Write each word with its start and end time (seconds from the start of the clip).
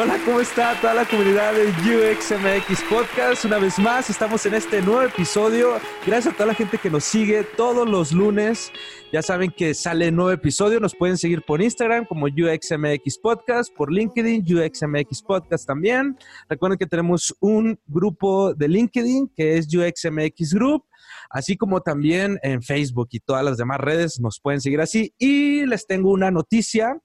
Hola, 0.00 0.16
¿cómo 0.24 0.38
está 0.38 0.80
toda 0.80 0.94
la 0.94 1.04
comunidad 1.04 1.54
de 1.54 1.70
UXMX 1.70 2.84
Podcast? 2.88 3.44
Una 3.44 3.58
vez 3.58 3.80
más, 3.80 4.08
estamos 4.08 4.46
en 4.46 4.54
este 4.54 4.80
nuevo 4.80 5.02
episodio. 5.02 5.72
Gracias 6.06 6.32
a 6.32 6.36
toda 6.36 6.46
la 6.46 6.54
gente 6.54 6.78
que 6.78 6.88
nos 6.88 7.02
sigue 7.02 7.42
todos 7.42 7.88
los 7.88 8.12
lunes. 8.12 8.70
Ya 9.12 9.22
saben 9.22 9.50
que 9.50 9.74
sale 9.74 10.12
nuevo 10.12 10.30
episodio. 10.30 10.78
Nos 10.78 10.94
pueden 10.94 11.18
seguir 11.18 11.42
por 11.42 11.60
Instagram 11.60 12.04
como 12.04 12.26
UXMX 12.26 13.18
Podcast, 13.18 13.74
por 13.74 13.92
LinkedIn, 13.92 14.44
UXMX 14.46 15.20
Podcast 15.20 15.66
también. 15.66 16.16
Recuerden 16.48 16.78
que 16.78 16.86
tenemos 16.86 17.34
un 17.40 17.76
grupo 17.88 18.54
de 18.54 18.68
LinkedIn 18.68 19.32
que 19.34 19.56
es 19.56 19.66
UXMX 19.66 20.54
Group 20.54 20.84
así 21.30 21.56
como 21.56 21.80
también 21.80 22.38
en 22.42 22.62
Facebook 22.62 23.08
y 23.10 23.20
todas 23.20 23.44
las 23.44 23.56
demás 23.56 23.78
redes 23.80 24.20
nos 24.20 24.38
pueden 24.38 24.60
seguir 24.60 24.80
así. 24.80 25.12
Y 25.18 25.66
les 25.66 25.88
tengo 25.88 26.12
una 26.12 26.30
noticia. 26.30 27.00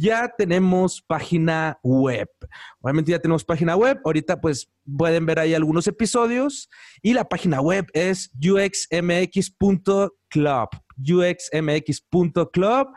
Ya 0.00 0.32
tenemos 0.34 1.02
página 1.02 1.78
web. 1.82 2.26
Obviamente 2.80 3.10
ya 3.10 3.18
tenemos 3.18 3.44
página 3.44 3.76
web. 3.76 4.00
Ahorita 4.02 4.40
pues 4.40 4.72
pueden 4.96 5.26
ver 5.26 5.38
ahí 5.38 5.52
algunos 5.52 5.86
episodios. 5.86 6.70
Y 7.02 7.12
la 7.12 7.28
página 7.28 7.60
web 7.60 7.84
es 7.92 8.32
uxmx.club. 8.40 10.10
uxmx.club. 10.96 12.88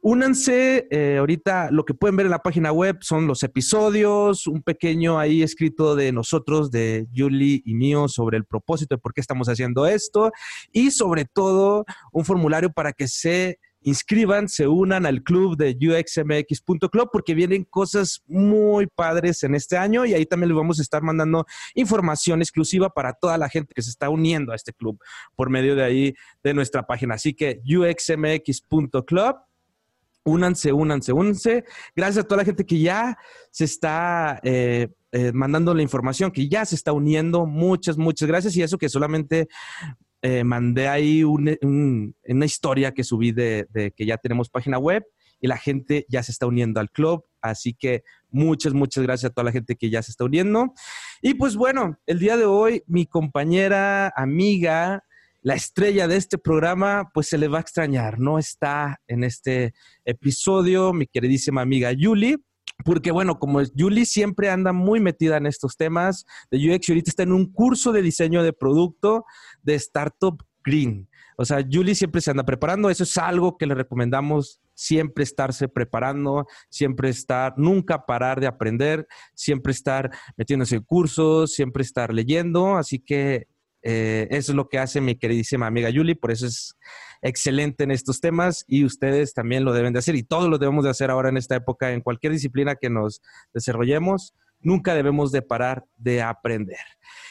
Únanse, 0.00 0.86
eh, 0.90 1.16
ahorita 1.18 1.70
lo 1.72 1.84
que 1.84 1.92
pueden 1.92 2.16
ver 2.16 2.24
en 2.24 2.30
la 2.30 2.42
página 2.42 2.72
web 2.72 2.98
son 3.00 3.26
los 3.26 3.42
episodios, 3.42 4.46
un 4.46 4.62
pequeño 4.62 5.18
ahí 5.18 5.42
escrito 5.42 5.94
de 5.94 6.10
nosotros, 6.12 6.70
de 6.70 7.06
Julie 7.14 7.60
y 7.66 7.74
mío, 7.74 8.08
sobre 8.08 8.38
el 8.38 8.46
propósito 8.46 8.94
de 8.94 9.00
por 9.00 9.12
qué 9.12 9.20
estamos 9.20 9.48
haciendo 9.48 9.84
esto 9.84 10.32
y 10.72 10.90
sobre 10.90 11.26
todo 11.26 11.84
un 12.12 12.24
formulario 12.24 12.70
para 12.72 12.92
que 12.92 13.08
se 13.08 13.58
inscriban, 13.82 14.48
se 14.48 14.66
unan 14.66 15.06
al 15.06 15.22
club 15.22 15.56
de 15.56 15.76
uxmx.club 15.80 17.08
porque 17.12 17.34
vienen 17.34 17.64
cosas 17.64 18.22
muy 18.26 18.86
padres 18.86 19.42
en 19.42 19.54
este 19.54 19.76
año 19.76 20.04
y 20.04 20.14
ahí 20.14 20.26
también 20.26 20.48
les 20.48 20.56
vamos 20.56 20.78
a 20.78 20.82
estar 20.82 21.02
mandando 21.02 21.46
información 21.74 22.42
exclusiva 22.42 22.90
para 22.90 23.12
toda 23.12 23.38
la 23.38 23.48
gente 23.48 23.74
que 23.74 23.82
se 23.82 23.90
está 23.90 24.08
uniendo 24.10 24.52
a 24.52 24.56
este 24.56 24.72
club 24.72 24.98
por 25.34 25.50
medio 25.50 25.76
de 25.76 25.84
ahí 25.84 26.14
de 26.42 26.54
nuestra 26.54 26.84
página. 26.84 27.14
Así 27.14 27.34
que 27.34 27.60
uxmx.club 27.64 29.36
Únanse, 30.26 30.72
únanse, 30.72 31.12
únanse. 31.12 31.64
Gracias 31.94 32.24
a 32.24 32.26
toda 32.26 32.38
la 32.38 32.44
gente 32.44 32.66
que 32.66 32.80
ya 32.80 33.16
se 33.52 33.64
está 33.64 34.40
eh, 34.42 34.88
eh, 35.12 35.30
mandando 35.32 35.72
la 35.72 35.82
información, 35.82 36.32
que 36.32 36.48
ya 36.48 36.64
se 36.64 36.74
está 36.74 36.92
uniendo. 36.92 37.46
Muchas, 37.46 37.96
muchas 37.96 38.26
gracias. 38.26 38.56
Y 38.56 38.62
eso 38.62 38.76
que 38.76 38.88
solamente 38.88 39.46
eh, 40.28 40.42
mandé 40.44 40.88
ahí 40.88 41.22
un- 41.22 41.56
un- 41.62 42.16
una 42.26 42.44
historia 42.46 42.92
que 42.92 43.04
subí 43.04 43.30
de, 43.30 43.66
de 43.70 43.92
que 43.92 44.04
ya 44.06 44.16
tenemos 44.16 44.48
página 44.50 44.76
web 44.78 45.04
y 45.40 45.46
la 45.46 45.56
gente 45.56 46.04
ya 46.08 46.22
se 46.24 46.32
está 46.32 46.46
uniendo 46.46 46.80
al 46.80 46.90
club. 46.90 47.24
Así 47.40 47.74
que 47.74 48.02
muchas, 48.30 48.72
muchas 48.72 49.04
gracias 49.04 49.30
a 49.30 49.34
toda 49.34 49.44
la 49.44 49.52
gente 49.52 49.76
que 49.76 49.88
ya 49.88 50.02
se 50.02 50.10
está 50.10 50.24
uniendo. 50.24 50.72
Y 51.22 51.34
pues 51.34 51.54
bueno, 51.54 51.96
el 52.06 52.18
día 52.18 52.36
de 52.36 52.44
hoy 52.44 52.82
mi 52.88 53.06
compañera, 53.06 54.12
amiga, 54.16 55.04
la 55.42 55.54
estrella 55.54 56.08
de 56.08 56.16
este 56.16 56.38
programa, 56.38 57.08
pues 57.14 57.28
se 57.28 57.38
le 57.38 57.46
va 57.46 57.58
a 57.58 57.60
extrañar. 57.60 58.18
No 58.18 58.38
está 58.38 58.98
en 59.06 59.22
este 59.22 59.74
episodio 60.04 60.92
mi 60.92 61.06
queridísima 61.06 61.60
amiga 61.62 61.92
Yuli. 61.92 62.36
Porque 62.84 63.10
bueno, 63.10 63.38
como 63.38 63.62
Yuli 63.62 64.04
siempre 64.06 64.50
anda 64.50 64.72
muy 64.72 65.00
metida 65.00 65.36
en 65.38 65.46
estos 65.46 65.76
temas 65.76 66.26
de 66.50 66.58
UX 66.58 66.88
y 66.88 66.92
ahorita 66.92 67.10
está 67.10 67.22
en 67.22 67.32
un 67.32 67.50
curso 67.50 67.92
de 67.92 68.02
diseño 68.02 68.42
de 68.42 68.52
producto 68.52 69.24
de 69.62 69.74
Startup 69.74 70.36
Green. 70.64 71.08
O 71.36 71.44
sea, 71.44 71.60
Yuli 71.60 71.94
siempre 71.94 72.20
se 72.20 72.30
anda 72.30 72.44
preparando. 72.44 72.90
Eso 72.90 73.04
es 73.04 73.16
algo 73.18 73.56
que 73.56 73.66
le 73.66 73.74
recomendamos 73.74 74.60
siempre 74.74 75.24
estarse 75.24 75.68
preparando, 75.68 76.46
siempre 76.68 77.08
estar, 77.08 77.54
nunca 77.56 78.04
parar 78.06 78.40
de 78.40 78.46
aprender, 78.46 79.06
siempre 79.34 79.72
estar 79.72 80.10
metiéndose 80.36 80.76
en 80.76 80.82
cursos, 80.82 81.52
siempre 81.54 81.82
estar 81.82 82.12
leyendo. 82.12 82.76
Así 82.76 82.98
que 82.98 83.48
eh, 83.88 84.26
eso 84.32 84.50
es 84.50 84.56
lo 84.56 84.68
que 84.68 84.80
hace 84.80 85.00
mi 85.00 85.14
queridísima 85.14 85.68
amiga 85.68 85.88
Yuli, 85.90 86.16
por 86.16 86.32
eso 86.32 86.44
es 86.44 86.74
excelente 87.22 87.84
en 87.84 87.92
estos 87.92 88.20
temas 88.20 88.64
y 88.66 88.84
ustedes 88.84 89.32
también 89.32 89.64
lo 89.64 89.72
deben 89.72 89.92
de 89.92 90.00
hacer 90.00 90.16
y 90.16 90.24
todos 90.24 90.50
lo 90.50 90.58
debemos 90.58 90.82
de 90.82 90.90
hacer 90.90 91.08
ahora 91.08 91.28
en 91.28 91.36
esta 91.36 91.54
época, 91.54 91.92
en 91.92 92.00
cualquier 92.00 92.32
disciplina 92.32 92.74
que 92.74 92.90
nos 92.90 93.22
desarrollemos, 93.54 94.34
nunca 94.58 94.92
debemos 94.96 95.30
de 95.30 95.42
parar 95.42 95.84
de 95.98 96.20
aprender. 96.20 96.80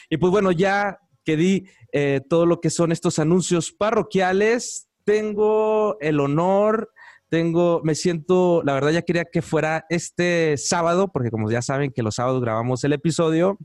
Y 0.08 0.16
pues 0.16 0.30
bueno, 0.30 0.50
ya 0.50 0.98
que 1.26 1.36
di 1.36 1.68
eh, 1.92 2.22
todo 2.26 2.46
lo 2.46 2.62
que 2.62 2.70
son 2.70 2.90
estos 2.90 3.18
anuncios 3.18 3.70
parroquiales, 3.70 4.88
tengo 5.04 5.98
el 6.00 6.20
honor, 6.20 6.90
tengo, 7.28 7.82
me 7.84 7.94
siento, 7.94 8.62
la 8.64 8.72
verdad 8.72 8.92
ya 8.92 9.02
quería 9.02 9.26
que 9.30 9.42
fuera 9.42 9.84
este 9.90 10.56
sábado, 10.56 11.08
porque 11.12 11.30
como 11.30 11.50
ya 11.50 11.60
saben 11.60 11.92
que 11.92 12.02
los 12.02 12.14
sábados 12.14 12.40
grabamos 12.40 12.82
el 12.84 12.94
episodio, 12.94 13.58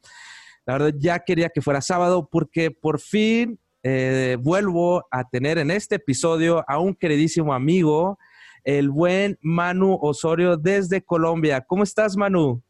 la 0.66 0.74
verdad 0.74 0.94
ya 0.98 1.20
quería 1.20 1.50
que 1.50 1.62
fuera 1.62 1.82
sábado 1.82 2.28
porque 2.32 2.72
por 2.72 3.00
fin 3.00 3.60
eh, 3.84 4.38
vuelvo 4.40 5.06
a 5.10 5.28
tener 5.28 5.58
en 5.58 5.72
este 5.72 5.96
episodio 5.96 6.64
a 6.68 6.80
un 6.80 6.94
queridísimo 6.94 7.54
amigo, 7.54 8.20
el 8.64 8.90
buen 8.90 9.40
Manu 9.42 9.98
Osorio 10.02 10.56
desde 10.56 11.02
Colombia. 11.02 11.62
¿Cómo 11.62 11.84
estás, 11.84 12.16
Manu? 12.16 12.62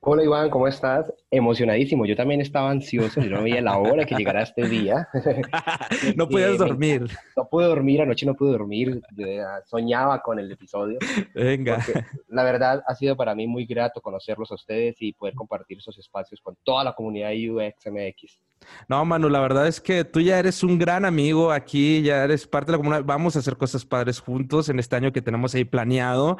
Hola 0.00 0.24
Iván, 0.24 0.48
¿cómo 0.48 0.68
estás? 0.68 1.12
Emocionadísimo. 1.30 2.06
Yo 2.06 2.16
también 2.16 2.40
estaba 2.40 2.70
ansioso, 2.70 3.20
yo 3.20 3.28
no 3.28 3.42
veía 3.42 3.60
la 3.60 3.76
hora 3.76 4.06
que 4.06 4.14
llegara 4.14 4.42
este 4.42 4.66
día. 4.66 5.08
no 6.16 6.28
podías 6.28 6.50
Eh, 6.50 6.52
me- 6.52 6.58
dormir. 6.58 7.06
No 7.36 7.48
pude 7.50 7.66
dormir, 7.66 8.00
anoche 8.00 8.24
no 8.24 8.34
pude 8.34 8.52
dormir, 8.52 9.00
eh, 9.18 9.42
soñaba 9.66 10.20
con 10.22 10.38
el 10.38 10.50
episodio. 10.50 10.98
Venga. 11.34 11.84
La 12.28 12.44
verdad 12.44 12.82
ha 12.86 12.94
sido 12.94 13.16
para 13.16 13.34
mí 13.34 13.46
muy 13.46 13.66
grato 13.66 14.00
conocerlos 14.00 14.50
a 14.50 14.54
ustedes 14.54 14.96
y 15.00 15.12
poder 15.12 15.34
compartir 15.34 15.78
esos 15.78 15.98
espacios 15.98 16.40
con 16.40 16.56
toda 16.64 16.82
la 16.82 16.94
comunidad 16.94 17.28
de 17.30 17.50
UXMX. 17.50 18.40
No, 18.88 19.04
Manu, 19.04 19.28
la 19.28 19.38
verdad 19.38 19.68
es 19.68 19.80
que 19.80 20.04
tú 20.04 20.20
ya 20.20 20.36
eres 20.38 20.64
un 20.64 20.78
gran 20.78 21.04
amigo 21.04 21.52
aquí, 21.52 22.02
ya 22.02 22.24
eres 22.24 22.44
parte 22.46 22.72
de 22.72 22.72
la 22.72 22.78
comunidad. 22.78 23.04
Vamos 23.04 23.36
a 23.36 23.38
hacer 23.38 23.56
cosas 23.56 23.84
padres 23.84 24.18
juntos 24.18 24.68
en 24.68 24.80
este 24.80 24.96
año 24.96 25.12
que 25.12 25.22
tenemos 25.22 25.54
ahí 25.54 25.64
planeado. 25.64 26.38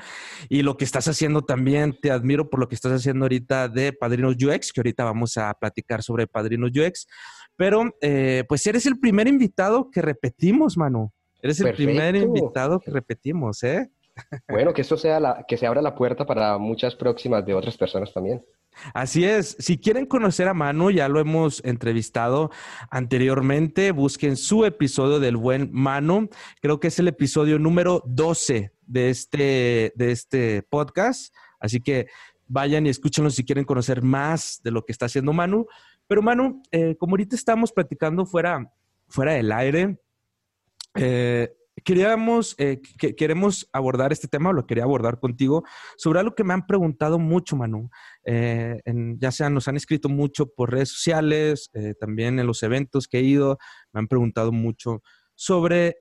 Y 0.49 0.62
lo 0.62 0.76
que 0.76 0.84
estás 0.84 1.06
haciendo 1.06 1.43
también, 1.43 1.97
te 2.00 2.10
admiro 2.10 2.50
por 2.50 2.59
lo 2.59 2.69
que 2.69 2.75
estás 2.75 2.91
haciendo 2.93 3.26
ahorita 3.26 3.69
de 3.69 3.93
Padrinos 3.93 4.34
UX, 4.43 4.72
que 4.78 4.81
ahorita 4.81 5.05
vamos 5.05 5.37
a 5.37 5.53
platicar 5.55 6.03
sobre 6.03 6.27
Padrinos 6.27 6.71
UX. 6.71 7.06
Pero, 7.56 7.93
eh, 8.00 8.44
pues 8.49 8.65
eres 8.66 8.87
el 8.87 8.99
primer 8.99 9.27
invitado 9.27 9.91
que 9.91 10.00
repetimos, 10.00 10.77
Manu. 10.77 11.11
Eres 11.43 11.61
el 11.61 11.75
primer 11.75 12.15
invitado 12.16 12.81
que 12.81 12.91
repetimos, 12.91 13.62
¿eh? 13.65 13.91
Bueno, 14.49 14.72
que 14.72 14.83
esto 14.83 14.97
sea 14.97 15.21
la, 15.21 15.44
que 15.47 15.56
se 15.56 15.67
abra 15.67 15.81
la 15.81 15.94
puerta 15.94 16.27
para 16.27 16.59
muchas 16.59 16.97
próximas 16.97 17.47
de 17.47 17.55
otras 17.55 17.77
personas 17.77 18.12
también. 18.12 18.44
Así 18.94 19.25
es. 19.25 19.56
Si 19.59 19.78
quieren 19.78 20.06
conocer 20.06 20.49
a 20.49 20.55
Manu, 20.55 20.91
ya 20.91 21.09
lo 21.09 21.21
hemos 21.21 21.65
entrevistado 21.65 22.50
anteriormente. 22.91 23.93
Busquen 23.93 24.37
su 24.37 24.65
episodio 24.65 25.21
del 25.21 25.37
buen 25.37 25.71
Manu. 25.72 26.29
Creo 26.61 26.79
que 26.81 26.88
es 26.88 26.99
el 26.99 27.08
episodio 27.08 27.58
número 27.58 28.02
12 28.06 28.73
de 28.87 29.11
este, 29.11 29.93
de 29.97 30.12
este 30.12 30.62
podcast. 30.62 31.35
Así 31.61 31.81
que 31.81 32.06
vayan 32.49 32.87
y 32.87 32.91
escúchenlo 32.91 33.31
si 33.31 33.45
quieren 33.45 33.65
conocer 33.65 34.03
más 34.03 34.61
de 34.65 34.71
lo 34.71 34.85
que 34.85 34.93
está 34.93 35.06
haciendo 35.06 35.33
Manu. 35.33 35.67
Pero 36.06 36.23
Manu, 36.23 36.62
eh, 36.73 36.97
como 36.99 37.12
ahorita 37.12 37.37
estamos 37.37 37.71
platicando 37.71 38.25
fuera, 38.27 38.73
fuera 39.09 39.35
del 39.35 39.53
aire, 39.53 40.00
eh, 40.95 41.53
queríamos, 41.85 42.55
eh, 42.59 42.81
que- 42.99 43.15
queremos 43.15 43.69
abordar 43.73 44.12
este 44.12 44.27
tema, 44.27 44.53
lo 44.53 44.67
quería 44.67 44.85
abordar 44.85 45.21
contigo, 45.21 45.62
sobre 45.97 46.19
algo 46.21 46.35
que 46.35 46.43
me 46.43 46.55
han 46.55 46.67
preguntado 46.67 47.19
mucho, 47.19 47.55
Manu. 47.56 47.89
Ya 48.27 49.31
sea 49.31 49.49
nos 49.50 49.69
han 49.69 49.77
escrito 49.77 50.09
mucho 50.09 50.47
por 50.47 50.73
redes 50.73 50.89
sociales, 50.89 51.71
también 52.00 52.41
en 52.41 52.47
los 52.47 52.62
eventos 52.65 53.06
que 53.06 53.19
he 53.19 53.23
ido, 53.23 53.59
me 53.93 54.00
han 54.00 54.09
preguntado 54.09 54.50
mucho 54.50 55.03
sobre 55.37 55.97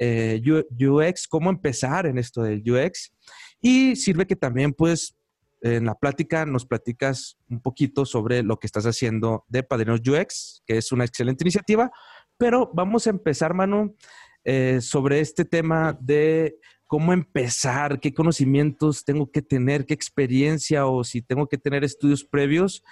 UX, 0.80 1.28
cómo 1.28 1.52
empezar 1.52 2.08
en 2.08 2.18
esto 2.18 2.42
del 2.42 2.64
UX. 2.68 3.14
Y 3.62 3.96
sirve 3.96 4.26
que 4.26 4.36
también, 4.36 4.74
pues, 4.74 5.16
en 5.62 5.86
la 5.86 5.95
plática 5.95 6.45
nos 6.45 6.65
platicas 6.65 7.38
un 7.50 7.62
poquito 7.62 8.06
sobre 8.06 8.44
lo 8.44 8.59
que 8.59 8.68
estás 8.68 8.86
haciendo 8.86 9.45
de 9.48 9.63
Padrinos 9.63 10.01
UX, 10.07 10.63
que 10.65 10.77
es 10.77 10.92
una 10.92 11.06
excelente 11.06 11.44
iniciativa, 11.44 11.92
Pero 12.38 12.69
vamos 12.71 13.07
a 13.07 13.09
empezar, 13.09 13.56
Manu, 13.56 13.95
eh, 14.44 14.80
sobre 14.80 15.19
este 15.21 15.44
tema 15.44 15.98
de 16.00 16.59
cómo 16.86 17.12
empezar, 17.12 18.00
qué 18.00 18.13
conocimientos 18.13 19.04
tengo 19.04 19.31
que 19.31 19.42
tener, 19.42 19.86
qué 19.86 19.95
experiencia 19.95 20.86
o 20.86 21.04
si 21.04 21.21
tengo 21.21 21.48
que 21.48 21.57
tener 21.57 21.83
estudios 21.83 22.24
previos 22.24 22.83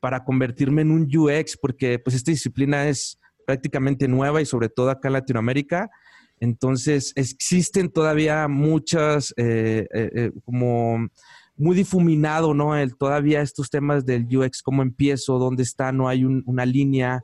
para 0.00 0.24
convertirme 0.24 0.82
en 0.82 0.90
un 0.90 1.08
UX, 1.14 1.56
porque 1.56 1.98
pues 1.98 2.16
esta 2.16 2.30
disciplina 2.30 2.88
es 2.88 3.18
prácticamente 3.46 4.08
nueva 4.08 4.42
y 4.42 4.46
sobre 4.46 4.68
todo 4.68 4.90
acá 4.90 5.08
en 5.08 5.14
Latinoamérica. 5.14 5.90
Entonces, 6.38 7.12
existen 7.16 7.90
todavía 7.90 8.46
muchas, 8.48 9.32
eh, 9.36 9.86
eh, 9.94 10.10
eh, 10.14 10.30
como 10.44 11.08
muy 11.56 11.76
difuminado, 11.76 12.54
¿no? 12.54 12.76
El, 12.76 12.96
todavía 12.96 13.40
estos 13.40 13.70
temas 13.70 14.04
del 14.04 14.26
UX, 14.36 14.62
cómo 14.62 14.82
empiezo, 14.82 15.38
dónde 15.38 15.62
está, 15.62 15.92
no 15.92 16.08
hay 16.08 16.24
un- 16.24 16.42
una 16.46 16.66
línea 16.66 17.22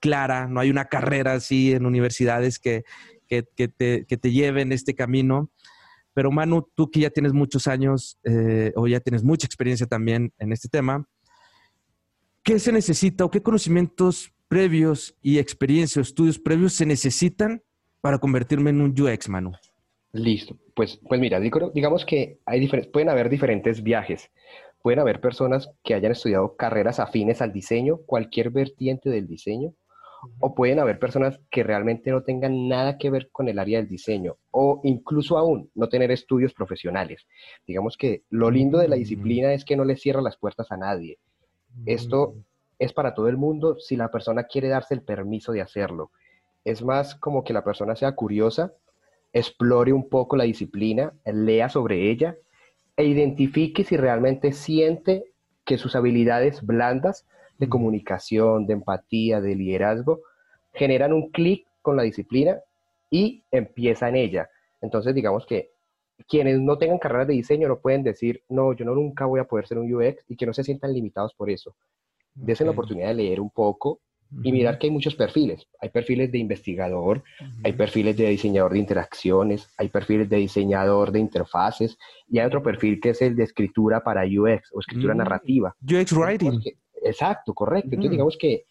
clara, 0.00 0.46
no 0.48 0.60
hay 0.60 0.70
una 0.70 0.86
carrera 0.86 1.34
así 1.34 1.72
en 1.72 1.86
universidades 1.86 2.58
que, 2.58 2.84
que, 3.28 3.44
que 3.56 3.68
te, 3.68 4.04
que 4.06 4.16
te 4.16 4.30
lleven 4.32 4.72
este 4.72 4.94
camino. 4.94 5.50
Pero 6.14 6.30
Manu, 6.30 6.68
tú 6.74 6.90
que 6.90 7.00
ya 7.00 7.10
tienes 7.10 7.32
muchos 7.32 7.66
años 7.66 8.18
eh, 8.24 8.72
o 8.76 8.86
ya 8.86 9.00
tienes 9.00 9.24
mucha 9.24 9.46
experiencia 9.46 9.86
también 9.86 10.32
en 10.38 10.52
este 10.52 10.68
tema, 10.68 11.06
¿qué 12.42 12.58
se 12.58 12.72
necesita 12.72 13.24
o 13.24 13.30
qué 13.30 13.42
conocimientos 13.42 14.32
previos 14.48 15.16
y 15.22 15.38
experiencia 15.38 16.00
o 16.00 16.02
estudios 16.02 16.38
previos 16.38 16.74
se 16.74 16.86
necesitan 16.86 17.62
para 18.00 18.18
convertirme 18.18 18.70
en 18.70 18.80
un 18.82 18.94
UX, 19.00 19.28
Manu? 19.28 19.52
Listo. 20.14 20.56
Pues, 20.74 21.00
pues 21.08 21.20
mira, 21.20 21.40
digo- 21.40 21.70
digamos 21.74 22.04
que 22.06 22.38
hay 22.46 22.66
pueden 22.92 23.08
haber 23.08 23.28
diferentes 23.28 23.82
viajes. 23.82 24.30
Pueden 24.80 25.00
haber 25.00 25.20
personas 25.20 25.70
que 25.82 25.94
hayan 25.94 26.12
estudiado 26.12 26.56
carreras 26.56 27.00
afines 27.00 27.42
al 27.42 27.52
diseño, 27.52 27.98
cualquier 28.06 28.50
vertiente 28.50 29.10
del 29.10 29.26
diseño, 29.26 29.74
o 30.38 30.54
pueden 30.54 30.78
haber 30.78 30.98
personas 30.98 31.40
que 31.50 31.64
realmente 31.64 32.10
no 32.10 32.22
tengan 32.22 32.68
nada 32.68 32.96
que 32.96 33.10
ver 33.10 33.28
con 33.30 33.48
el 33.48 33.58
área 33.58 33.78
del 33.78 33.88
diseño, 33.88 34.36
o 34.52 34.80
incluso 34.84 35.36
aún 35.36 35.70
no 35.74 35.88
tener 35.88 36.10
estudios 36.10 36.54
profesionales. 36.54 37.26
Digamos 37.66 37.96
que 37.96 38.22
lo 38.30 38.50
lindo 38.50 38.78
de 38.78 38.88
la 38.88 38.96
Mm. 38.96 38.98
disciplina 39.00 39.52
es 39.52 39.64
que 39.64 39.76
no 39.76 39.84
le 39.84 39.96
cierra 39.96 40.22
las 40.22 40.36
puertas 40.36 40.70
a 40.70 40.76
nadie. 40.76 41.18
Esto 41.86 42.34
es 42.78 42.92
para 42.92 43.14
todo 43.14 43.28
el 43.28 43.36
mundo 43.36 43.78
si 43.80 43.96
la 43.96 44.10
persona 44.10 44.44
quiere 44.44 44.68
darse 44.68 44.94
el 44.94 45.02
permiso 45.02 45.52
de 45.52 45.60
hacerlo. 45.60 46.10
Es 46.64 46.82
más 46.82 47.14
como 47.16 47.42
que 47.42 47.52
la 47.52 47.64
persona 47.64 47.96
sea 47.96 48.12
curiosa, 48.12 48.72
explore 49.34 49.92
un 49.92 50.08
poco 50.08 50.36
la 50.36 50.44
disciplina, 50.44 51.12
lea 51.26 51.68
sobre 51.68 52.10
ella 52.10 52.36
e 52.96 53.04
identifique 53.04 53.82
si 53.82 53.96
realmente 53.96 54.52
siente 54.52 55.24
que 55.64 55.76
sus 55.76 55.96
habilidades 55.96 56.64
blandas 56.64 57.26
de 57.58 57.68
comunicación, 57.68 58.66
de 58.66 58.74
empatía, 58.74 59.40
de 59.40 59.56
liderazgo, 59.56 60.20
generan 60.72 61.12
un 61.12 61.30
clic 61.30 61.66
con 61.82 61.96
la 61.96 62.04
disciplina 62.04 62.58
y 63.10 63.42
empieza 63.50 64.08
en 64.08 64.16
ella. 64.16 64.48
Entonces, 64.80 65.14
digamos 65.14 65.46
que 65.46 65.70
quienes 66.28 66.60
no 66.60 66.78
tengan 66.78 66.98
carreras 66.98 67.26
de 67.26 67.34
diseño 67.34 67.66
no 67.66 67.80
pueden 67.80 68.04
decir, 68.04 68.44
no, 68.48 68.72
yo 68.72 68.84
no 68.84 68.94
nunca 68.94 69.26
voy 69.26 69.40
a 69.40 69.44
poder 69.44 69.66
ser 69.66 69.78
un 69.78 69.92
UX 69.92 70.24
y 70.28 70.36
que 70.36 70.46
no 70.46 70.54
se 70.54 70.62
sientan 70.62 70.92
limitados 70.92 71.34
por 71.34 71.50
eso. 71.50 71.74
Desen 72.34 72.68
la 72.68 72.72
oportunidad 72.72 73.08
de 73.08 73.14
leer 73.14 73.40
un 73.40 73.50
poco 73.50 74.00
y 74.42 74.52
mirar 74.52 74.78
que 74.78 74.86
hay 74.86 74.90
muchos 74.90 75.14
perfiles. 75.14 75.68
Hay 75.80 75.90
perfiles 75.90 76.32
de 76.32 76.38
investigador, 76.38 77.22
hay 77.62 77.72
perfiles 77.74 78.16
de 78.16 78.28
diseñador 78.28 78.72
de 78.72 78.78
interacciones, 78.78 79.68
hay 79.78 79.88
perfiles 79.88 80.28
de 80.28 80.36
diseñador 80.38 81.12
de 81.12 81.20
interfaces 81.20 81.98
y 82.28 82.38
hay 82.38 82.46
otro 82.46 82.62
perfil 82.62 83.00
que 83.00 83.10
es 83.10 83.22
el 83.22 83.36
de 83.36 83.44
escritura 83.44 84.02
para 84.02 84.22
UX 84.24 84.70
o 84.72 84.80
escritura 84.80 85.14
Mm. 85.14 85.18
narrativa. 85.18 85.76
UX 85.82 86.12
Writing. 86.12 86.60
Exacto, 87.02 87.54
correcto. 87.54 87.88
Entonces 87.92 88.08
Mm. 88.10 88.12
digamos 88.12 88.36
que 88.38 88.64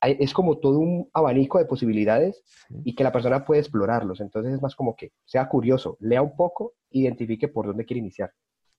hay- 0.00 0.16
es 0.20 0.32
como 0.32 0.58
todo 0.58 0.78
un 0.78 1.08
abanico 1.12 1.58
de 1.58 1.64
posibilidades 1.64 2.42
Sí. 2.68 2.74
y 2.84 2.94
que 2.94 3.02
la 3.02 3.10
persona 3.10 3.44
puede 3.44 3.60
explorarlos. 3.60 4.20
Entonces 4.20 4.54
es 4.54 4.62
más 4.62 4.76
como 4.76 4.94
que 4.94 5.10
sea 5.24 5.48
curioso, 5.48 5.96
lea 6.00 6.22
un 6.22 6.36
poco, 6.36 6.74
identifique 6.90 7.48
por 7.48 7.66
dónde 7.66 7.84
quiere 7.84 7.98
iniciar. 8.00 8.30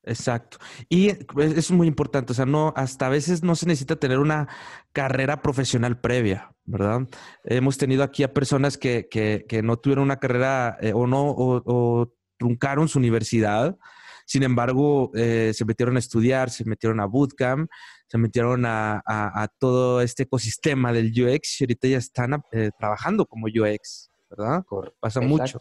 Exacto. 0.03 0.57
Y 0.87 1.13
pues, 1.25 1.51
eso 1.51 1.59
es 1.59 1.71
muy 1.71 1.87
importante. 1.87 2.31
O 2.31 2.35
sea, 2.35 2.45
no, 2.45 2.73
hasta 2.75 3.07
a 3.07 3.09
veces 3.09 3.43
no 3.43 3.55
se 3.55 3.65
necesita 3.67 3.95
tener 3.97 4.19
una 4.19 4.47
carrera 4.93 5.41
profesional 5.41 5.99
previa, 5.99 6.51
¿verdad? 6.65 7.01
Hemos 7.43 7.77
tenido 7.77 8.03
aquí 8.03 8.23
a 8.23 8.33
personas 8.33 8.77
que, 8.77 9.07
que, 9.09 9.45
que 9.47 9.61
no 9.61 9.77
tuvieron 9.77 10.05
una 10.05 10.17
carrera 10.19 10.77
eh, 10.81 10.93
o 10.93 11.05
no, 11.05 11.29
o, 11.29 11.61
o 11.65 12.13
truncaron 12.37 12.87
su 12.87 12.97
universidad. 12.99 13.77
Sin 14.25 14.43
embargo, 14.43 15.11
eh, 15.15 15.51
se 15.53 15.65
metieron 15.65 15.95
a 15.95 15.99
estudiar, 15.99 16.49
se 16.49 16.63
metieron 16.63 16.99
a 16.99 17.05
bootcamp, 17.05 17.69
se 18.07 18.17
metieron 18.17 18.65
a, 18.65 19.01
a- 19.05 19.43
a 19.43 19.47
todo 19.47 20.01
este 20.01 20.23
ecosistema 20.23 20.93
del 20.93 21.07
UX 21.11 21.59
y 21.61 21.63
ahorita 21.65 21.87
ya 21.87 21.97
están 21.97 22.41
eh, 22.51 22.71
trabajando 22.79 23.25
como 23.25 23.47
UX, 23.47 24.11
¿verdad? 24.29 24.63
Pasa 24.99 25.19
mucho. 25.27 25.59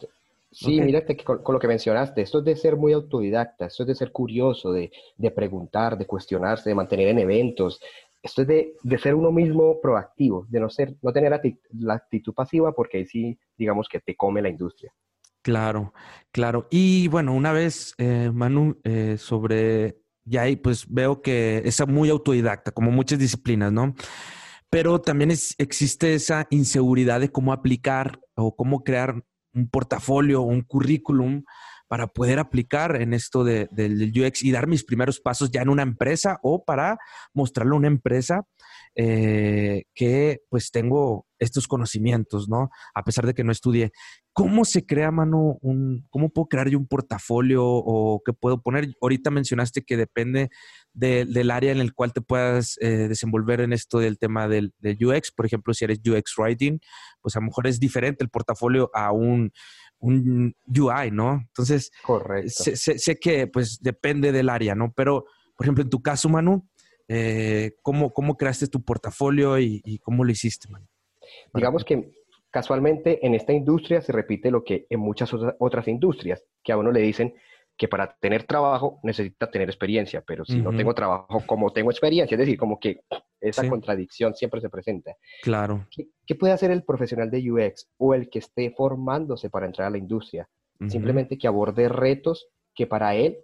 Sí, 0.51 0.79
Ok. 0.79 0.85
mírate 0.85 1.15
que 1.15 1.23
con, 1.23 1.43
con 1.43 1.53
lo 1.53 1.59
que 1.59 1.67
mencionaste, 1.67 2.21
esto 2.21 2.39
es 2.39 2.45
de 2.45 2.55
ser 2.55 2.75
muy 2.75 2.93
autodidacta, 2.93 3.65
esto 3.67 3.83
es 3.83 3.87
de 3.87 3.95
ser 3.95 4.11
curioso, 4.11 4.71
de, 4.71 4.91
de 5.17 5.31
preguntar, 5.31 5.97
de 5.97 6.07
cuestionarse, 6.07 6.69
de 6.69 6.75
mantener 6.75 7.07
en 7.09 7.19
eventos. 7.19 7.79
Esto 8.21 8.41
es 8.41 8.47
de, 8.47 8.73
de 8.81 8.97
ser 8.97 9.15
uno 9.15 9.31
mismo 9.31 9.79
proactivo, 9.79 10.45
de 10.49 10.59
no 10.59 10.69
ser, 10.69 10.95
no 11.01 11.13
tener 11.13 11.39
la 11.71 11.93
actitud 11.93 12.33
pasiva, 12.33 12.73
porque 12.73 12.97
ahí 12.97 13.05
sí, 13.05 13.37
digamos 13.57 13.87
que 13.87 13.99
te 13.99 14.15
come 14.15 14.41
la 14.41 14.49
industria. 14.49 14.91
Claro, 15.41 15.93
claro. 16.31 16.67
Y 16.69 17.07
bueno, 17.07 17.33
una 17.33 17.53
vez, 17.53 17.93
eh, 17.97 18.29
Manu, 18.33 18.77
eh, 18.83 19.15
sobre, 19.17 19.97
ya 20.25 20.41
ahí 20.43 20.57
pues 20.57 20.85
veo 20.89 21.21
que 21.21 21.61
es 21.63 21.87
muy 21.87 22.09
autodidacta, 22.09 22.71
como 22.71 22.91
muchas 22.91 23.19
disciplinas, 23.19 23.71
¿no? 23.71 23.93
Pero 24.69 24.99
también 25.01 25.31
es- 25.31 25.55
existe 25.57 26.13
esa 26.13 26.47
inseguridad 26.49 27.19
de 27.21 27.29
cómo 27.31 27.53
aplicar 27.53 28.19
o 28.35 28.55
cómo 28.55 28.83
crear 28.83 29.23
un 29.59 29.69
portafolio 29.69 30.41
un 30.41 30.61
currículum 30.61 31.43
para 31.87 32.07
poder 32.07 32.37
aplicar 32.39 33.01
en 33.01 33.13
esto 33.13 33.43
de- 33.43 33.67
del 33.71 34.11
UX 34.15 34.43
y 34.43 34.51
dar 34.51 34.67
mis 34.67 34.83
primeros 34.83 35.19
pasos 35.19 35.49
ya 35.51 35.61
en 35.61 35.69
una 35.69 35.81
empresa 35.81 36.39
o 36.43 36.63
para 36.63 36.97
mostrarle 37.33 37.73
a 37.73 37.77
una 37.77 37.87
empresa 37.87 38.43
eh, 39.01 39.83
que 39.95 40.41
pues 40.49 40.71
tengo 40.71 41.25
estos 41.39 41.69
conocimientos, 41.69 42.49
¿no? 42.49 42.69
A 42.93 43.03
pesar 43.05 43.25
de 43.25 43.33
que 43.33 43.45
no 43.45 43.53
estudié. 43.53 43.91
¿Cómo 44.33 44.65
se 44.65 44.85
crea, 44.85 45.09
mano, 45.09 45.57
un, 45.61 46.05
cómo 46.09 46.27
puedo 46.29 46.47
crear 46.49 46.67
yo 46.67 46.77
un 46.77 46.85
portafolio 46.85 47.63
o 47.65 48.21
qué 48.25 48.33
puedo 48.33 48.61
poner? 48.61 48.89
Ahorita 49.01 49.31
mencionaste 49.31 49.83
que 49.83 49.95
depende 49.95 50.49
de- 50.93 51.23
del 51.25 51.49
área 51.49 51.71
en 51.71 51.79
el 51.79 51.93
cual 51.93 52.11
te 52.11 52.19
puedas 52.19 52.75
eh, 52.81 53.07
desenvolver 53.07 53.61
en 53.61 53.71
esto 53.71 53.99
del 53.99 54.17
tema 54.19 54.49
del, 54.49 54.73
del 54.79 54.97
UX. 55.05 55.31
Por 55.31 55.45
ejemplo, 55.45 55.73
si 55.73 55.85
eres 55.85 55.99
UX 56.05 56.33
Writing, 56.37 56.79
pues 57.21 57.37
a 57.37 57.39
lo 57.39 57.45
mejor 57.45 57.67
es 57.67 57.79
diferente 57.79 58.21
el 58.25 58.29
portafolio 58.29 58.91
a 58.93 59.13
un, 59.13 59.53
un 59.99 60.53
UI, 60.67 61.11
¿no? 61.11 61.35
Entonces, 61.47 61.89
Correcto. 62.03 62.49
sé, 62.49 62.75
sé- 62.75 62.99
sé 62.99 63.17
que 63.17 63.47
pues 63.47 63.79
depende 63.81 64.33
del 64.33 64.49
área, 64.49 64.75
¿no? 64.75 64.91
Pero, 64.93 65.23
por 65.55 65.65
ejemplo, 65.65 65.83
en 65.85 65.89
tu 65.89 66.01
caso, 66.01 66.27
Manu, 66.27 66.67
eh, 67.09 67.71
¿cómo, 67.81 68.11
¿cómo 68.13 68.37
creaste 68.37 68.67
tu 68.67 68.81
portafolio 68.83 69.59
y, 69.59 69.81
y 69.83 69.97
cómo 69.99 70.23
lo 70.23 70.31
hiciste? 70.31 70.69
Digamos 71.53 71.83
que 71.83 72.11
casualmente 72.51 73.25
en 73.25 73.35
esta 73.35 73.51
industria 73.53 74.01
se 74.01 74.11
repite 74.11 74.49
lo 74.51 74.63
que 74.63 74.85
en 74.89 74.99
muchas 74.99 75.33
otra- 75.33 75.55
otras 75.59 75.87
industrias, 75.87 76.43
que 76.63 76.71
a 76.71 76.77
uno 76.77 76.91
le 76.91 77.01
dicen 77.01 77.33
que 77.77 77.87
para 77.87 78.15
tener 78.19 78.43
trabajo 78.43 78.99
necesita 79.03 79.49
tener 79.49 79.69
experiencia, 79.69 80.21
pero 80.25 80.43
si 80.45 80.57
no 80.61 80.75
tengo 80.75 80.93
trabajo, 80.93 81.43
¿cómo 81.47 81.71
tengo 81.71 81.89
experiencia? 81.91 82.35
Es 82.35 82.39
decir, 82.39 82.57
como 82.57 82.77
que 82.79 82.99
esa 83.39 83.61
Sí. 83.63 83.69
contradicción 83.69 84.35
siempre 84.35 84.59
se 84.59 84.69
presenta. 84.69 85.15
Claro. 85.41 85.87
¿Qué, 85.89 86.07
qué 86.25 86.35
puede 86.35 86.51
hacer 86.51 86.71
el 86.71 86.83
profesional 86.83 87.31
de 87.31 87.49
UX 87.51 87.87
o 87.97 88.13
el 88.13 88.29
que 88.29 88.39
esté 88.39 88.71
formándose 88.71 89.49
para 89.49 89.65
entrar 89.65 89.87
a 89.87 89.91
la 89.91 89.97
industria? 89.97 90.49
Simplemente 90.87 91.37
que 91.37 91.47
aborde 91.47 91.87
retos 91.89 92.47
que 92.73 92.85
para 92.87 93.13
él 93.15 93.37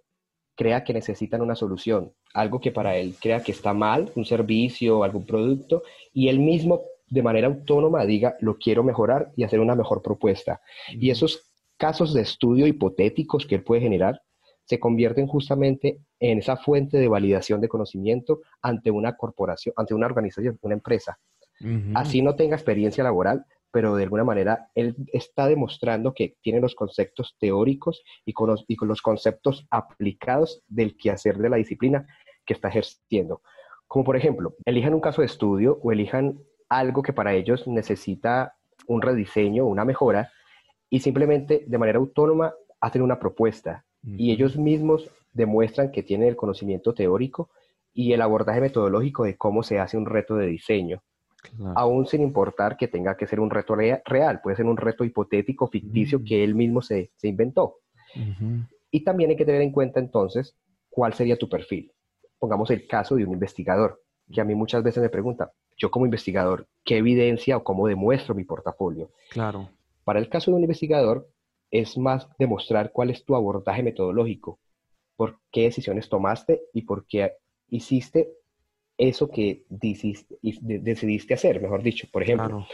crea 0.55 0.83
que 0.85 0.93
necesitan 0.93 1.41
una 1.41 1.55
solución, 1.55 2.13
algo 2.35 2.59
que 2.59 2.71
para 2.71 2.97
él 2.97 3.15
crea 3.19 3.41
que 3.41 3.53
está 3.53 3.73
mal, 3.73 4.11
un 4.15 4.25
servicio 4.25 4.99
o 4.99 5.03
algún 5.03 5.25
producto, 5.25 5.83
y 6.13 6.27
él 6.27 6.39
mismo 6.39 6.81
de 7.07 7.23
manera 7.23 7.47
autónoma 7.47 8.05
diga, 8.05 8.35
lo 8.41 8.57
quiero 8.57 8.83
mejorar 8.83 9.31
y 9.35 9.43
hacer 9.43 9.59
una 9.59 9.75
mejor 9.75 10.01
propuesta. 10.01 10.61
Y 10.89 11.09
esos 11.09 11.49
casos 11.77 12.13
de 12.13 12.21
estudio 12.21 12.67
hipotéticos 12.67 13.45
que 13.45 13.55
él 13.55 13.63
puede 13.63 13.81
generar 13.81 14.21
se 14.65 14.79
convierten 14.79 15.27
justamente 15.27 15.99
en 16.19 16.39
esa 16.39 16.57
fuente 16.57 16.97
de 16.97 17.07
validación 17.07 17.61
de 17.61 17.69
conocimiento 17.69 18.41
ante 18.61 18.91
una 18.91 19.15
corporación, 19.15 19.73
ante 19.77 19.93
una 19.93 20.07
organización, 20.07 20.59
una 20.61 20.73
empresa. 20.73 21.17
Así 21.93 22.21
no 22.21 22.35
tenga 22.35 22.57
experiencia 22.57 23.03
laboral, 23.03 23.45
pero 23.71 23.95
de 23.95 24.03
alguna 24.03 24.23
manera 24.23 24.69
él 24.75 24.95
está 25.13 25.47
demostrando 25.47 26.13
que 26.13 26.35
tiene 26.41 26.59
los 26.59 26.75
conceptos 26.75 27.35
teóricos 27.39 28.03
y 28.25 28.33
con 28.33 28.49
los, 28.49 28.65
y 28.67 28.75
con 28.75 28.87
los 28.87 29.01
conceptos 29.01 29.65
aplicados 29.69 30.63
del 30.67 30.97
quehacer 30.97 31.37
de 31.37 31.49
la 31.49 31.57
disciplina 31.57 32.07
que 32.45 32.53
está 32.53 32.69
ejerciendo. 32.69 33.41
Como 33.87 34.03
por 34.05 34.15
ejemplo, 34.17 34.55
elijan 34.65 34.93
un 34.93 35.01
caso 35.01 35.21
de 35.21 35.27
estudio 35.27 35.79
o 35.83 35.91
elijan 35.91 36.39
algo 36.69 37.01
que 37.03 37.13
para 37.13 37.33
ellos 37.33 37.67
necesita 37.67 38.55
un 38.87 39.01
rediseño, 39.01 39.65
una 39.65 39.85
mejora, 39.85 40.31
y 40.89 40.99
simplemente 40.99 41.63
de 41.67 41.77
manera 41.77 41.99
autónoma 41.99 42.53
hacen 42.79 43.01
una 43.01 43.19
propuesta 43.19 43.85
y 44.03 44.31
ellos 44.31 44.55
mismos 44.57 45.09
demuestran 45.33 45.91
que 45.91 46.03
tienen 46.03 46.27
el 46.29 46.35
conocimiento 46.35 46.93
teórico 46.93 47.49
y 47.93 48.13
el 48.13 48.21
abordaje 48.21 48.61
metodológico 48.61 49.23
de 49.23 49.35
cómo 49.35 49.63
se 49.63 49.79
hace 49.79 49.97
un 49.97 50.05
reto 50.05 50.35
de 50.35 50.47
diseño. 50.47 51.01
Claro. 51.57 51.73
aún 51.77 52.07
sin 52.07 52.21
importar 52.23 52.75
que 52.75 52.87
tenga 52.87 53.15
que 53.15 53.27
ser 53.27 53.39
un 53.39 53.51
reto 53.51 53.75
rea- 53.75 54.01
real, 54.05 54.41
puede 54.41 54.55
ser 54.55 54.65
un 54.65 54.77
reto 54.77 55.03
hipotético, 55.03 55.67
ficticio, 55.67 56.17
Mm. 56.19 56.23
que 56.23 56.43
él 56.43 56.55
mismo 56.55 56.81
se, 56.81 57.11
se 57.17 57.27
inventó. 57.27 57.75
Y 58.89 59.03
también 59.03 59.29
hay 59.29 59.35
que 59.35 59.45
tener 59.45 59.61
en 59.61 59.71
cuenta 59.71 59.99
entonces 59.99 60.55
cuál 60.89 61.13
sería 61.13 61.37
tu 61.37 61.47
perfil. 61.47 61.91
Pongamos 62.45 62.69
el 62.69 62.85
caso 62.85 63.15
de 63.15 63.25
un 63.25 63.33
investigador, 63.33 64.03
que 64.31 64.39
a 64.39 64.43
mí 64.43 64.53
muchas 64.53 64.83
veces 64.83 65.01
me 65.01 65.09
pregunta, 65.09 65.51
yo 65.77 65.89
como 65.89 66.05
investigador, 66.05 66.67
¿qué 66.83 66.97
evidencia 66.97 67.57
o 67.57 67.63
cómo 67.63 67.87
demuestro 67.87 68.35
mi 68.35 68.43
portafolio? 68.43 69.09
Claro. 69.31 69.69
Para 70.03 70.19
el 70.19 70.29
caso 70.29 70.51
de 70.51 70.57
un 70.57 70.61
investigador, 70.61 71.27
es 71.71 71.97
más 71.97 72.27
demostrar 72.37 72.91
cuál 72.91 73.09
es 73.09 73.25
tu 73.25 73.35
abordaje 73.35 73.81
metodológico, 73.81 74.59
por 75.15 75.39
qué 75.51 75.63
decisiones 75.63 76.07
tomaste 76.07 76.61
y 76.71 76.83
por 76.83 77.07
qué 77.07 77.33
hiciste 77.67 78.29
eso 78.95 79.27
que 79.27 79.63
decidiste, 79.67 81.33
hacer, 81.33 81.59
mejor 81.59 81.81
dicho. 81.81 82.07
Por 82.11 82.21
ejemplo, 82.21 82.47
Claro. 82.47 82.67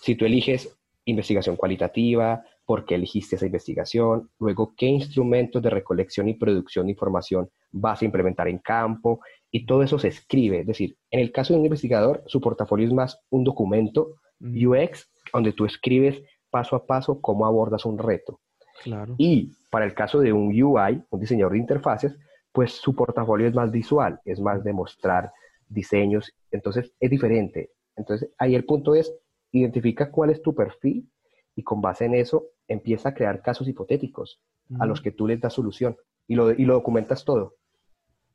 si 0.00 0.14
tú 0.14 0.24
eliges 0.24 0.74
investigación 1.04 1.56
cualitativa, 1.56 2.42
por 2.64 2.84
qué 2.84 2.94
elegiste 2.94 3.36
esa 3.36 3.46
investigación, 3.46 4.30
luego 4.38 4.74
qué 4.76 4.86
instrumentos 4.86 5.62
de 5.62 5.70
recolección 5.70 6.28
y 6.28 6.34
producción 6.34 6.86
de 6.86 6.92
información 6.92 7.48
vas 7.72 8.02
a 8.02 8.04
implementar 8.04 8.48
en 8.48 8.58
campo, 8.58 9.20
y 9.50 9.66
todo 9.66 9.82
eso 9.82 9.98
se 9.98 10.08
escribe. 10.08 10.60
Es 10.60 10.66
decir, 10.66 10.96
en 11.10 11.20
el 11.20 11.32
caso 11.32 11.52
de 11.52 11.58
un 11.58 11.66
investigador, 11.66 12.22
su 12.26 12.40
portafolio 12.40 12.86
es 12.86 12.92
más 12.92 13.20
un 13.30 13.44
documento 13.44 14.14
Ujú. 14.40 14.74
UX 14.74 15.10
donde 15.32 15.52
tú 15.52 15.66
escribes 15.66 16.22
paso 16.50 16.76
a 16.76 16.86
paso 16.86 17.20
cómo 17.20 17.46
abordas 17.46 17.84
un 17.84 17.98
reto. 17.98 18.40
Claro. 18.82 19.14
Y 19.18 19.52
para 19.70 19.84
el 19.84 19.94
caso 19.94 20.20
de 20.20 20.32
un 20.32 20.48
UI, 20.48 21.02
un 21.10 21.20
diseñador 21.20 21.52
de 21.52 21.58
interfaces, 21.58 22.16
pues 22.52 22.72
su 22.72 22.94
portafolio 22.94 23.46
es 23.46 23.54
más 23.54 23.70
visual, 23.70 24.18
es 24.24 24.40
más 24.40 24.64
de 24.64 24.72
mostrar 24.72 25.30
diseños, 25.68 26.32
entonces 26.50 26.92
es 26.98 27.10
diferente. 27.10 27.70
Entonces 27.96 28.30
ahí 28.38 28.54
el 28.54 28.64
punto 28.64 28.94
es, 28.94 29.14
identifica 29.52 30.10
cuál 30.10 30.30
es 30.30 30.42
tu 30.42 30.54
perfil 30.54 31.08
y 31.54 31.62
con 31.62 31.80
base 31.80 32.04
en 32.04 32.14
eso 32.14 32.46
empieza 32.68 33.10
a 33.10 33.14
crear 33.14 33.42
casos 33.42 33.68
hipotéticos 33.68 34.40
a 34.78 34.86
los 34.86 35.00
Ujú. 35.00 35.04
que 35.04 35.12
tú 35.12 35.26
les 35.26 35.40
das 35.40 35.52
solución 35.54 35.96
y 36.28 36.34
lo, 36.36 36.52
y 36.52 36.64
lo 36.64 36.74
documentas 36.74 37.24
todo. 37.24 37.56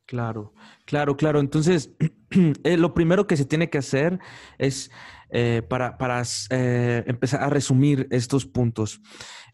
Claro, 0.06 0.52
claro, 0.84 1.16
claro. 1.16 1.40
Entonces, 1.40 1.96
eh, 2.64 2.76
lo 2.76 2.94
primero 2.94 3.26
que 3.26 3.36
se 3.36 3.44
tiene 3.44 3.70
que 3.70 3.78
hacer 3.78 4.20
es, 4.58 4.90
eh, 5.30 5.62
para, 5.68 5.98
para 5.98 6.22
eh, 6.50 7.02
empezar 7.06 7.42
a 7.42 7.50
resumir 7.50 8.06
estos 8.10 8.46
puntos, 8.46 9.00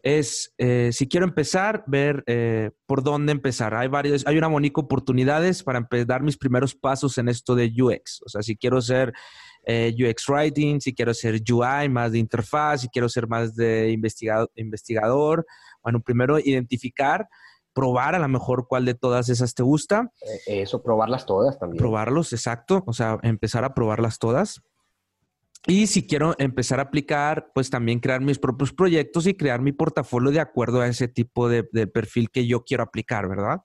es, 0.03 0.53
eh, 0.57 0.89
si 0.91 1.07
quiero 1.07 1.25
empezar, 1.25 1.83
ver 1.87 2.23
eh, 2.27 2.71
por 2.85 3.03
dónde 3.03 3.31
empezar. 3.31 3.73
Hay 3.73 3.87
varios, 3.87 4.27
hay 4.27 4.37
una 4.37 4.49
de 4.49 4.71
oportunidades 4.75 5.63
para 5.63 5.87
dar 6.05 6.21
mis 6.21 6.37
primeros 6.37 6.75
pasos 6.75 7.17
en 7.17 7.29
esto 7.29 7.55
de 7.55 7.71
UX. 7.75 8.21
O 8.23 8.29
sea, 8.29 8.43
si 8.43 8.55
quiero 8.57 8.81
ser 8.81 9.13
eh, 9.65 9.93
UX 9.97 10.27
Writing, 10.29 10.79
si 10.81 10.93
quiero 10.93 11.13
ser 11.13 11.35
UI, 11.51 11.89
más 11.89 12.11
de 12.11 12.19
interfaz, 12.19 12.81
si 12.81 12.89
quiero 12.89 13.07
ser 13.09 13.27
más 13.27 13.55
de 13.55 13.91
investigado- 13.91 14.51
investigador. 14.55 15.45
Bueno, 15.81 16.01
primero 16.01 16.39
identificar, 16.39 17.27
probar 17.73 18.13
a 18.15 18.19
lo 18.19 18.27
mejor 18.27 18.67
cuál 18.67 18.85
de 18.85 18.93
todas 18.93 19.29
esas 19.29 19.53
te 19.55 19.63
gusta 19.63 20.11
Eh, 20.47 20.61
Eso, 20.61 20.83
probarlas 20.83 21.25
todas 21.25 21.57
también. 21.57 21.79
probarlos, 21.79 22.31
exacto, 22.33 22.83
o 22.85 22.93
sea, 22.93 23.17
empezar 23.23 23.63
a 23.63 23.73
probarlas 23.73 24.19
todas. 24.19 24.61
Y 25.65 25.87
si 25.87 26.05
quiero 26.05 26.35
empezar 26.39 26.79
a 26.79 26.83
aplicar, 26.83 27.49
pues 27.55 27.69
también 27.69 27.99
crear 28.01 28.19
mis 28.19 28.37
propios 28.37 28.73
proyectos 28.73 29.25
y 29.27 29.33
crear 29.33 29.61
mi 29.61 29.71
portafolio 29.71 30.29
de 30.31 30.41
acuerdo 30.41 30.81
a 30.81 30.87
ese 30.87 31.07
tipo 31.07 31.47
de, 31.47 31.67
de 31.71 31.87
perfil 31.87 32.29
que 32.29 32.45
yo 32.45 32.63
quiero 32.65 32.83
aplicar, 32.83 33.29
¿verdad? 33.29 33.61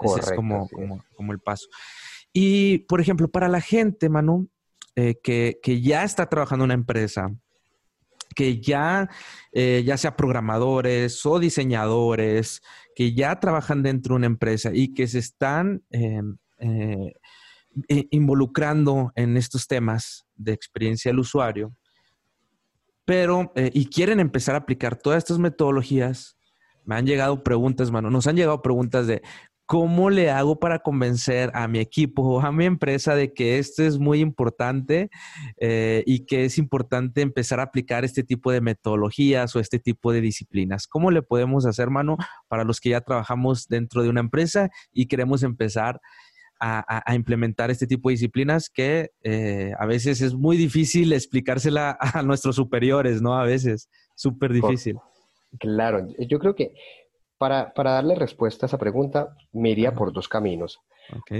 Ese 0.00 0.20
Correcto, 0.20 0.30
es 0.30 0.36
como, 0.36 0.64
es. 0.66 0.70
como, 0.72 1.04
como 1.16 1.32
el 1.32 1.38
paso. 1.40 1.66
Y, 2.34 2.78
por 2.80 3.00
ejemplo, 3.00 3.28
para 3.28 3.48
la 3.48 3.62
gente, 3.62 4.10
Manu, 4.10 4.48
eh, 5.00 5.14
que, 5.22 5.80
ya 5.80 6.02
está 6.02 6.28
trabajando 6.28 6.64
en 6.64 6.70
una 6.70 6.74
empresa, 6.74 7.32
que 8.34 8.60
ya, 8.60 9.08
eh, 9.52 9.84
ya 9.86 9.96
sea 9.96 10.16
programadores 10.16 11.24
o 11.24 11.38
diseñadores, 11.38 12.60
que 12.96 13.14
ya 13.14 13.38
trabajan 13.38 13.84
dentro 13.84 14.14
de 14.14 14.16
una 14.16 14.26
empresa 14.26 14.70
y 14.74 14.94
que 14.94 15.06
se 15.06 15.20
están 15.20 15.84
eh, 15.90 16.20
eh, 16.58 18.08
involucrando 18.10 19.12
en 19.14 19.36
estos 19.36 19.68
temas 19.68 20.26
de 20.34 20.52
experiencia 20.52 21.12
del 21.12 21.20
usuario, 21.20 21.76
pero 23.04 23.52
y 23.54 23.86
quieren 23.86 24.18
empezar 24.18 24.56
a 24.56 24.58
aplicar 24.58 24.96
todas 24.96 25.18
estas 25.18 25.38
metodologías, 25.38 26.36
me 26.84 26.96
han 26.96 27.06
llegado 27.06 27.44
preguntas, 27.44 27.92
mano, 27.92 28.10
nos 28.10 28.26
han 28.26 28.34
llegado 28.34 28.62
preguntas 28.62 29.06
de 29.06 29.22
cómo 29.68 30.08
le 30.08 30.30
hago 30.30 30.58
para 30.58 30.78
convencer 30.78 31.50
a 31.52 31.68
mi 31.68 31.78
equipo 31.78 32.22
o 32.22 32.40
a 32.40 32.50
mi 32.50 32.64
empresa 32.64 33.14
de 33.14 33.34
que 33.34 33.58
esto 33.58 33.82
es 33.82 33.98
muy 33.98 34.20
importante 34.20 35.10
eh, 35.58 36.02
y 36.06 36.24
que 36.24 36.46
es 36.46 36.56
importante 36.56 37.20
empezar 37.20 37.60
a 37.60 37.64
aplicar 37.64 38.02
este 38.02 38.22
tipo 38.24 38.50
de 38.50 38.62
metodologías 38.62 39.54
o 39.54 39.60
este 39.60 39.78
tipo 39.78 40.10
de 40.10 40.22
disciplinas. 40.22 40.86
¿Cómo 40.86 41.10
le 41.10 41.20
podemos 41.20 41.66
hacer, 41.66 41.90
mano, 41.90 42.16
para 42.48 42.64
los 42.64 42.80
que 42.80 42.88
ya 42.88 43.02
trabajamos 43.02 43.68
dentro 43.68 44.02
de 44.02 44.08
una 44.08 44.20
empresa 44.20 44.70
y 44.90 45.04
queremos 45.04 45.42
empezar 45.42 46.00
a, 46.58 46.78
a- 46.88 47.02
a 47.04 47.14
implementar 47.14 47.70
este 47.70 47.86
tipo 47.86 48.08
de 48.08 48.14
disciplinas 48.14 48.70
que 48.70 49.10
eh, 49.22 49.72
a 49.78 49.84
veces 49.84 50.22
es 50.22 50.32
muy 50.32 50.56
difícil 50.56 51.12
explicársela 51.12 51.98
a 52.14 52.22
nuestros 52.22 52.56
superiores, 52.56 53.20
¿no? 53.20 53.34
A 53.38 53.44
veces, 53.44 53.90
súper 54.16 54.54
difícil. 54.54 54.96
Claro, 55.58 56.08
yo 56.18 56.38
creo 56.38 56.54
que 56.54 56.72
para, 57.38 57.72
para 57.72 57.92
darle 57.92 58.14
respuesta 58.14 58.66
a 58.66 58.68
esa 58.68 58.78
pregunta, 58.78 59.36
me 59.52 59.70
iría 59.70 59.94
por 59.94 60.12
dos 60.12 60.28
caminos. 60.28 60.80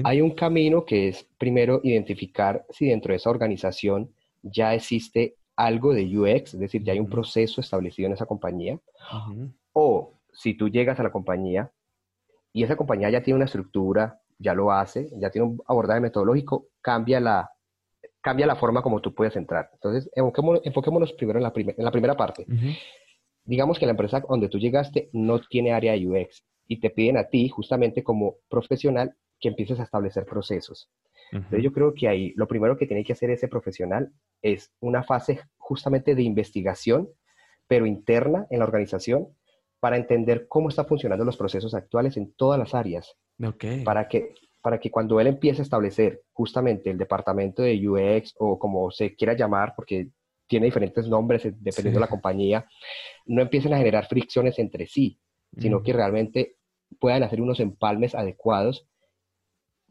Hay 0.04 0.20
un 0.22 0.30
camino 0.30 0.84
que 0.84 1.08
es 1.08 1.26
primero 1.36 1.80
identificar 1.82 2.64
si 2.70 2.88
dentro 2.88 3.12
de 3.12 3.16
esa 3.16 3.30
organización 3.30 4.10
ya 4.42 4.74
existe 4.74 5.36
algo 5.56 5.92
de 5.92 6.04
UX, 6.04 6.54
es 6.54 6.60
decir, 6.60 6.82
ya 6.84 6.92
hay 6.92 7.00
un 7.00 7.10
proceso 7.10 7.60
establecido 7.60 8.06
en 8.06 8.12
esa 8.12 8.26
compañía, 8.26 8.78
o 9.72 10.14
si 10.32 10.54
tú 10.54 10.68
llegas 10.68 11.00
a 11.00 11.02
la 11.02 11.10
compañía 11.10 11.70
y 12.52 12.62
esa 12.62 12.76
compañía 12.76 13.10
ya 13.10 13.22
tiene 13.22 13.36
una 13.36 13.46
estructura, 13.46 14.20
ya 14.38 14.54
lo 14.54 14.70
hace, 14.70 15.10
ya 15.18 15.30
tiene 15.30 15.48
un 15.48 15.62
abordaje 15.66 16.00
metodológico, 16.00 16.68
cambia 16.80 17.18
la, 17.18 17.50
cambia 18.20 18.46
la 18.46 18.56
forma 18.56 18.82
como 18.82 19.00
tú 19.00 19.12
puedes 19.14 19.34
entrar. 19.36 19.70
Entonces, 19.74 20.08
enfoquémonos, 20.14 20.60
enfoquémonos 20.64 21.12
primero 21.14 21.40
en 21.40 21.42
la, 21.42 21.52
en 21.54 21.84
la 21.84 21.90
primera 21.90 22.16
parte. 22.16 22.46
Digamos 23.48 23.78
que 23.78 23.86
la 23.86 23.92
empresa 23.92 24.22
donde 24.28 24.50
tú 24.50 24.58
llegaste 24.58 25.08
no 25.12 25.40
tiene 25.40 25.72
área 25.72 25.92
de 25.92 26.06
UX 26.06 26.44
y 26.66 26.80
te 26.80 26.90
piden 26.90 27.16
a 27.16 27.24
ti, 27.24 27.48
justamente 27.48 28.04
como 28.04 28.36
profesional, 28.50 29.14
que 29.40 29.48
empieces 29.48 29.80
a 29.80 29.84
establecer 29.84 30.26
procesos. 30.26 30.90
Entonces 31.32 31.62
yo 31.62 31.72
creo 31.72 31.94
que 31.94 32.08
ahí 32.08 32.32
lo 32.36 32.46
primero 32.46 32.76
que 32.76 32.86
tiene 32.86 33.04
que 33.04 33.14
hacer 33.14 33.30
ese 33.30 33.48
profesional 33.48 34.12
es 34.42 34.70
una 34.80 35.02
fase 35.02 35.40
justamente 35.56 36.14
de 36.14 36.22
investigación, 36.22 37.08
pero 37.66 37.86
interna 37.86 38.46
en 38.50 38.58
la 38.58 38.66
organización, 38.66 39.28
para 39.80 39.96
entender 39.96 40.46
cómo 40.46 40.68
están 40.68 40.86
funcionando 40.86 41.24
los 41.24 41.36
procesos 41.36 41.74
actuales 41.74 42.18
en 42.18 42.32
todas 42.32 42.58
las 42.58 42.74
áreas, 42.74 43.16
para 43.84 44.08
que, 44.08 44.34
para 44.60 44.78
que 44.78 44.90
cuando 44.90 45.20
él 45.20 45.26
empiece 45.26 45.62
a 45.62 45.64
establecer 45.64 46.22
justamente 46.32 46.90
el 46.90 46.98
departamento 46.98 47.62
de 47.62 47.88
UX 47.88 48.34
o 48.38 48.58
como 48.58 48.90
se 48.90 49.14
quiera 49.14 49.34
llamar, 49.34 49.72
porque 49.74 50.08
tiene 50.48 50.66
diferentes 50.66 51.06
nombres 51.08 51.44
eh, 51.44 51.50
dependiendo 51.52 51.90
Sí. 51.90 51.94
de 51.94 52.00
la 52.00 52.08
compañía, 52.08 52.66
no 53.26 53.42
empiecen 53.42 53.72
a 53.74 53.78
generar 53.78 54.06
fricciones 54.06 54.58
entre 54.58 54.86
sí, 54.86 55.20
sino 55.56 55.82
que 55.82 55.92
realmente 55.92 56.56
puedan 56.98 57.22
hacer 57.22 57.40
unos 57.40 57.60
empalmes 57.60 58.14
adecuados. 58.14 58.86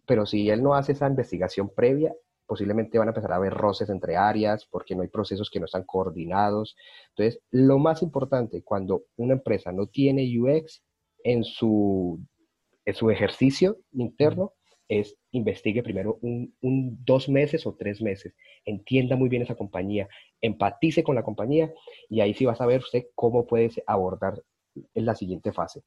Pero 0.05 0.25
si 0.25 0.49
él 0.49 0.63
no 0.63 0.73
hace 0.75 0.93
esa 0.93 1.07
investigación 1.07 1.69
previa, 1.73 2.13
posiblemente 2.45 2.97
van 2.97 3.09
a 3.09 3.11
empezar 3.11 3.33
a 3.33 3.35
haber 3.35 3.53
roces 3.53 3.89
entre 3.89 4.15
áreas 4.15 4.65
porque 4.65 4.95
no 4.95 5.01
hay 5.01 5.09
procesos 5.09 5.49
que 5.49 5.59
no 5.59 5.65
están 5.65 5.83
coordinados. 5.83 6.75
Entonces, 7.09 7.41
lo 7.51 7.77
más 7.77 8.01
importante 8.01 8.63
cuando 8.63 9.03
una 9.17 9.33
empresa 9.33 9.71
no 9.71 9.87
tiene 9.87 10.23
UX 10.39 10.81
en 11.23 11.43
su, 11.43 12.19
en 12.85 12.95
su 12.95 13.09
ejercicio 13.11 13.77
interno 13.91 14.53
es 14.89 15.17
investigue 15.31 15.83
primero 15.83 16.17
un, 16.21 16.55
un 16.61 16.97
dos 17.03 17.29
meses 17.29 17.65
o 17.65 17.75
tres 17.75 18.01
meses, 18.01 18.33
entienda 18.65 19.15
muy 19.15 19.29
bien 19.29 19.41
esa 19.41 19.55
compañía, 19.55 20.07
empatice 20.41 21.03
con 21.03 21.15
la 21.15 21.23
compañía 21.23 21.71
y 22.09 22.21
ahí 22.21 22.33
sí 22.33 22.45
va 22.45 22.53
a 22.53 22.55
saber 22.55 22.79
usted 22.79 23.05
cómo 23.15 23.45
puede 23.45 23.71
abordar 23.85 24.41
en 24.93 25.05
la 25.05 25.15
siguiente 25.15 25.51
fase. 25.51 25.81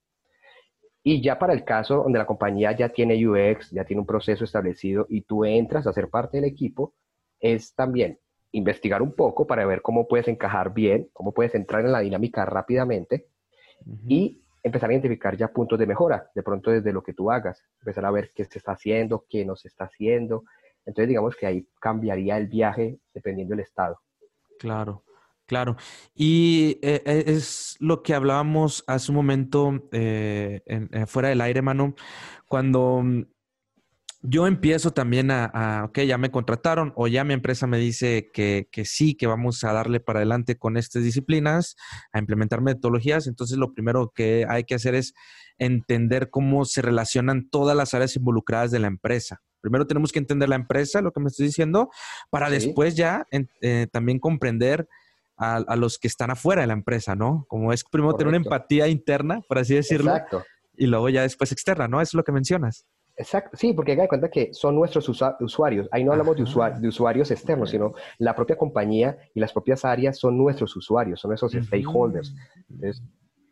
Y 1.02 1.22
ya 1.22 1.38
para 1.38 1.54
el 1.54 1.64
caso 1.64 2.02
donde 2.02 2.18
la 2.18 2.26
compañía 2.26 2.76
ya 2.76 2.90
tiene 2.90 3.26
UX, 3.26 3.70
ya 3.70 3.84
tiene 3.84 4.00
un 4.00 4.06
proceso 4.06 4.44
establecido 4.44 5.06
y 5.08 5.22
tú 5.22 5.44
entras 5.44 5.86
a 5.86 5.92
ser 5.92 6.10
parte 6.10 6.36
del 6.36 6.50
equipo, 6.50 6.94
es 7.40 7.74
también 7.74 8.18
investigar 8.52 9.00
un 9.00 9.14
poco 9.14 9.46
para 9.46 9.64
ver 9.64 9.80
cómo 9.80 10.06
puedes 10.06 10.28
encajar 10.28 10.74
bien, 10.74 11.08
cómo 11.12 11.32
puedes 11.32 11.54
entrar 11.54 11.84
en 11.84 11.92
la 11.92 12.00
dinámica 12.00 12.44
rápidamente 12.44 13.26
y 14.06 14.42
empezar 14.62 14.90
a 14.90 14.92
identificar 14.92 15.36
ya 15.36 15.48
puntos 15.48 15.78
de 15.78 15.86
mejora, 15.86 16.30
de 16.34 16.42
pronto 16.42 16.70
desde 16.70 16.92
lo 16.92 17.02
que 17.02 17.12
tú 17.14 17.30
hagas, 17.30 17.62
empezar 17.80 18.04
a 18.04 18.10
ver 18.10 18.30
qué 18.34 18.44
se 18.44 18.58
está 18.58 18.72
haciendo, 18.72 19.24
qué 19.28 19.44
no 19.44 19.56
se 19.56 19.68
está 19.68 19.84
haciendo. 19.84 20.44
Entonces 20.84 21.08
digamos 21.08 21.36
que 21.36 21.46
ahí 21.46 21.68
cambiaría 21.80 22.36
el 22.36 22.46
viaje 22.46 22.98
dependiendo 23.14 23.52
del 23.54 23.60
estado. 23.64 24.00
Claro, 24.58 25.04
claro. 25.46 25.76
Y 26.14 26.78
eh, 26.82 27.02
eh, 27.04 27.24
es 27.26 27.76
lo 27.80 28.02
que 28.02 28.14
hablábamos 28.14 28.84
hace 28.86 29.10
un 29.12 29.16
momento 29.16 29.88
eh, 29.92 30.62
en- 30.66 30.88
eh, 30.92 31.06
fuera 31.06 31.28
del 31.30 31.40
aire, 31.40 31.62
mano, 31.62 31.94
cuando 32.46 33.00
mm, 33.02 33.22
yo 34.22 34.46
empiezo 34.46 34.92
también 34.92 35.30
a, 35.30 35.46
a, 35.46 35.84
ok, 35.84 36.00
ya 36.00 36.18
me 36.18 36.30
contrataron 36.30 36.92
o 36.94 37.08
ya 37.08 37.24
mi 37.24 37.32
empresa 37.34 37.66
me 37.66 37.78
dice 37.78 38.30
que, 38.32 38.68
que, 38.70 38.84
sí, 38.84 39.14
que 39.14 39.26
vamos 39.26 39.64
a 39.64 39.72
darle 39.72 40.00
para 40.00 40.18
adelante 40.18 40.56
con 40.58 40.76
estas 40.76 41.02
disciplinas, 41.02 41.76
a 42.12 42.18
implementar 42.18 42.60
metodologías. 42.60 43.26
Entonces, 43.26 43.56
lo 43.56 43.72
primero 43.72 44.12
que 44.14 44.46
hay 44.48 44.64
que 44.64 44.74
hacer 44.74 44.94
es 44.94 45.14
entender 45.58 46.28
cómo 46.30 46.64
se 46.64 46.82
relacionan 46.82 47.48
todas 47.48 47.76
las 47.76 47.94
áreas 47.94 48.14
involucradas 48.16 48.70
de 48.70 48.78
la 48.78 48.88
empresa. 48.88 49.40
Primero 49.62 49.86
tenemos 49.86 50.12
que 50.12 50.18
entender 50.18 50.48
la 50.48 50.56
empresa, 50.56 51.00
lo 51.02 51.12
que 51.12 51.20
me 51.20 51.28
estoy 51.28 51.46
diciendo, 51.46 51.90
para 52.30 52.48
Sí. 52.48 52.52
después 52.54 52.96
ya 52.96 53.26
eh, 53.30 53.86
también 53.92 54.18
comprender 54.18 54.88
a, 55.36 55.56
a 55.56 55.76
los 55.76 55.98
que 55.98 56.08
están 56.08 56.30
afuera 56.30 56.60
de 56.62 56.66
la 56.66 56.74
empresa, 56.74 57.14
¿no? 57.14 57.46
Como 57.48 57.72
es 57.72 57.84
primero 57.84 58.14
tener 58.14 58.28
una 58.28 58.36
empatía 58.36 58.88
interna, 58.88 59.40
por 59.48 59.58
así 59.58 59.74
decirlo, 59.74 60.12
Exacto. 60.12 60.44
y 60.76 60.86
luego 60.86 61.08
ya 61.08 61.22
después 61.22 61.52
externa, 61.52 61.88
¿no? 61.88 62.00
Eso 62.02 62.10
es 62.10 62.14
lo 62.14 62.24
que 62.24 62.32
mencionas. 62.32 62.86
Exacto, 63.20 63.54
sí, 63.54 63.74
porque 63.74 63.92
haga 63.92 64.02
de 64.04 64.08
cuenta 64.08 64.30
que 64.30 64.54
son 64.54 64.74
nuestros 64.74 65.06
usua- 65.10 65.36
usuarios. 65.40 65.86
Ahí 65.92 66.02
no 66.04 66.12
hablamos 66.12 66.36
de, 66.38 66.88
usuarios 66.88 67.30
externos, 67.30 67.68
sino 67.68 67.92
la 68.16 68.34
propia 68.34 68.56
compañía 68.56 69.18
y 69.34 69.40
las 69.40 69.52
propias 69.52 69.84
áreas 69.84 70.18
son 70.18 70.38
nuestros 70.38 70.74
usuarios, 70.74 71.20
son 71.20 71.28
nuestros 71.28 71.52
stakeholders. 71.52 72.34
Entonces, 72.70 73.02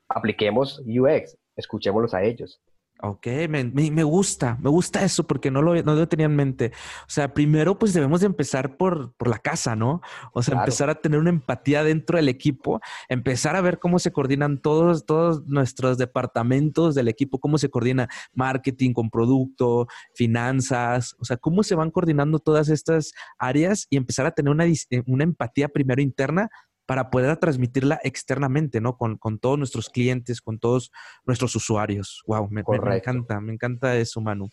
apliquemos 0.08 0.82
UX, 0.87 1.37
escuchémoslos 1.54 2.14
a 2.14 2.22
ellos. 2.22 2.62
Ok, 3.00 3.26
me, 3.49 3.62
me- 3.62 3.93
me 3.93 4.02
gusta, 4.02 4.59
me 4.61 4.69
gusta 4.71 5.05
eso 5.05 5.25
porque 5.25 5.52
no 5.52 5.62
lo, 5.62 5.81
no 5.85 5.95
lo 5.95 6.09
tenía 6.09 6.26
en 6.26 6.35
mente. 6.35 6.73
O 7.02 7.11
sea, 7.11 7.33
primero 7.33 7.78
pues 7.78 7.93
debemos 7.95 8.21
de 8.21 8.26
empezar 8.26 8.76
por, 8.76 9.12
por 9.14 9.28
la 9.28 9.38
casa, 9.38 9.76
¿no? 9.76 10.00
O 10.33 10.43
sea, 10.43 10.55
Claro. 10.55 10.64
empezar 10.64 10.90
a 10.90 10.97
tener 10.97 11.21
una 11.21 11.31
empatía 11.31 11.85
dentro 11.85 12.17
del 12.17 12.28
equipo, 12.28 12.81
empezar 13.09 13.55
a 13.55 13.61
ver 13.61 13.78
cómo 13.78 14.00
se 14.00 14.11
coordinan 14.11 14.61
todos, 14.61 15.07
todos 15.07 15.45
nuestros 15.47 15.97
departamentos 15.97 16.97
del 16.97 17.07
equipo, 17.07 17.38
cómo 17.38 17.57
se 17.59 17.71
coordina 17.71 18.09
marketing 18.33 18.93
con 18.93 19.11
producto, 19.11 19.87
finanzas, 20.14 21.14
o 21.21 21.25
sea, 21.25 21.37
cómo 21.37 21.62
se 21.62 21.76
van 21.76 21.93
coordinando 21.93 22.40
todas 22.40 22.69
estas 22.69 23.12
áreas 23.38 23.87
y 23.90 23.97
empezar 23.97 24.26
a 24.26 24.33
tener 24.33 24.50
una, 24.50 24.67
eh, 24.67 24.76
una 25.07 25.23
empatía 25.23 25.69
primero 25.69 26.02
interna 26.02 26.49
para 26.88 27.11
poder 27.11 27.37
transmitirla 27.37 28.00
externamente, 28.02 28.80
¿no? 28.80 28.97
Con, 28.97 29.18
con 29.18 29.38
todos 29.38 29.59
nuestros 29.59 29.90
clientes, 29.90 30.40
con 30.40 30.59
todos 30.59 30.90
nuestros 31.26 31.54
usuarios. 31.54 32.23
Wow, 32.26 32.45
me, 32.45 32.49
me- 32.49 32.54
me 32.57 32.62
Correcto. 32.64 33.11
encanta, 33.11 33.40
me 33.42 33.52
encanta 33.52 33.95
eso, 33.99 34.23
Manu. 34.23 34.49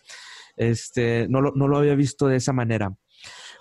Este, 0.57 1.27
no 1.29 1.39
lo, 1.39 1.53
no 1.55 1.69
lo 1.69 1.77
había 1.77 1.95
visto 1.95 2.27
de 2.27 2.35
esa 2.35 2.51
manera. 2.51 2.93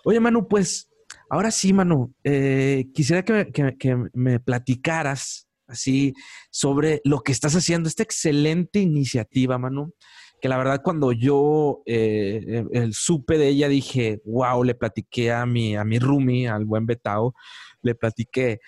Oye, 0.05 0.19
Manu, 0.19 0.49
pues 0.49 0.91
ahora 1.31 1.53
sí, 1.53 1.73
Manu, 1.73 2.13
eh, 2.25 2.87
quisiera 2.93 3.23
que, 3.25 3.33
me- 3.33 3.53
que- 3.53 3.77
que 3.79 3.97
me 4.13 4.41
platicaras 4.41 5.49
así 5.69 6.13
sobre 6.51 7.01
lo 7.05 7.21
que 7.21 7.31
estás 7.31 7.55
haciendo, 7.55 7.89
esta 7.89 8.03
excelente 8.03 8.81
iniciativa, 8.81 9.57
Manu, 9.57 9.95
que 10.45 10.49
la 10.51 10.59
verdad 10.59 10.83
cuando 10.85 11.11
yo 11.11 11.81
eh, 11.87 12.39
eh, 12.47 12.65
el 12.73 12.93
supe 12.93 13.39
de 13.39 13.49
ella 13.49 13.67
dije, 13.67 14.21
wow, 14.27 14.63
le 14.63 14.75
platiqué 14.75 15.33
a 15.33 15.47
mi, 15.47 15.75
a 15.75 15.85
mi 15.85 15.99
roomie, 15.99 16.51
al 16.51 16.67
buen 16.67 16.85
Betao, 16.85 17.33
le 17.81 17.95
platiqué, 17.95 18.61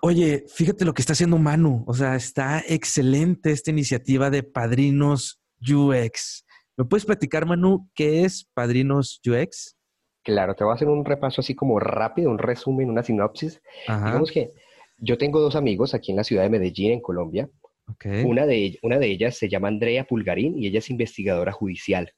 oye, 0.00 0.44
fíjate 0.46 0.84
lo 0.84 0.94
que 0.94 1.02
está 1.02 1.14
haciendo 1.14 1.38
Manu, 1.38 1.82
o 1.88 1.92
sea, 1.92 2.14
está 2.14 2.62
excelente 2.68 3.50
esta 3.50 3.72
iniciativa 3.72 4.30
de 4.30 4.44
Padrinos 4.44 5.42
UX. 5.60 6.46
¿Me 6.76 6.84
puedes 6.84 7.04
platicar, 7.04 7.46
Manu, 7.46 7.90
qué 7.92 8.22
es 8.22 8.48
Padrinos 8.54 9.20
UX? 9.26 9.76
Claro, 10.22 10.54
te 10.54 10.62
voy 10.62 10.70
a 10.70 10.76
hacer 10.76 10.86
un 10.86 11.04
repaso 11.04 11.40
así 11.40 11.56
como 11.56 11.80
rápido, 11.80 12.30
un 12.30 12.38
resumen, 12.38 12.90
una 12.90 13.02
sinopsis. 13.02 13.60
Ajá. 13.88 14.06
Digamos 14.06 14.30
que 14.30 14.52
yo 14.98 15.18
tengo 15.18 15.40
dos 15.40 15.56
amigos 15.56 15.94
aquí 15.94 16.12
en 16.12 16.18
la 16.18 16.22
ciudad 16.22 16.44
de 16.44 16.50
Medellín, 16.50 16.92
en 16.92 17.00
Colombia. 17.00 17.50
Una 18.24 18.46
de, 18.46 18.78
una 18.82 18.98
de 18.98 19.06
ellas 19.06 19.36
se 19.36 19.48
llama 19.48 19.68
Andrea 19.68 20.04
Pulgarín 20.04 20.58
y 20.58 20.66
ella 20.66 20.78
es 20.78 20.90
investigadora 20.90 21.52
judicial. 21.52 22.12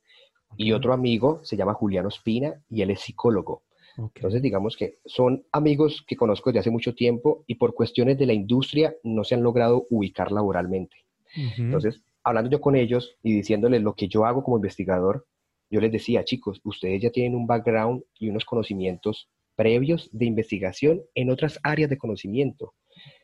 Y 0.57 0.73
otro 0.73 0.93
amigo 0.93 1.41
se 1.45 1.57
llama 1.57 1.75
Juliano 1.75 2.09
Espina 2.09 2.63
y 2.71 2.83
él 2.83 2.91
es 2.91 3.01
psicólogo. 3.01 3.63
Entonces, 3.99 4.43
digamos 4.43 4.77
que 4.77 4.99
son 5.07 5.47
amigos 5.53 6.05
que 6.07 6.17
conozco 6.17 6.51
desde 6.51 6.61
hace 6.61 6.71
mucho 6.71 6.95
tiempo 6.95 7.45
y 7.47 7.55
por 7.55 7.75
cuestiones 7.75 8.19
de 8.19 8.27
la 8.27 8.35
industria 8.35 8.95
no 9.03 9.25
se 9.25 9.35
han 9.35 9.43
logrado 9.43 9.87
ubicar 9.91 10.33
laboralmente. 10.33 10.97
Entonces, 11.57 12.03
hablando 12.23 12.51
yo 12.51 12.61
con 12.61 12.77
ellos 12.77 13.17
y 13.23 13.33
diciéndoles 13.33 13.83
lo 13.83 13.95
que 13.95 14.09
yo 14.09 14.27
hago 14.27 14.43
como 14.43 14.57
investigador, 14.57 15.27
yo 15.71 15.81
les 15.81 15.93
decía, 15.93 16.25
chicos, 16.25 16.61
ustedes 16.63 17.03
ya 17.03 17.11
tienen 17.11 17.35
un 17.35 17.47
background 17.47 18.05
y 18.19 18.29
unos 18.29 18.45
conocimientos 18.45 19.29
previos 19.57 20.09
de 20.13 20.27
investigación 20.27 21.03
en 21.15 21.31
otras 21.31 21.59
áreas 21.63 21.91
de 21.91 21.99
conocimiento. 21.99 22.75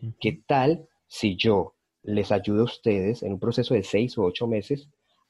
Ujú. 0.03 0.15
¿Qué 0.21 0.43
tal 0.47 0.89
si 1.07 1.37
yo 1.37 1.75
les 2.03 2.33
ayudo 2.33 2.63
a 2.63 2.65
ustedes 2.65 3.23
en 3.23 3.33
un 3.33 3.39
proceso 3.39 3.75
de 3.75 3.83
seis 3.83 4.17
o 4.19 4.25
ocho 4.25 4.47
meses 4.47 4.89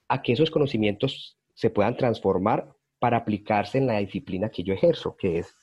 a 0.09 0.23
que 0.23 0.33
esos 0.33 0.51
conocimientos 0.51 1.39
se 1.55 1.71
puedan 1.71 1.97
transformar 1.97 2.73
para 2.99 3.19
aplicarse 3.19 3.79
en 3.79 3.87
la 3.87 3.99
disciplina 3.99 4.49
que 4.49 4.63
yo 4.63 4.73
ejerzo, 4.73 5.17
que 5.17 5.39
es 5.39 5.55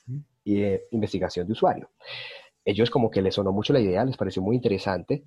eh, 0.44 0.82
investigación 0.90 1.46
de 1.46 1.52
usuario? 1.52 1.90
Ellos 2.64 2.90
como 2.90 3.10
que 3.10 3.22
les 3.22 3.34
sonó 3.34 3.52
mucho 3.52 3.72
la 3.72 3.80
idea, 3.80 4.04
les 4.04 4.16
pareció 4.16 4.42
muy 4.42 4.56
interesante 4.56 5.24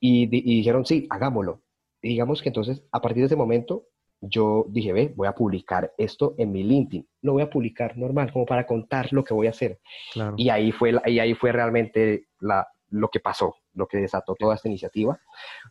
y, 0.00 0.26
di- 0.26 0.42
y 0.44 0.56
dijeron, 0.56 0.84
sí, 0.86 1.06
hagámoslo. 1.10 1.62
Y 2.02 2.08
digamos 2.08 2.42
que 2.42 2.48
entonces, 2.48 2.82
a 2.90 3.00
partir 3.00 3.22
de 3.22 3.26
ese 3.26 3.36
momento, 3.36 3.86
yo 4.20 4.64
dije, 4.68 4.92
ve, 4.92 5.12
voy 5.14 5.28
a 5.28 5.34
publicar 5.34 5.92
esto 5.98 6.34
en 6.38 6.50
mi 6.50 6.62
LinkedIn. 6.62 7.06
Lo 7.22 7.34
voy 7.34 7.42
a 7.42 7.50
publicar 7.50 7.96
normal, 7.98 8.32
como 8.32 8.46
para 8.46 8.66
contar 8.66 9.12
lo 9.12 9.22
que 9.22 9.34
voy 9.34 9.46
a 9.46 9.50
hacer. 9.50 9.80
Claro. 10.12 10.34
Y 10.38 10.48
ahí 10.48 10.72
fue, 10.72 10.94
y 11.06 11.18
ahí 11.18 11.34
fue 11.34 11.52
realmente 11.52 12.28
la, 12.40 12.66
lo 12.94 13.08
que 13.08 13.20
pasó, 13.20 13.56
lo 13.74 13.86
que 13.86 13.98
desató 13.98 14.34
toda 14.34 14.54
esta 14.54 14.68
iniciativa, 14.68 15.18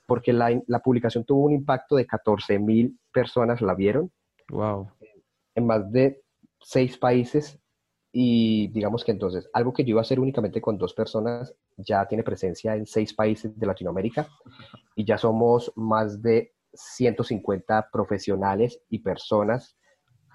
porque 0.06 0.34
la, 0.34 0.62
la 0.68 0.80
publicación 0.80 1.24
tuvo 1.24 1.46
un 1.46 1.54
impacto 1.54 1.96
de 1.96 2.06
14 2.06 2.60
mil 2.60 3.00
personas 3.12 3.62
la 3.62 3.76
vieron 3.76 4.12
Wow. 4.50 4.92
en 5.56 5.66
más 5.66 5.90
de 5.92 6.22
seis 6.60 6.98
países 6.98 7.60
y 8.12 8.68
digamos 8.68 9.04
que 9.04 9.12
entonces 9.12 9.50
algo 9.54 9.72
que 9.74 9.84
yo 9.84 9.92
iba 9.92 10.02
a 10.02 10.04
hacer 10.04 10.20
únicamente 10.20 10.62
con 10.62 10.78
dos 10.78 10.94
personas 10.94 11.56
ya 11.78 12.06
tiene 12.08 12.24
presencia 12.24 12.76
en 12.76 12.86
seis 12.86 13.14
países 13.14 13.58
de 13.58 13.66
Latinoamérica 13.66 14.28
y 14.96 15.06
ya 15.06 15.18
somos 15.18 15.72
más 15.76 16.22
de 16.22 16.54
150 16.74 17.90
profesionales 17.92 18.82
y 18.90 19.00
personas 19.00 19.78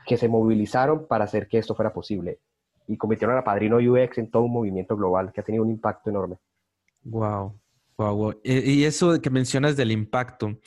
que 0.06 0.16
se 0.16 0.28
movilizaron 0.28 1.06
para 1.06 1.24
hacer 1.24 1.46
que 1.48 1.58
esto 1.58 1.74
fuera 1.74 1.92
posible 1.92 2.40
y 2.88 2.96
convirtieron 2.96 3.36
a 3.36 3.44
Padrino 3.44 3.76
UX 3.76 4.18
en 4.18 4.30
todo 4.30 4.44
un 4.44 4.52
movimiento 4.52 4.96
global 4.96 5.30
que 5.32 5.42
ha 5.42 5.44
tenido 5.44 5.62
un 5.62 5.70
impacto 5.70 6.08
enorme. 6.08 6.38
Wow, 7.04 7.58
wow, 7.96 8.14
wow. 8.14 8.40
Y, 8.42 8.84
eso 8.84 9.20
que 9.20 9.30
mencionas 9.30 9.76
del 9.76 9.92
impacto, 9.92 10.58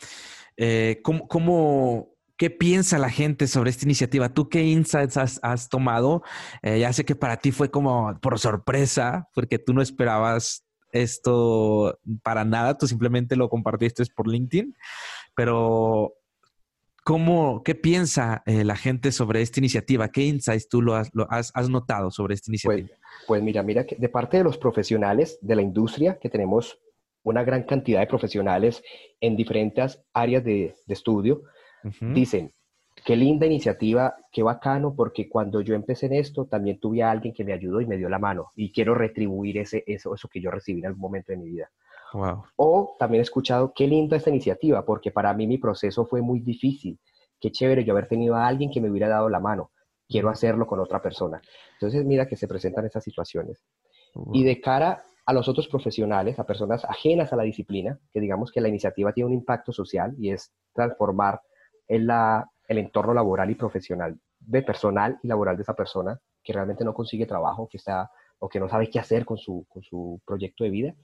eh, 0.57 0.99
¿cómo, 1.03 1.27
cómo- 1.27 2.09
qué 2.37 2.49
piensa 2.49 2.97
la 2.97 3.09
gente 3.09 3.45
sobre 3.47 3.69
esta 3.69 3.85
iniciativa? 3.85 4.29
¿Tú 4.33 4.49
qué 4.49 4.63
insights 4.63 5.17
has, 5.43 5.69
tomado? 5.69 6.23
Eh, 6.63 6.79
ya 6.79 6.91
sé 6.91 7.05
que 7.05 7.15
para 7.15 7.37
ti 7.37 7.51
fue 7.51 7.69
como 7.69 8.17
por 8.19 8.39
sorpresa, 8.39 9.29
porque 9.35 9.59
tú 9.59 9.73
no 9.73 9.81
esperabas 9.83 10.65
esto 10.91 11.99
para 12.23 12.43
nada, 12.43 12.77
tú 12.77 12.87
simplemente 12.87 13.35
lo 13.35 13.47
compartiste 13.47 14.03
por 14.15 14.27
LinkedIn, 14.27 14.75
pero 15.35 16.15
¿cómo, 17.03 17.61
qué 17.63 17.75
piensa 17.75 18.43
eh, 18.45 18.63
la 18.63 18.75
gente 18.75 19.11
sobre 19.11 19.41
esta 19.41 19.59
iniciativa? 19.59 20.09
¿Qué 20.09 20.25
insights 20.25 20.67
tú 20.67 20.81
lo 20.81 20.95
has 20.95 21.69
notado 21.69 22.11
sobre 22.11 22.33
esta 22.33 22.49
iniciativa? 22.51 22.87
Pues 22.89 23.00
mira, 23.41 23.63
mira 23.63 23.85
que 23.85 23.95
de 23.95 24.09
parte 24.09 24.37
de 24.37 24.43
los 24.43 24.57
profesionales 24.57 25.39
de 25.41 25.55
la 25.55 25.61
industria, 25.61 26.17
que 26.19 26.29
tenemos 26.29 26.79
una 27.23 27.43
gran 27.43 27.63
cantidad 27.63 27.99
de 27.99 28.07
profesionales 28.07 28.83
en 29.19 29.35
diferentes 29.35 30.03
áreas 30.13 30.43
de, 30.43 30.75
de 30.85 30.93
estudio, 30.93 31.43
dicen, 31.99 32.53
qué 33.05 33.15
linda 33.15 33.45
iniciativa, 33.45 34.15
qué 34.31 34.43
bacano, 34.43 34.95
porque 34.95 35.29
cuando 35.29 35.61
yo 35.61 35.75
empecé 35.75 36.07
en 36.07 36.13
esto, 36.13 36.45
también 36.45 36.79
tuve 36.79 37.03
a 37.03 37.11
alguien 37.11 37.33
que 37.33 37.43
me 37.43 37.53
ayudó 37.53 37.81
y 37.81 37.85
me 37.85 37.97
dio 37.97 38.09
la 38.09 38.19
mano, 38.19 38.51
y 38.55 38.71
quiero 38.71 38.95
retribuir 38.95 39.57
ese, 39.57 39.83
eso, 39.87 40.13
eso 40.15 40.27
que 40.27 40.41
yo 40.41 40.51
recibí 40.51 40.79
en 40.79 40.87
algún 40.87 41.01
momento 41.01 41.31
de 41.31 41.37
mi 41.37 41.49
vida. 41.49 41.69
Wow. 42.13 42.43
O 42.57 42.95
también 42.99 43.21
he 43.21 43.23
escuchado, 43.23 43.73
qué 43.73 43.87
linda 43.87 44.17
esta 44.17 44.29
iniciativa, 44.29 44.85
porque 44.85 45.11
para 45.11 45.33
mí 45.33 45.47
mi 45.47 45.57
proceso 45.57 46.05
fue 46.05 46.21
muy 46.21 46.39
difícil. 46.39 46.99
Qué 47.39 47.51
chévere 47.51 47.83
yo 47.83 47.93
haber 47.93 48.07
tenido 48.07 48.35
a 48.35 48.47
alguien 48.47 48.69
que 48.69 48.81
me 48.81 48.89
hubiera 48.89 49.07
dado 49.07 49.29
la 49.29 49.39
mano. 49.39 49.71
Quiero 50.11 50.29
hacerlo 50.29 50.67
con 50.67 50.79
otra 50.79 51.01
persona. 51.01 51.41
Entonces, 51.73 52.03
mira 52.05 52.27
que 52.27 52.35
se 52.35 52.47
presentan 52.47 52.85
estas 52.85 53.03
situaciones. 53.03 53.63
Y 54.33 54.43
de 54.43 54.59
cara 54.59 55.03
a 55.25 55.33
los 55.33 55.47
otros 55.47 55.67
profesionales, 55.69 56.37
a 56.37 56.45
personas 56.45 56.83
ajenas 56.85 57.31
a 57.31 57.35
la 57.37 57.43
disciplina, 57.43 57.97
que 58.11 58.19
digamos 58.19 58.51
que 58.51 58.59
la 58.61 58.67
iniciativa 58.67 59.13
tiene 59.13 59.27
un 59.27 59.33
impacto 59.33 59.71
social 59.71 60.13
y 60.17 60.31
es 60.31 60.51
transformar 60.73 61.41
el, 61.87 62.07
la- 62.07 62.49
el 62.67 62.77
entorno 62.77 63.13
laboral 63.13 63.49
y 63.49 63.55
profesional, 63.55 64.19
de 64.39 64.61
personal 64.63 65.17
y 65.23 65.27
laboral 65.27 65.55
de 65.55 65.63
esa 65.63 65.75
persona 65.75 66.19
que 66.43 66.53
realmente 66.53 66.83
no 66.83 66.93
consigue 66.93 67.25
trabajo, 67.25 67.67
que 67.69 67.77
está 67.77 68.09
o 68.39 68.49
que 68.49 68.59
no 68.59 68.67
sabe 68.67 68.89
qué 68.89 68.99
hacer 68.99 69.23
con 69.25 69.37
su, 69.37 69.65
con 69.69 69.83
su 69.83 70.19
proyecto 70.25 70.63
de 70.63 70.71
vida, 70.71 70.95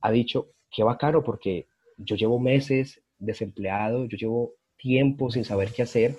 ha 0.00 0.10
dicho, 0.10 0.50
qué 0.70 0.84
bacano 0.84 1.22
porque 1.24 1.66
yo 1.96 2.14
llevo 2.16 2.38
meses 2.38 3.02
desempleado, 3.18 4.04
yo 4.06 4.16
llevo 4.16 4.52
tiempo 4.76 5.30
sin 5.30 5.44
saber 5.44 5.72
qué 5.72 5.82
hacer 5.82 6.16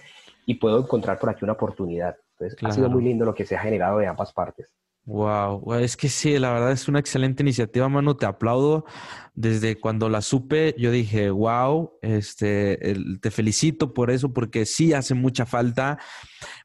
y 0.50 0.56
puedo 0.56 0.80
encontrar 0.80 1.20
por 1.20 1.30
aquí 1.30 1.44
una 1.44 1.54
oportunidad. 1.54 2.16
Entonces, 2.40 2.58
ha 2.64 2.72
sido 2.72 2.88
Claro. 2.88 2.90
muy 3.00 3.04
lindo 3.04 3.24
lo 3.24 3.36
que 3.36 3.46
se 3.46 3.56
ha 3.56 3.60
generado 3.60 4.00
de 4.00 4.08
ambas 4.08 4.34
partes. 4.34 4.74
Wow, 5.06 5.74
es 5.76 5.96
que 5.96 6.10
sí, 6.10 6.38
la 6.40 6.52
verdad 6.52 6.72
es 6.72 6.88
una 6.88 7.00
excelente 7.00 7.42
iniciativa, 7.44 7.88
Manu, 7.88 8.16
te 8.16 8.26
aplaudo. 8.26 8.86
Desde 9.36 9.80
cuando 9.80 10.10
la 10.10 10.22
supe, 10.22 10.74
yo 10.78 10.90
dije, 10.92 11.30
wow, 11.30 11.92
este, 12.02 12.92
el- 12.92 13.20
te 13.22 13.30
felicito 13.32 13.94
por 13.94 14.10
eso, 14.10 14.34
porque 14.34 14.66
sí 14.66 14.94
hace 14.94 15.14
mucha 15.14 15.46
falta, 15.46 15.98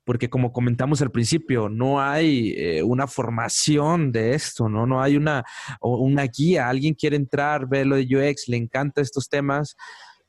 porque 0.04 0.28
como 0.30 0.52
comentamos 0.52 1.02
al 1.02 1.10
principio, 1.10 1.68
no 1.68 2.00
hay 2.00 2.54
eh, 2.56 2.82
una 2.82 3.06
formación 3.06 4.12
de 4.12 4.34
esto, 4.34 4.68
¿no? 4.68 4.86
No 4.86 5.02
hay 5.02 5.16
una, 5.16 5.44
una 5.80 6.24
guía. 6.24 6.68
Alguien 6.70 6.94
quiere 6.94 7.16
entrar, 7.16 7.66
ve 7.68 7.84
lo 7.84 7.96
de 7.96 8.06
UX, 8.16 8.48
le 8.48 8.56
encanta 8.56 9.00
estos 9.02 9.28
temas, 9.28 9.76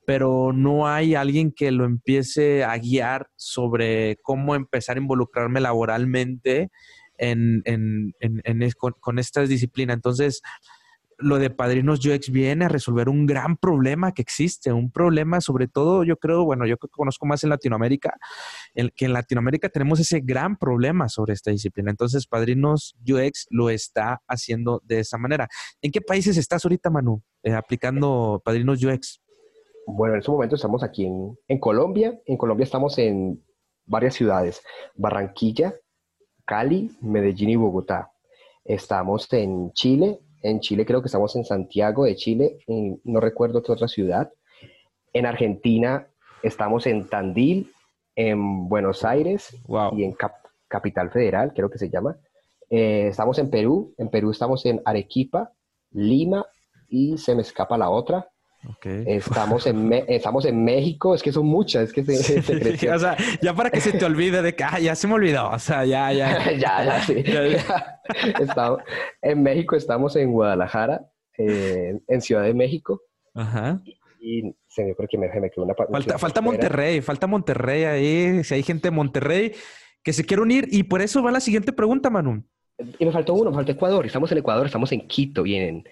pero 0.06 0.52
no 0.54 0.88
hay 0.88 1.16
alguien 1.16 1.52
que 1.52 1.72
lo 1.72 1.86
empiece 1.86 2.64
a 2.64 2.78
guiar 2.78 3.28
sobre 3.36 4.18
cómo 4.22 4.56
empezar 4.56 4.98
a 4.98 5.02
involucrarme 5.02 5.62
laboralmente 5.62 6.70
en, 7.18 7.62
en- 7.66 8.14
en- 8.20 8.72
con, 8.78 8.94
con 9.00 9.20
esta 9.20 9.42
disciplina. 9.42 9.94
Entonces, 9.94 10.42
lo 11.18 11.40
de 11.40 11.50
Padrinos 11.50 12.06
UX 12.06 12.30
viene 12.30 12.66
a 12.66 12.68
resolver 12.68 13.08
un 13.08 13.26
gran 13.26 13.56
problema 13.56 14.12
que 14.14 14.22
existe, 14.22 14.74
un 14.74 14.92
problema 14.92 15.40
sobre 15.40 15.68
todo, 15.70 16.04
yo 16.04 16.18
creo, 16.18 16.44
bueno, 16.44 16.66
yo 16.66 16.78
conozco 16.78 17.26
más 17.26 17.42
en 17.46 17.52
Latinoamérica, 17.52 18.18
que 18.96 19.06
en 19.06 19.14
Latinoamérica 19.14 19.70
tenemos 19.70 20.00
ese 20.02 20.20
gran 20.22 20.58
problema 20.58 21.08
sobre 21.08 21.34
esta 21.34 21.52
disciplina. 21.52 21.90
Entonces, 21.92 22.28
Padrinos 22.28 22.96
UX 23.08 23.48
lo 23.50 23.70
está 23.70 24.22
haciendo 24.28 24.82
de 24.86 25.00
esa 25.00 25.18
manera. 25.18 25.48
¿En 25.82 25.92
qué 25.92 26.02
países 26.02 26.36
estás 26.36 26.66
ahorita, 26.66 26.90
Manu, 26.90 27.24
eh, 27.44 27.54
aplicando 27.54 28.42
Padrinos 28.44 28.84
UX? 28.84 29.22
Bueno, 29.88 30.16
en 30.16 30.20
este 30.20 30.32
momento 30.32 30.56
estamos 30.56 30.84
aquí 30.84 31.06
en, 31.06 31.38
en 31.48 31.60
Colombia. 31.60 32.20
En 32.26 32.38
Colombia 32.38 32.64
estamos 32.64 32.98
en 32.98 33.44
varias 33.86 34.16
ciudades. 34.16 34.62
Barranquilla, 34.96 35.76
Cali, 36.46 36.92
Medellín 37.02 37.50
y 37.50 37.56
Bogotá. 37.56 38.12
Estamos 38.64 39.32
en 39.34 39.72
Chile. 39.74 40.20
En 40.42 40.60
Chile 40.60 40.86
creo 40.86 41.02
que 41.02 41.08
estamos 41.08 41.36
en 41.36 41.46
Santiago 41.46 42.06
de 42.06 42.16
Chile. 42.16 42.58
en- 42.68 43.00
no 43.04 43.20
recuerdo 43.20 43.62
qué 43.62 43.72
otra 43.72 43.88
ciudad. 43.88 44.32
En 45.14 45.26
Argentina 45.26 46.08
estamos 46.44 46.86
en 46.88 47.08
Tandil, 47.08 47.72
en 48.16 48.68
Buenos 48.68 49.04
Aires 49.06 49.56
Wow. 49.68 49.98
y 49.98 50.04
en 50.04 50.14
Cap- 50.14 50.46
Capital 50.68 51.10
Federal, 51.12 51.54
creo 51.54 51.70
que 51.70 51.78
se 51.78 51.90
llama. 51.90 52.18
Eh, 52.70 53.08
estamos 53.08 53.38
en 53.40 53.50
Perú. 53.50 53.94
En 53.98 54.10
Perú 54.10 54.32
estamos 54.32 54.66
en 54.66 54.82
Arequipa, 54.84 55.52
Lima 55.92 56.46
y 56.90 57.18
se 57.18 57.36
me 57.36 57.42
escapa 57.44 57.78
la 57.78 57.90
otra. 57.90 58.28
Estamos 58.84 59.68
en, 59.68 59.92
estamos 60.08 60.46
en 60.46 60.64
México, 60.64 61.14
es 61.16 61.22
que 61.24 61.32
son 61.32 61.46
muchas, 61.46 61.84
es 61.90 61.94
que 61.94 62.04
se, 62.04 62.42
se 62.42 62.60
creció. 62.60 62.96
o 62.96 63.00
sea, 63.00 63.16
ya 63.42 63.54
para 63.54 63.70
que 63.70 63.82
se 63.82 63.92
te 63.94 64.06
olvide 64.06 64.42
de 64.42 64.56
que, 64.56 64.64
ah, 64.64 64.80
ya 64.80 64.96
se 64.96 65.08
me 65.08 65.14
olvidó, 65.16 65.50
o 65.50 65.60
sea, 65.60 65.86
ya, 65.86 66.12
ya. 66.14 66.52
ya, 66.58 66.84
ya, 66.86 67.02
sí. 67.02 67.24
Ya, 67.24 68.00
Estamos- 68.40 68.80
en 69.22 69.42
México 69.44 69.76
estamos 69.76 70.16
en 70.16 70.32
Guadalajara, 70.32 71.02
eh, 71.38 72.00
en 72.08 72.22
Ciudad 72.22 72.44
de 72.44 72.54
México, 72.54 73.02
Ajá. 73.34 73.82
y 74.22 74.56
se 74.68 74.84
me 74.84 74.94
creo 74.96 75.08
que 75.10 75.18
me, 75.18 75.28
me 75.40 75.50
quedó 75.50 75.66
una 75.66 75.74
Falta, 75.74 76.18
falta. 76.18 76.42
Monterrey, 76.42 77.02
falta 77.02 77.28
Monterrey 77.28 77.84
ahí. 77.86 78.44
Si 78.44 78.54
hay 78.54 78.64
gente 78.64 78.88
de 78.90 78.92
Monterrey 78.92 79.54
que 80.04 80.14
se 80.14 80.26
quiere 80.26 80.44
unir, 80.44 80.68
y 80.70 80.84
por 80.84 81.02
eso 81.02 81.24
va 81.24 81.32
la 81.32 81.40
siguiente 81.40 81.72
pregunta, 81.74 82.10
Manu. 82.10 82.44
Y 83.00 83.06
me 83.06 83.12
faltó 83.12 83.34
uno, 83.34 83.50
me 83.52 83.56
faltó 83.56 83.72
Ecuador. 83.72 84.06
Estamos 84.06 84.32
en 84.32 84.38
Ecuador, 84.40 84.66
estamos 84.66 84.92
en 84.92 85.08
Quito 85.08 85.46
y 85.46 85.56
en, 85.56 85.84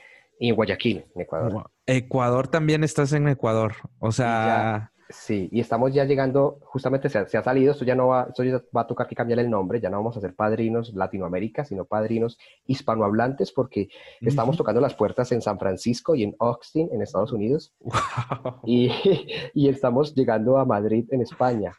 y 0.43 0.49
en 0.49 0.55
Guayaquil, 0.55 1.05
en 1.15 1.21
Ecuador. 1.21 1.71
Ecuador 1.85 2.49
también 2.49 2.83
estás 2.83 3.13
en 3.13 3.29
Ecuador. 3.29 3.75
O 3.99 4.11
sea, 4.11 4.91
Sí, 5.09 5.47
y 5.51 5.59
estamos 5.59 5.93
ya 5.93 6.05
llegando, 6.05 6.59
justamente 6.63 7.07
se 7.07 7.19
ha, 7.19 7.27
se 7.27 7.37
ha 7.37 7.43
salido, 7.43 7.71
esto 7.71 7.85
ya 7.85 7.93
no 7.93 8.07
va, 8.07 8.25
esto 8.29 8.43
ya 8.43 8.61
va 8.75 8.81
a 8.81 8.87
tocar 8.87 9.07
que 9.07 9.15
cambiar 9.15 9.39
el 9.39 9.49
nombre, 9.49 9.79
ya 9.79 9.89
no 9.89 9.97
vamos 9.97 10.17
a 10.17 10.21
ser 10.21 10.35
padrinos 10.35 10.93
Latinoamérica, 10.95 11.63
sino 11.63 11.85
padrinos 11.85 12.39
hispanohablantes, 12.65 13.51
porque 13.51 13.89
estamos 14.21 14.57
tocando 14.57 14.81
las 14.81 14.95
puertas 14.95 15.31
en 15.31 15.41
San 15.41 15.59
Francisco 15.59 16.15
y 16.15 16.23
en 16.23 16.35
Austin, 16.39 16.89
en 16.91 17.03
Estados 17.03 17.31
Unidos, 17.31 17.75
wow. 17.81 18.59
y, 18.65 18.89
y 19.53 19.69
estamos 19.69 20.15
llegando 20.15 20.57
a 20.57 20.65
Madrid, 20.65 21.05
en 21.11 21.21
España. 21.21 21.73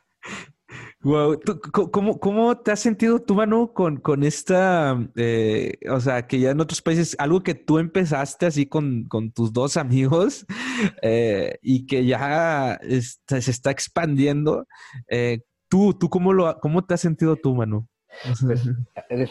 Wow. 1.04 1.38
¿Tú, 1.38 1.60
co- 1.60 1.90
cómo, 1.90 2.18
¿Cómo 2.18 2.56
te 2.56 2.72
has 2.72 2.80
sentido 2.80 3.20
tú, 3.20 3.34
Manu, 3.34 3.72
con, 3.72 3.98
con 3.98 4.22
esta, 4.24 4.98
eh, 5.16 5.74
o 5.90 6.00
sea, 6.00 6.26
que 6.26 6.40
ya 6.40 6.50
en 6.52 6.60
otros 6.60 6.80
países, 6.80 7.14
algo 7.18 7.42
que 7.42 7.54
tú 7.54 7.78
empezaste 7.78 8.46
así 8.46 8.66
con, 8.66 9.04
con 9.04 9.30
tus 9.30 9.52
dos 9.52 9.76
amigos 9.76 10.46
eh, 11.02 11.58
y 11.62 11.86
que 11.86 12.06
ya 12.06 12.78
está- 12.82 13.40
se 13.40 13.50
está 13.50 13.70
expandiendo? 13.70 14.66
eh, 15.08 15.40
¿tú, 15.68 15.92
tú 15.92 16.08
cómo, 16.08 16.32
lo, 16.32 16.58
cómo 16.60 16.84
te 16.84 16.94
has 16.94 17.00
sentido 17.00 17.36
tú, 17.36 17.54
Manu? 17.54 17.86
Pues, 18.42 18.66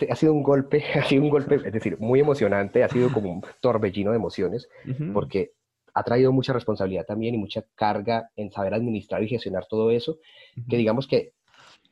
ha 0.10 0.16
sido 0.16 0.34
un 0.34 0.44
golpe, 0.44 0.84
ha 0.96 1.04
sido 1.06 1.24
un 1.24 1.30
golpe, 1.30 1.56
es 1.56 1.74
decir, 1.74 1.98
muy 2.00 2.20
emocionante, 2.20 2.84
ha 2.84 2.90
sido 2.90 3.12
como 3.12 3.32
un 3.32 3.42
torbellino 3.62 4.12
de 4.12 4.18
emociones, 4.18 4.68
Ujú. 4.88 5.12
porque 5.14 5.54
ha 5.96 6.04
traído 6.04 6.32
mucha 6.32 6.54
responsabilidad 6.54 7.06
también 7.06 7.36
y 7.36 7.38
mucha 7.38 7.64
carga 7.76 8.30
en 8.36 8.52
saber 8.52 8.74
administrar 8.74 9.24
y 9.24 9.28
gestionar 9.28 9.66
todo 9.70 9.92
eso, 9.92 10.18
que 10.68 10.78
digamos 10.78 11.08
que 11.08 11.34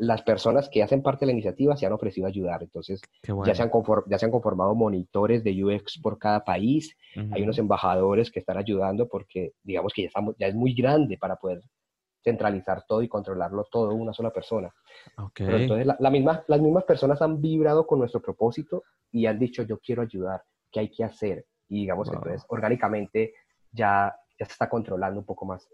las 0.02 0.24
personas 0.24 0.68
que 0.68 0.82
hacen 0.82 1.04
parte 1.04 1.20
de 1.20 1.28
la 1.28 1.34
iniciativa 1.34 1.78
se 1.78 1.86
han 1.86 1.94
ofrecido 1.94 2.26
a 2.26 2.30
ayudar. 2.30 2.64
Entonces, 2.64 3.02
bueno. 3.28 3.46
ya, 3.46 3.54
se 3.54 3.62
han 3.62 3.70
ya 4.08 4.18
se 4.18 4.26
han 4.26 4.32
conformado 4.32 4.74
monitores 4.74 5.44
de 5.44 5.64
UX 5.64 6.00
por 6.02 6.18
cada 6.18 6.44
país. 6.44 6.98
Hay 7.32 7.44
unos 7.44 7.60
embajadores 7.60 8.32
que 8.32 8.40
están 8.40 8.58
ayudando 8.58 9.08
porque, 9.08 9.54
digamos 9.62 9.94
que 9.94 10.02
ya, 10.02 10.08
estamos, 10.08 10.36
ya 10.40 10.48
es 10.48 10.56
muy 10.56 10.74
grande 10.74 11.20
para 11.20 11.36
poder 11.36 11.62
centralizar 12.24 12.84
todo 12.88 13.04
y 13.04 13.08
controlarlo 13.08 13.64
todo 13.72 13.94
una 13.94 14.12
sola 14.12 14.32
persona. 14.32 14.74
Pero 15.36 15.58
entonces 15.58 15.86
la, 15.86 15.96
la 16.00 16.10
misma, 16.10 16.44
las 16.48 16.62
mismas 16.62 16.84
personas 16.86 17.22
han 17.22 17.40
vibrado 17.40 17.86
con 17.86 18.00
nuestro 18.00 18.24
propósito 18.24 18.82
y 19.12 19.28
han 19.28 19.38
dicho, 19.38 19.62
yo 19.62 19.78
quiero 19.78 20.02
ayudar, 20.02 20.42
¿qué 20.72 20.80
hay 20.80 20.90
que 20.90 21.04
hacer? 21.04 21.46
Y 21.70 21.82
digamos, 21.82 22.08
Wow. 22.08 22.18
entonces, 22.18 22.44
orgánicamente 22.50 23.34
ya, 23.72 24.16
ya 24.40 24.46
se 24.48 24.52
está 24.54 24.68
controlando 24.68 25.20
un 25.20 25.26
poco 25.28 25.46
más. 25.46 25.70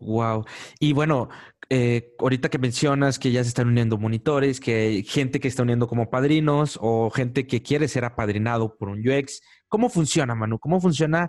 Wow. 0.00 0.44
Y 0.78 0.92
bueno, 0.92 1.28
eh, 1.68 2.14
ahorita 2.18 2.48
que 2.48 2.58
mencionas 2.58 3.18
que 3.18 3.30
ya 3.30 3.42
se 3.44 3.48
están 3.48 3.68
uniendo 3.68 3.98
monitores, 3.98 4.58
que 4.58 4.74
hay 4.74 5.04
gente 5.04 5.40
que 5.40 5.48
está 5.48 5.62
uniendo 5.62 5.86
como 5.86 6.10
padrinos 6.10 6.78
o 6.80 7.10
gente 7.10 7.46
que 7.46 7.62
quiere 7.62 7.86
ser 7.86 8.04
apadrinado 8.04 8.76
por 8.76 8.88
un 8.88 9.06
UX, 9.06 9.40
¿cómo 9.68 9.88
funciona, 9.88 10.34
Manu? 10.34 10.58
¿Cómo 10.58 10.80
funciona 10.80 11.28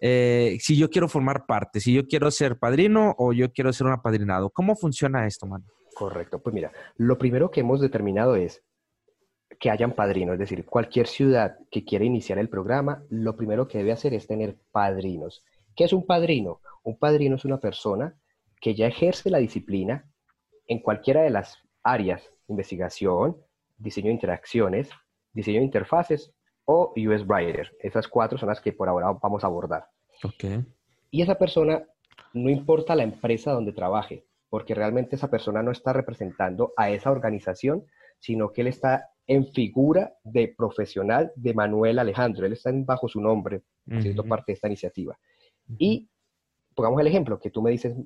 eh, 0.00 0.58
si 0.60 0.76
yo 0.76 0.90
quiero 0.90 1.08
formar 1.08 1.46
parte, 1.46 1.80
si 1.80 1.92
yo 1.92 2.06
quiero 2.06 2.30
ser 2.30 2.58
padrino 2.58 3.14
o 3.18 3.32
yo 3.32 3.50
quiero 3.52 3.72
ser 3.72 3.86
un 3.86 3.94
apadrinado? 3.94 4.50
¿Cómo 4.50 4.76
funciona 4.76 5.26
esto, 5.26 5.46
Manu? 5.46 5.64
Correcto. 5.94 6.40
Pues 6.40 6.54
mira, 6.54 6.72
lo 6.96 7.16
primero 7.16 7.50
que 7.50 7.60
hemos 7.60 7.80
determinado 7.80 8.36
es 8.36 8.62
que 9.58 9.70
hayan 9.70 9.92
padrinos, 9.92 10.34
es 10.34 10.40
decir, 10.40 10.64
cualquier 10.64 11.06
ciudad 11.06 11.56
que 11.70 11.84
quiera 11.84 12.04
iniciar 12.04 12.38
el 12.38 12.48
programa, 12.48 13.02
lo 13.10 13.36
primero 13.36 13.66
que 13.66 13.78
debe 13.78 13.92
hacer 13.92 14.14
es 14.14 14.26
tener 14.26 14.58
padrinos. 14.70 15.44
¿Qué 15.74 15.84
es 15.84 15.92
un 15.92 16.06
padrino? 16.06 16.60
Un 16.88 16.96
padrino 16.96 17.36
es 17.36 17.44
una 17.44 17.60
persona 17.60 18.18
que 18.62 18.74
ya 18.74 18.86
ejerce 18.86 19.28
la 19.28 19.36
disciplina 19.36 20.10
en 20.66 20.78
cualquiera 20.78 21.20
de 21.20 21.28
las 21.28 21.58
áreas, 21.82 22.22
investigación, 22.46 23.36
diseño 23.76 24.06
de 24.06 24.14
interacciones, 24.14 24.88
diseño 25.34 25.58
de 25.58 25.66
interfaces 25.66 26.32
o 26.64 26.94
US 26.96 27.26
Writer. 27.26 27.76
Esas 27.80 28.08
cuatro 28.08 28.38
son 28.38 28.48
las 28.48 28.62
que 28.62 28.72
por 28.72 28.88
ahora 28.88 29.12
vamos 29.22 29.44
a 29.44 29.48
abordar. 29.48 29.84
Ok. 30.24 30.64
Y 31.10 31.20
esa 31.20 31.34
persona, 31.34 31.86
no 32.32 32.48
importa 32.48 32.96
la 32.96 33.02
empresa 33.02 33.52
donde 33.52 33.74
trabaje, 33.74 34.24
porque 34.48 34.74
realmente 34.74 35.16
esa 35.16 35.28
persona 35.28 35.62
no 35.62 35.72
está 35.72 35.92
representando 35.92 36.72
a 36.74 36.88
esa 36.88 37.10
organización, 37.10 37.84
sino 38.18 38.50
que 38.50 38.62
él 38.62 38.68
está 38.68 39.10
en 39.26 39.52
figura 39.52 40.14
de 40.24 40.54
profesional 40.56 41.32
de 41.36 41.52
Manuel 41.52 41.98
Alejandro. 41.98 42.46
Él 42.46 42.54
está 42.54 42.70
bajo 42.72 43.08
su 43.08 43.20
nombre, 43.20 43.60
haciendo 43.90 44.24
parte 44.24 44.52
de 44.52 44.54
esta 44.54 44.68
iniciativa. 44.68 45.18
Y 45.78 46.08
pongamos 46.78 47.00
el 47.00 47.08
ejemplo, 47.08 47.40
que 47.40 47.50
tú 47.50 47.60
me 47.60 47.72
dices, 47.72 47.96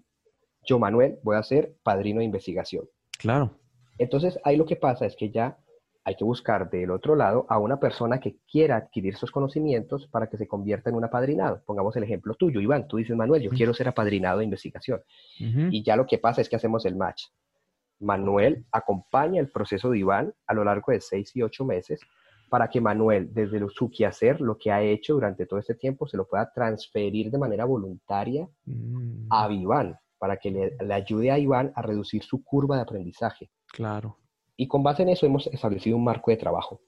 yo 0.65 0.79
Manuel 0.79 1.19
voy 1.23 1.37
a 1.37 1.43
ser 1.43 1.75
padrino 1.83 2.21
de 2.21 2.25
investigación. 2.25 2.89
Claro. 3.19 3.59
Entonces, 3.99 4.39
ahí 4.45 4.57
lo 4.57 4.65
que 4.65 4.77
pasa 4.77 5.05
es 5.05 5.15
que 5.15 5.31
ya 5.31 5.59
hay 6.05 6.17
que 6.17 6.25
buscar 6.25 6.71
del 6.71 6.91
otro 6.91 7.15
lado 7.15 7.45
a 7.51 7.59
una 7.59 7.79
persona 7.79 8.19
que 8.19 8.39
quiera 8.51 8.77
adquirir 8.77 9.13
esos 9.13 9.31
conocimientos 9.31 10.09
para 10.09 10.29
que 10.29 10.39
se 10.39 10.49
convierta 10.49 10.89
en 10.89 10.97
un 10.97 11.05
apadrinado. 11.05 11.63
Pongamos 11.67 11.95
el 11.97 12.05
ejemplo 12.05 12.35
tuyo, 12.35 12.63
Iván. 12.63 12.89
Tú 12.89 12.97
dices, 12.97 13.15
Manuel, 13.15 13.43
yo 13.43 13.51
quiero 13.51 13.75
ser 13.75 13.89
apadrinado 13.89 14.39
de 14.39 14.45
investigación. 14.45 15.03
Y 15.39 15.85
ya 15.85 15.95
lo 15.95 16.07
que 16.07 16.17
pasa 16.17 16.41
es 16.41 16.49
que 16.49 16.57
hacemos 16.57 16.87
el 16.87 16.97
match. 16.97 17.25
Manuel 18.01 18.65
acompaña 18.73 19.39
el 19.39 19.51
proceso 19.51 19.91
de 19.91 19.99
Iván 19.99 20.33
a 20.47 20.55
lo 20.55 20.65
largo 20.65 20.93
de 20.93 21.03
seis 21.03 21.37
y 21.37 21.43
ocho 21.43 21.67
meses 21.67 22.01
para 22.53 22.69
que 22.69 22.83
Manuel, 22.83 23.33
desde 23.33 23.59
lo- 23.59 23.71
su 23.71 23.91
quehacer, 23.91 24.43
lo 24.43 24.59
que 24.59 24.71
ha 24.71 24.83
hecho 24.83 25.15
durante 25.15 25.47
todo 25.47 25.59
este 25.59 25.75
tiempo, 25.75 26.07
se 26.07 26.19
lo 26.19 26.27
pueda 26.29 26.53
transferir 26.53 27.31
de 27.31 27.39
manera 27.39 27.65
voluntaria 27.65 28.47
Mm, 28.67 29.27
a 29.31 29.51
Iván, 29.51 29.97
para 30.19 30.37
que 30.37 30.51
le, 30.51 30.77
le 30.79 30.93
ayude 30.93 31.31
a 31.31 31.39
Iván 31.39 31.73
a 31.75 31.81
reducir 31.81 32.23
su 32.23 32.45
curva 32.45 32.77
de 32.77 32.83
aprendizaje. 32.83 33.49
Claro. 33.73 34.19
Y 34.55 34.69
con 34.69 34.83
base 34.83 35.03
en 35.03 35.09
eso 35.09 35.25
hemos 35.25 35.47
establecido 35.47 35.97
un 35.97 36.05
marco 36.05 36.31
de 36.31 36.37
trabajo. 36.37 36.83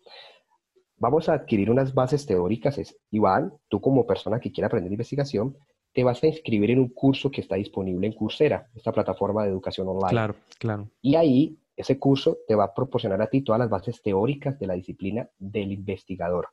Vamos 0.98 1.30
a 1.30 1.32
adquirir 1.32 1.70
unas 1.70 1.94
bases 1.94 2.26
teóricas. 2.26 2.76
Es, 2.76 2.94
Iván, 3.10 3.50
tú 3.68 3.80
como 3.80 4.06
persona 4.06 4.38
que 4.40 4.52
quiere 4.52 4.66
aprender 4.66 4.92
investigación, 4.92 5.56
te 5.94 6.04
vas 6.04 6.22
a 6.22 6.26
inscribir 6.26 6.72
en 6.72 6.78
un 6.80 6.88
curso 6.90 7.30
que 7.30 7.40
está 7.40 7.56
disponible 7.56 8.06
en 8.06 8.12
Coursera, 8.12 8.68
esta 8.74 8.92
plataforma 8.92 9.44
de 9.44 9.48
educación 9.50 9.88
online. 9.88 10.10
Claro, 10.10 10.34
claro. 10.58 10.90
Y 11.00 11.14
ahí 11.14 11.58
Ese 11.76 11.98
curso 11.98 12.38
te 12.46 12.54
va 12.54 12.64
a 12.64 12.74
proporcionar 12.74 13.20
a 13.22 13.26
ti 13.26 13.42
todas 13.42 13.58
las 13.58 13.70
bases 13.70 14.00
teóricas 14.02 14.58
de 14.58 14.66
la 14.66 14.74
disciplina 14.74 15.28
del 15.38 15.72
investigador. 15.72 16.48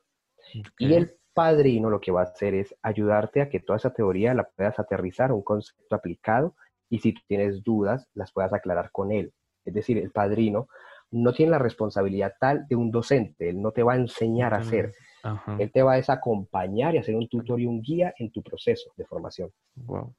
Y 0.78 0.94
el 0.94 1.16
padrino 1.32 1.88
lo 1.88 2.00
que 2.00 2.12
va 2.12 2.20
a 2.20 2.24
hacer 2.24 2.54
es 2.54 2.74
ayudarte 2.82 3.40
a 3.40 3.48
que 3.48 3.60
toda 3.60 3.76
esa 3.76 3.92
teoría 3.92 4.34
la 4.34 4.44
puedas 4.44 4.78
aterrizar 4.78 5.30
a 5.30 5.34
un 5.34 5.42
concepto 5.42 5.94
aplicado 5.94 6.54
y 6.90 6.98
si 6.98 7.12
tú 7.12 7.20
tienes 7.26 7.62
dudas, 7.62 8.06
las 8.14 8.32
puedas 8.32 8.52
aclarar 8.52 8.90
con 8.90 9.12
él. 9.12 9.32
Es 9.64 9.72
decir, 9.72 9.96
el 9.98 10.10
padrino 10.10 10.68
no 11.10 11.32
tiene 11.32 11.52
la 11.52 11.58
responsabilidad 11.58 12.34
tal 12.38 12.66
de 12.68 12.76
un 12.76 12.90
docente, 12.90 13.48
él 13.48 13.60
no 13.60 13.70
te 13.70 13.82
va 13.82 13.94
a 13.94 13.96
enseñar 13.96 14.54
a 14.54 14.58
hacer, 14.58 14.92
Ajá. 15.22 15.56
él 15.58 15.70
te 15.70 15.82
va 15.82 15.92
a 15.92 15.96
desacompañar 15.96 16.94
y 16.94 16.98
hacer 16.98 17.14
un 17.14 17.28
tutor 17.28 17.60
y 17.60 17.66
un 17.66 17.80
guía 17.82 18.12
en 18.18 18.30
tu 18.30 18.42
proceso 18.42 18.92
de 18.96 19.04
formación. 19.04 19.50
Wow. 19.76 20.14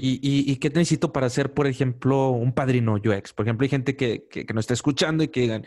¿Y, 0.00 0.20
y, 0.22 0.50
y 0.52 0.56
qué 0.56 0.68
necesito 0.68 1.12
para 1.12 1.28
ser, 1.28 1.52
por 1.52 1.66
ejemplo, 1.66 2.30
un 2.30 2.52
padrino 2.52 2.94
UX? 2.94 3.32
Por 3.32 3.44
ejemplo, 3.46 3.64
hay 3.64 3.68
gente 3.68 3.96
que, 3.96 4.28
que, 4.30 4.46
que 4.46 4.54
nos 4.54 4.62
está 4.62 4.74
escuchando 4.74 5.24
y 5.24 5.28
que 5.28 5.40
digan, 5.40 5.66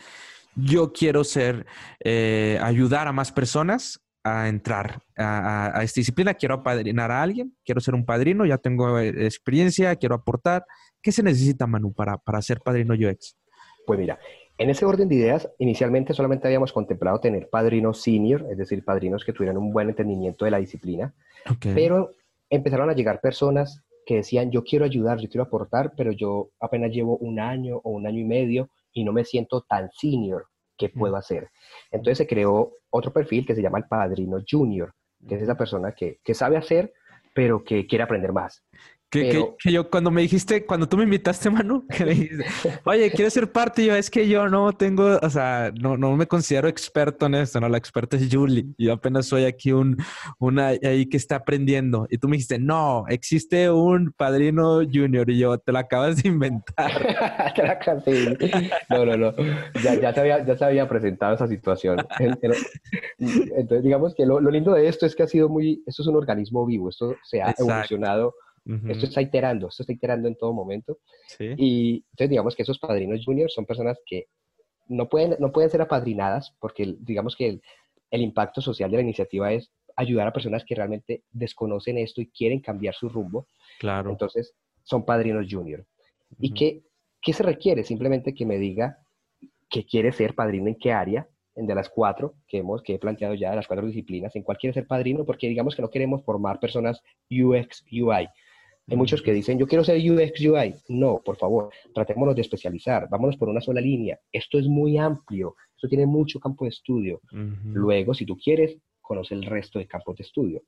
yo 0.56 0.94
quiero 0.94 1.26
ser, 1.26 1.66
eh, 2.02 2.58
ayudar 2.62 3.10
a 3.10 3.12
más 3.12 3.34
personas 3.34 4.00
a 4.24 4.48
entrar 4.48 5.02
a, 5.18 5.68
a- 5.74 5.80
a 5.80 5.84
esta 5.84 6.00
disciplina, 6.00 6.34
quiero 6.36 6.56
apadrinar 6.56 7.12
a 7.12 7.22
alguien, 7.22 7.58
quiero 7.66 7.82
ser 7.82 7.94
un 7.94 8.06
padrino, 8.06 8.46
ya 8.46 8.58
tengo 8.58 9.00
eh, 9.00 9.10
experiencia, 9.26 9.96
quiero 9.98 10.16
aportar. 10.16 10.64
¿Qué 11.02 11.12
se 11.12 11.24
necesita, 11.24 11.68
Manu, 11.68 11.92
para, 11.92 12.18
para 12.18 12.42
ser 12.42 12.62
padrino 12.62 12.94
UX? 12.94 13.36
Pues 13.86 14.00
mira, 14.00 14.18
en 14.58 14.70
ese 14.70 14.86
orden 14.86 15.10
de 15.10 15.16
ideas, 15.16 15.50
inicialmente 15.60 16.14
solamente 16.14 16.48
habíamos 16.48 16.72
contemplado 16.72 17.20
tener 17.20 17.50
padrinos 17.50 18.02
senior, 18.02 18.46
es 18.50 18.58
decir, 18.58 18.86
padrinos 18.86 19.26
que 19.26 19.34
tuvieran 19.34 19.58
un 19.58 19.74
buen 19.74 19.90
entendimiento 19.90 20.46
de 20.46 20.52
la 20.52 20.60
disciplina, 20.60 21.14
Ok. 21.50 21.66
pero 21.74 22.12
empezaron 22.50 22.90
a 22.90 22.94
llegar 22.94 23.20
personas 23.20 23.82
que 24.12 24.18
decían, 24.18 24.52
yo 24.52 24.62
quiero 24.66 24.84
ayudar, 24.84 25.20
yo 25.20 25.30
quiero 25.30 25.44
aportar, 25.44 25.94
pero 25.96 26.12
yo 26.12 26.50
apenas 26.60 26.92
llevo 26.92 27.16
un 27.20 27.40
año 27.40 27.78
o 27.78 27.92
un 27.92 28.06
año 28.06 28.20
y 28.20 28.26
medio 28.26 28.70
y 28.92 29.06
no 29.06 29.14
me 29.14 29.24
siento 29.24 29.62
tan 29.62 29.90
senior, 29.94 30.48
¿qué 30.78 30.90
puedo 30.90 31.16
hacer? 31.16 31.48
Entonces 31.92 32.18
se 32.18 32.28
creó 32.28 32.74
otro 32.90 33.14
perfil 33.14 33.46
que 33.46 33.56
se 33.56 33.62
llama 33.62 33.78
el 33.78 33.86
padrino 33.86 34.40
junior, 34.46 34.92
que 35.26 35.36
es 35.36 35.42
esa 35.42 35.56
persona 35.56 35.94
que, 35.94 36.20
que 36.26 36.34
sabe 36.34 36.58
hacer, 36.58 36.92
pero 37.34 37.64
que 37.64 37.88
quiere 37.88 38.04
aprender 38.04 38.34
más. 38.34 38.66
Que, 39.12 39.24
que- 39.24 39.28
Pero- 39.34 39.56
que 39.62 39.72
yo 39.74 39.90
cuando 39.90 40.10
me 40.10 40.22
dijiste, 40.22 40.66
cuando 40.66 40.88
tú 40.88 40.96
me 40.98 41.04
invitaste, 41.04 41.50
Manu, 41.52 41.86
que 41.86 42.06
me 42.06 42.12
dijiste, 42.16 42.46
oye, 42.86 43.12
¿quieres 43.12 43.34
ser 43.34 43.52
parte? 43.52 43.84
Y 43.84 43.88
yo, 43.88 43.96
es 43.96 44.10
que 44.10 44.26
yo 44.28 44.48
no 44.48 44.72
tengo, 44.72 45.20
o 45.22 45.30
sea, 45.30 45.72
no, 45.80 45.98
no 45.98 46.16
me 46.16 46.28
considero 46.28 46.70
experto 46.70 47.26
en 47.26 47.36
esto, 47.36 47.60
¿no? 47.60 47.68
La 47.68 47.78
experta 47.78 48.16
es 48.16 48.30
Julie. 48.32 48.68
Y 48.78 48.86
yo 48.86 48.94
apenas 48.94 49.26
soy 49.26 49.44
aquí 49.44 49.74
un, 49.74 49.98
una 50.40 50.68
ahí 50.68 51.08
que 51.08 51.18
está 51.18 51.36
aprendiendo. 51.36 52.08
Y 52.10 52.20
tú 52.20 52.30
me 52.30 52.38
dijiste, 52.38 52.58
no, 52.58 53.04
existe 53.10 53.70
un 53.70 54.14
padrino 54.16 54.80
junior. 54.92 55.30
Y 55.30 55.40
yo, 55.40 55.58
te 55.58 55.74
lo 55.74 55.80
acabas 55.80 56.24
de 56.24 56.30
inventar. 56.30 56.74
Te 57.56 57.64
la 57.64 57.80
canté. 57.80 58.38
no, 58.90 59.06
no, 59.06 59.18
no. 59.18 59.34
Ya, 59.84 59.96
ya, 59.96 60.14
se 60.14 60.20
había, 60.22 60.46
ya 60.46 60.58
se 60.58 60.64
había 60.64 60.88
presentado 60.88 61.36
esa 61.36 61.48
situación. 61.48 61.98
En- 62.20 62.40
en- 62.42 62.54
Entonces, 63.20 63.84
digamos 63.84 64.16
que 64.16 64.26
lo, 64.26 64.40
lo 64.40 64.50
lindo 64.52 64.74
de 64.74 64.88
esto 64.88 65.06
es 65.06 65.16
que 65.16 65.24
ha 65.24 65.28
sido 65.28 65.50
muy, 65.50 65.84
esto 65.86 66.02
es 66.02 66.08
un 66.08 66.16
organismo 66.16 66.66
vivo, 66.66 66.90
esto 66.90 67.16
se 67.24 67.42
ha 67.42 67.50
Exacto. 67.50 67.64
evolucionado, 67.72 68.36
Ujú, 68.66 68.92
esto 68.92 69.06
está 69.06 69.22
iterando, 69.22 69.68
esto 69.68 69.84
está 69.84 69.94
iterando 69.94 70.28
en 70.28 70.36
todo 70.36 70.54
momento. 70.54 71.00
sí. 71.28 71.54
Y 71.58 72.06
entonces 72.12 72.30
digamos 72.30 72.56
que 72.56 72.64
esos 72.64 72.80
padrinos 72.80 73.24
juniors 73.26 73.54
son 73.54 73.66
personas 73.66 74.00
que 74.06 74.28
no 74.88 75.08
pueden, 75.10 75.36
no 75.40 75.52
pueden 75.52 75.70
ser 75.70 75.82
apadrinadas 75.82 76.56
porque 76.60 76.96
digamos 77.00 77.36
que 77.36 77.48
el, 77.48 77.62
el 78.12 78.22
impacto 78.22 78.62
social 78.62 78.92
de 78.92 78.98
la 78.98 79.04
iniciativa 79.04 79.52
es 79.54 79.72
ayudar 79.96 80.28
a 80.28 80.34
personas 80.34 80.64
que 80.66 80.76
realmente 80.76 81.24
desconocen 81.32 81.98
esto 81.98 82.22
y 82.22 82.28
quieren 82.28 82.60
cambiar 82.60 82.94
su 82.94 83.10
rumbo. 83.10 83.48
Claro. 83.80 84.10
Entonces 84.10 84.54
son 84.84 85.06
padrinos 85.06 85.48
junior. 85.50 85.86
¿Y 86.40 86.48
Ujú. 86.48 86.56
qué, 86.56 86.84
qué 87.22 87.34
se 87.34 87.44
requiere? 87.44 87.84
Simplemente 87.84 88.34
que 88.34 88.46
me 88.46 88.58
diga 88.58 88.98
que 89.70 89.86
quiere 89.86 90.12
ser 90.12 90.36
padrino 90.36 90.68
en 90.68 90.76
qué 90.76 90.92
área, 90.92 91.28
en 91.56 91.68
de 91.68 91.76
las 91.76 91.90
cuatro 91.90 92.36
que 92.48 92.60
hemos 92.60 92.82
que 92.82 92.96
he 92.96 93.00
planteado 93.00 93.34
ya, 93.34 93.52
de 93.52 93.58
las 93.58 93.68
cuatro 93.68 93.86
disciplinas, 93.86 94.36
en 94.36 94.44
cuál 94.44 94.58
quiere 94.58 94.74
ser 94.74 94.88
padrino, 94.88 95.26
porque 95.26 95.48
digamos 95.48 95.76
que 95.76 95.82
no 95.82 95.90
queremos 95.90 96.24
formar 96.24 96.60
personas 96.60 97.02
UX, 97.30 97.84
UI. 97.92 98.28
Hay 98.88 98.98
muchos 98.98 99.22
que 99.22 99.32
dicen, 99.32 99.58
yo 99.58 99.68
quiero 99.68 99.84
ser 99.84 99.98
UX, 99.98 100.42
UI. 100.42 100.76
No, 100.90 101.22
por 101.24 101.38
favor, 101.38 101.70
tratémonos 101.94 102.36
de 102.36 102.42
especializar, 102.42 103.08
vámonos 103.10 103.38
por 103.38 103.48
una 103.48 103.62
sola 103.62 103.80
línea. 103.80 104.20
Esto 104.32 104.60
es 104.60 104.68
muy 104.68 104.98
amplio, 104.98 105.56
esto 105.76 105.88
tiene 105.88 106.06
mucho 106.06 106.40
campo 106.40 106.66
de 106.66 106.70
estudio. 106.70 107.22
Luego, 107.32 108.14
si 108.14 108.26
tú 108.26 108.38
quieres, 108.38 108.78
conoce 109.00 109.34
el 109.34 109.44
resto 109.44 109.80
de 109.80 109.88
campos 109.88 110.18
de 110.18 110.24
estudio. 110.24 110.64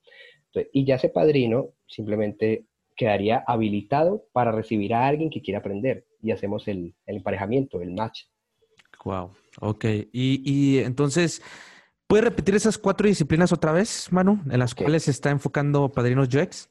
Entonces, 0.47 0.69
y 0.73 0.85
ya 0.85 0.95
ese 0.95 1.09
padrino 1.09 1.69
simplemente 1.85 2.65
quedaría 2.95 3.43
habilitado 3.47 4.25
para 4.31 4.51
recibir 4.51 4.93
a 4.93 5.07
alguien 5.07 5.29
que 5.29 5.41
quiera 5.41 5.59
aprender 5.59 6.05
y 6.21 6.31
hacemos 6.31 6.67
el, 6.67 6.93
el 7.05 7.17
emparejamiento, 7.17 7.81
el 7.81 7.93
match. 7.93 8.23
Wow. 9.03 9.31
Ok. 9.59 9.85
Y, 10.11 10.41
y 10.45 10.79
entonces, 10.79 11.41
¿puedes 12.07 12.25
repetir 12.25 12.55
esas 12.55 12.77
cuatro 12.77 13.07
disciplinas 13.07 13.51
otra 13.51 13.71
vez, 13.71 14.11
Manu? 14.11 14.39
En 14.49 14.59
las 14.59 14.75
cuales 14.75 15.03
se 15.03 15.11
está 15.11 15.29
enfocando 15.29 15.91
Padrinos 15.91 16.29
UX. 16.33 16.69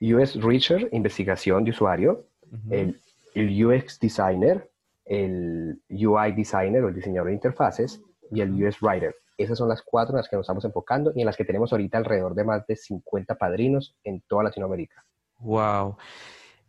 UX 0.00 0.42
Research, 0.42 0.88
investigación 0.92 1.64
de 1.64 1.70
usuario, 1.70 2.26
el, 2.70 3.00
el 3.34 3.66
UX 3.66 3.98
Designer, 3.98 4.70
el 5.04 5.80
UI 5.90 6.32
Designer 6.32 6.84
o 6.84 6.88
el 6.88 6.94
diseñador 6.94 7.28
de 7.28 7.34
interfaces 7.34 8.00
y 8.30 8.40
el 8.40 8.52
UX 8.52 8.80
Writer. 8.82 9.14
Esas 9.38 9.58
son 9.58 9.68
las 9.68 9.82
cuatro 9.82 10.14
en 10.14 10.18
las 10.18 10.28
que 10.28 10.36
nos 10.36 10.44
estamos 10.44 10.64
enfocando 10.64 11.12
y 11.14 11.20
en 11.20 11.26
las 11.26 11.36
que 11.36 11.44
tenemos 11.44 11.72
ahorita 11.72 11.98
alrededor 11.98 12.34
de 12.34 12.44
más 12.44 12.66
de 12.66 12.76
50 12.76 13.34
padrinos 13.36 13.94
en 14.02 14.22
toda 14.22 14.44
Latinoamérica. 14.44 15.04
Wow. 15.38 15.96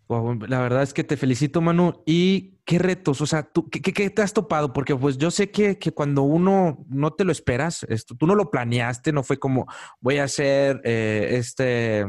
Wow, 0.09 0.39
La 0.47 0.61
verdad 0.61 0.83
es 0.83 0.93
que 0.93 1.03
te 1.03 1.17
felicito, 1.17 1.59
Manu. 1.59 2.01
¿Y 2.05 2.59
qué 2.63 2.79
retos? 2.79 3.19
O 3.19 3.25
sea, 3.25 3.43
¿tú, 3.43 3.69
qué 3.69 4.09
te 4.09 4.21
has 4.21 4.33
topado? 4.33 4.71
Porque 4.71 4.95
pues 4.95 5.17
yo 5.17 5.31
sé 5.31 5.51
que, 5.51 5.77
que 5.77 5.91
cuando 5.91 6.23
uno 6.23 6.85
no 6.89 7.11
te 7.11 7.25
lo 7.25 7.31
esperas, 7.33 7.83
esto, 7.89 8.15
tú 8.15 8.25
no 8.25 8.35
lo 8.35 8.49
planeaste, 8.49 9.11
no 9.11 9.23
fue 9.23 9.37
como 9.37 9.65
voy 9.99 10.17
a 10.17 10.23
hacer 10.23 10.79
eh, 10.85 11.31
este 11.31 12.05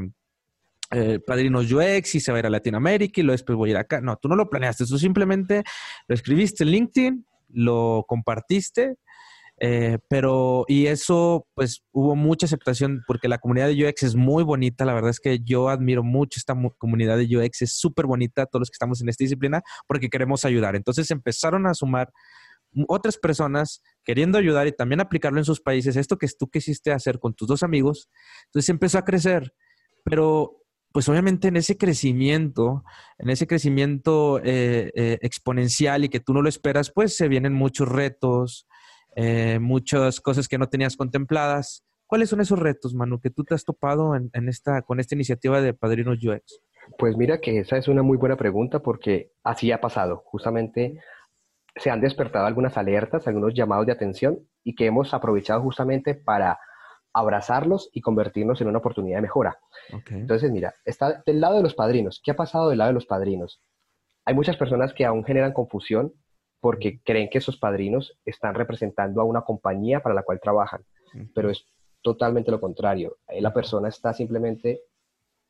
eh, 0.90 1.18
Padrinos 1.24 1.70
UX 1.70 2.14
y 2.14 2.20
se 2.20 2.33
va 2.33 2.38
a 2.38 2.40
ir 2.40 2.46
a 2.46 2.51
Latinoamérica 2.51 3.20
y 3.20 3.24
luego 3.24 3.35
después 3.35 3.57
voy 3.57 3.70
a 3.70 3.72
ir 3.72 3.77
acá. 3.79 4.01
No, 4.01 4.16
tú 4.16 4.29
no 4.29 4.37
lo 4.37 4.48
planeaste, 4.48 4.87
tú 4.87 4.98
simplemente 4.98 5.62
lo 6.07 6.14
escribiste 6.14 6.64
en 6.64 6.70
LinkedIn, 6.70 7.27
lo 7.51 8.05
compartiste 8.07 8.96
eh, 9.61 9.98
pero, 10.09 10.64
y 10.68 10.87
eso, 10.87 11.48
pues 11.55 11.83
hubo 11.90 12.14
mucha 12.14 12.46
aceptación 12.46 13.03
porque 13.07 13.27
la 13.27 13.38
comunidad 13.38 13.66
de 13.68 13.88
UX 13.88 14.05
es 14.05 14.14
muy 14.14 14.44
bonita. 14.44 14.85
La 14.85 14.94
verdad 14.94 15.11
es 15.11 15.18
que 15.20 15.40
yo 15.40 15.68
admiro 15.68 16.05
mucho 16.05 16.38
esta 16.38 16.55
mu- 16.55 16.70
comunidad 16.79 17.18
de 17.18 17.37
UX, 17.37 17.62
es 17.62 17.72
súper 17.72 18.07
bonita, 18.07 18.46
todos 18.46 18.61
los 18.61 18.70
que 18.70 18.74
estamos 18.74 19.01
en 19.03 19.09
esta 19.09 19.24
disciplina, 19.24 19.62
porque 19.88 20.09
queremos 20.11 20.44
ayudar. 20.44 20.77
Entonces 20.77 21.11
empezaron 21.11 21.66
a 21.66 21.74
sumar 21.74 22.11
otras 22.87 23.16
personas 23.16 23.83
queriendo 24.05 24.38
ayudar 24.38 24.66
y 24.68 24.72
también 24.72 25.01
aplicarlo 25.01 25.38
en 25.38 25.44
sus 25.44 25.61
países. 25.61 25.96
Esto 25.96 26.18
que 26.18 26.29
tú 26.38 26.48
quisiste 26.48 26.92
hacer 26.92 27.18
con 27.18 27.35
tus 27.35 27.48
dos 27.48 27.62
amigos, 27.64 28.09
entonces 28.46 28.68
empezó 28.68 28.98
a 28.98 29.05
crecer. 29.05 29.53
Pero, 30.05 30.62
pues 30.98 31.08
obviamente 31.08 31.46
en 31.46 31.56
ese 31.56 31.78
crecimiento, 31.78 32.82
en 33.18 33.30
ese 33.30 33.46
crecimiento 33.46 34.40
eh, 34.42 34.90
eh, 34.96 35.18
exponencial 35.22 36.02
y 36.02 36.08
que 36.08 36.18
tú 36.18 36.34
no 36.34 36.42
lo 36.42 36.48
esperas, 36.48 36.90
pues 36.90 37.16
se 37.16 37.28
vienen 37.28 37.52
muchos 37.52 37.88
retos 37.88 38.66
eh, 39.14 39.61
muchas 39.61 40.20
cosas 40.20 40.48
que 40.48 40.58
no 40.58 40.68
tenías 40.68 40.96
contempladas. 40.96 41.84
¿Cuáles 42.08 42.30
son 42.30 42.40
esos 42.40 42.58
retos, 42.58 42.94
Manu, 42.94 43.20
que 43.20 43.30
tú 43.30 43.44
te 43.44 43.54
has 43.54 43.64
topado 43.64 44.16
en, 44.16 44.28
en 44.32 44.48
esta, 44.48 44.82
con 44.82 44.98
esta 44.98 45.14
iniciativa 45.14 45.61
de 45.61 45.72
Padrinos 45.72 46.18
UX? 46.20 46.62
Pues 46.98 47.16
mira 47.16 47.40
que 47.40 47.61
esa 47.61 47.76
es 47.76 47.87
una 47.87 48.02
muy 48.02 48.16
buena 48.16 48.37
pregunta 48.37 48.80
porque 48.80 49.30
así 49.44 49.70
ha 49.70 49.80
pasado. 49.80 50.24
Justamente 50.24 50.98
se 51.76 51.90
han 51.90 52.00
despertado 52.00 52.46
algunas 52.46 52.76
alertas, 52.76 53.28
algunos 53.28 53.54
llamados 53.54 53.87
de 53.87 53.92
atención 53.92 54.40
y 54.64 54.74
que 54.74 54.87
hemos 54.87 55.14
aprovechado 55.14 55.62
justamente 55.62 56.16
para 56.16 56.58
abrazarlos 57.18 57.90
y 57.92 58.00
convertirnos 58.00 58.61
en 58.61 58.68
una 58.68 58.78
oportunidad 58.78 59.18
de 59.18 59.22
mejora. 59.22 59.59
Okay. 59.92 60.18
Entonces, 60.18 60.50
mira, 60.50 60.74
está 60.85 61.22
del 61.26 61.40
lado 61.40 61.57
de 61.57 61.62
los 61.62 61.74
padrinos. 61.74 62.20
¿Qué 62.22 62.31
ha 62.31 62.37
pasado 62.37 62.68
del 62.68 62.78
lado 62.78 62.88
de 62.88 62.94
los 62.94 63.07
padrinos? 63.07 63.61
Hay 64.24 64.35
muchas 64.35 64.57
personas 64.57 64.92
que 64.92 65.04
aún 65.04 65.24
generan 65.24 65.52
confusión 65.52 66.12
porque 66.61 67.00
creen 67.02 67.28
que 67.31 67.38
esos 67.38 67.57
padrinos 67.57 68.18
están 68.24 68.54
representando 68.54 69.20
a 69.20 69.24
una 69.24 69.42
compañía 69.42 70.00
para 70.00 70.14
la 70.14 70.22
cual 70.22 70.40
trabajan, 70.40 70.85
pero 71.35 71.50
es 71.50 71.66
totalmente 72.02 72.50
lo 72.50 72.61
contrario. 72.61 73.16
Ahí 73.26 73.40
La 73.40 73.54
persona 73.54 73.88
está 73.88 74.12
simplemente 74.12 74.83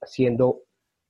siendo 0.03 0.63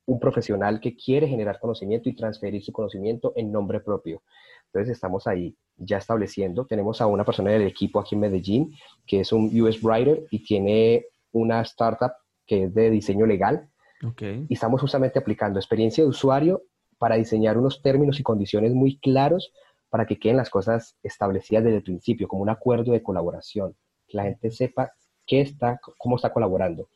un 0.06 0.18
profesional 0.18 0.80
que 0.80 0.96
quiere 0.96 1.28
generar 1.28 1.60
conocimiento 1.60 2.08
y 2.08 2.16
transferir 2.16 2.62
su 2.62 2.72
conocimiento 2.72 3.32
en 3.36 3.52
nombre 3.52 3.80
propio. 3.80 4.22
Entonces 4.72 4.94
estamos 4.94 5.26
ahí 5.26 5.56
ya 5.76 5.98
estableciendo. 5.98 6.66
Tenemos 6.66 7.00
a 7.00 7.06
una 7.06 7.24
persona 7.24 7.50
del 7.50 7.62
equipo 7.62 8.00
aquí 8.00 8.14
en 8.14 8.20
Medellín 8.20 8.72
que 9.06 9.20
es 9.20 9.32
un 9.32 9.46
US 9.60 9.82
Writer 9.82 10.24
y 10.30 10.44
tiene 10.44 11.06
una 11.32 11.60
startup 11.62 12.12
que 12.46 12.64
es 12.64 12.74
de 12.74 12.90
diseño 12.90 13.26
legal 13.26 13.68
Okay. 14.04 14.46
y 14.48 14.54
estamos 14.54 14.80
justamente 14.80 15.18
aplicando 15.18 15.58
experiencia 15.58 16.04
de 16.04 16.10
usuario 16.10 16.62
para 16.98 17.16
diseñar 17.16 17.58
unos 17.58 17.82
términos 17.82 18.20
y 18.20 18.22
condiciones 18.22 18.72
muy 18.72 18.98
claros 18.98 19.52
para 19.88 20.06
que 20.06 20.18
queden 20.18 20.36
las 20.36 20.50
cosas 20.50 20.96
establecidas 21.02 21.64
desde 21.64 21.78
el 21.78 21.82
principio, 21.82 22.28
como 22.28 22.42
un 22.42 22.50
acuerdo 22.50 22.92
de 22.92 23.02
colaboración, 23.02 23.74
que 24.06 24.16
la 24.16 24.24
gente 24.24 24.50
sepa 24.50 24.92
qué 25.26 25.40
está, 25.40 25.80
cómo 25.96 26.16
está 26.16 26.32
colaborando. 26.32 26.88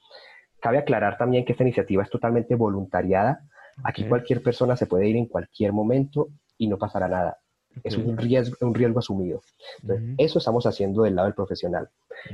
Cabe 0.61 0.79
aclarar 0.79 1.19
también 1.19 1.45
que 1.45 1.53
esta 1.53 1.65
iniciativa 1.65 2.03
es 2.03 2.11
totalmente 2.11 2.55
voluntariada. 2.55 3.41
Aquí 3.83 4.05
cualquier 4.05 4.43
persona 4.43 4.77
se 4.77 4.87
puede 4.87 5.09
ir 5.09 5.17
en 5.17 5.27
cualquier 5.27 5.73
momento 5.73 6.29
y 6.57 6.69
no 6.69 6.79
pasará 6.79 7.09
nada. 7.09 7.39
Es 7.83 7.97
un 7.97 8.17
riesgo, 8.17 8.57
un 8.61 8.75
riesgo 8.75 8.99
asumido. 8.99 9.43
Entonces. 9.83 10.15
Eso 10.19 10.39
estamos 10.39 10.67
haciendo 10.67 11.03
del 11.03 11.17
lado 11.17 11.27
del 11.27 11.35
profesional. 11.35 11.89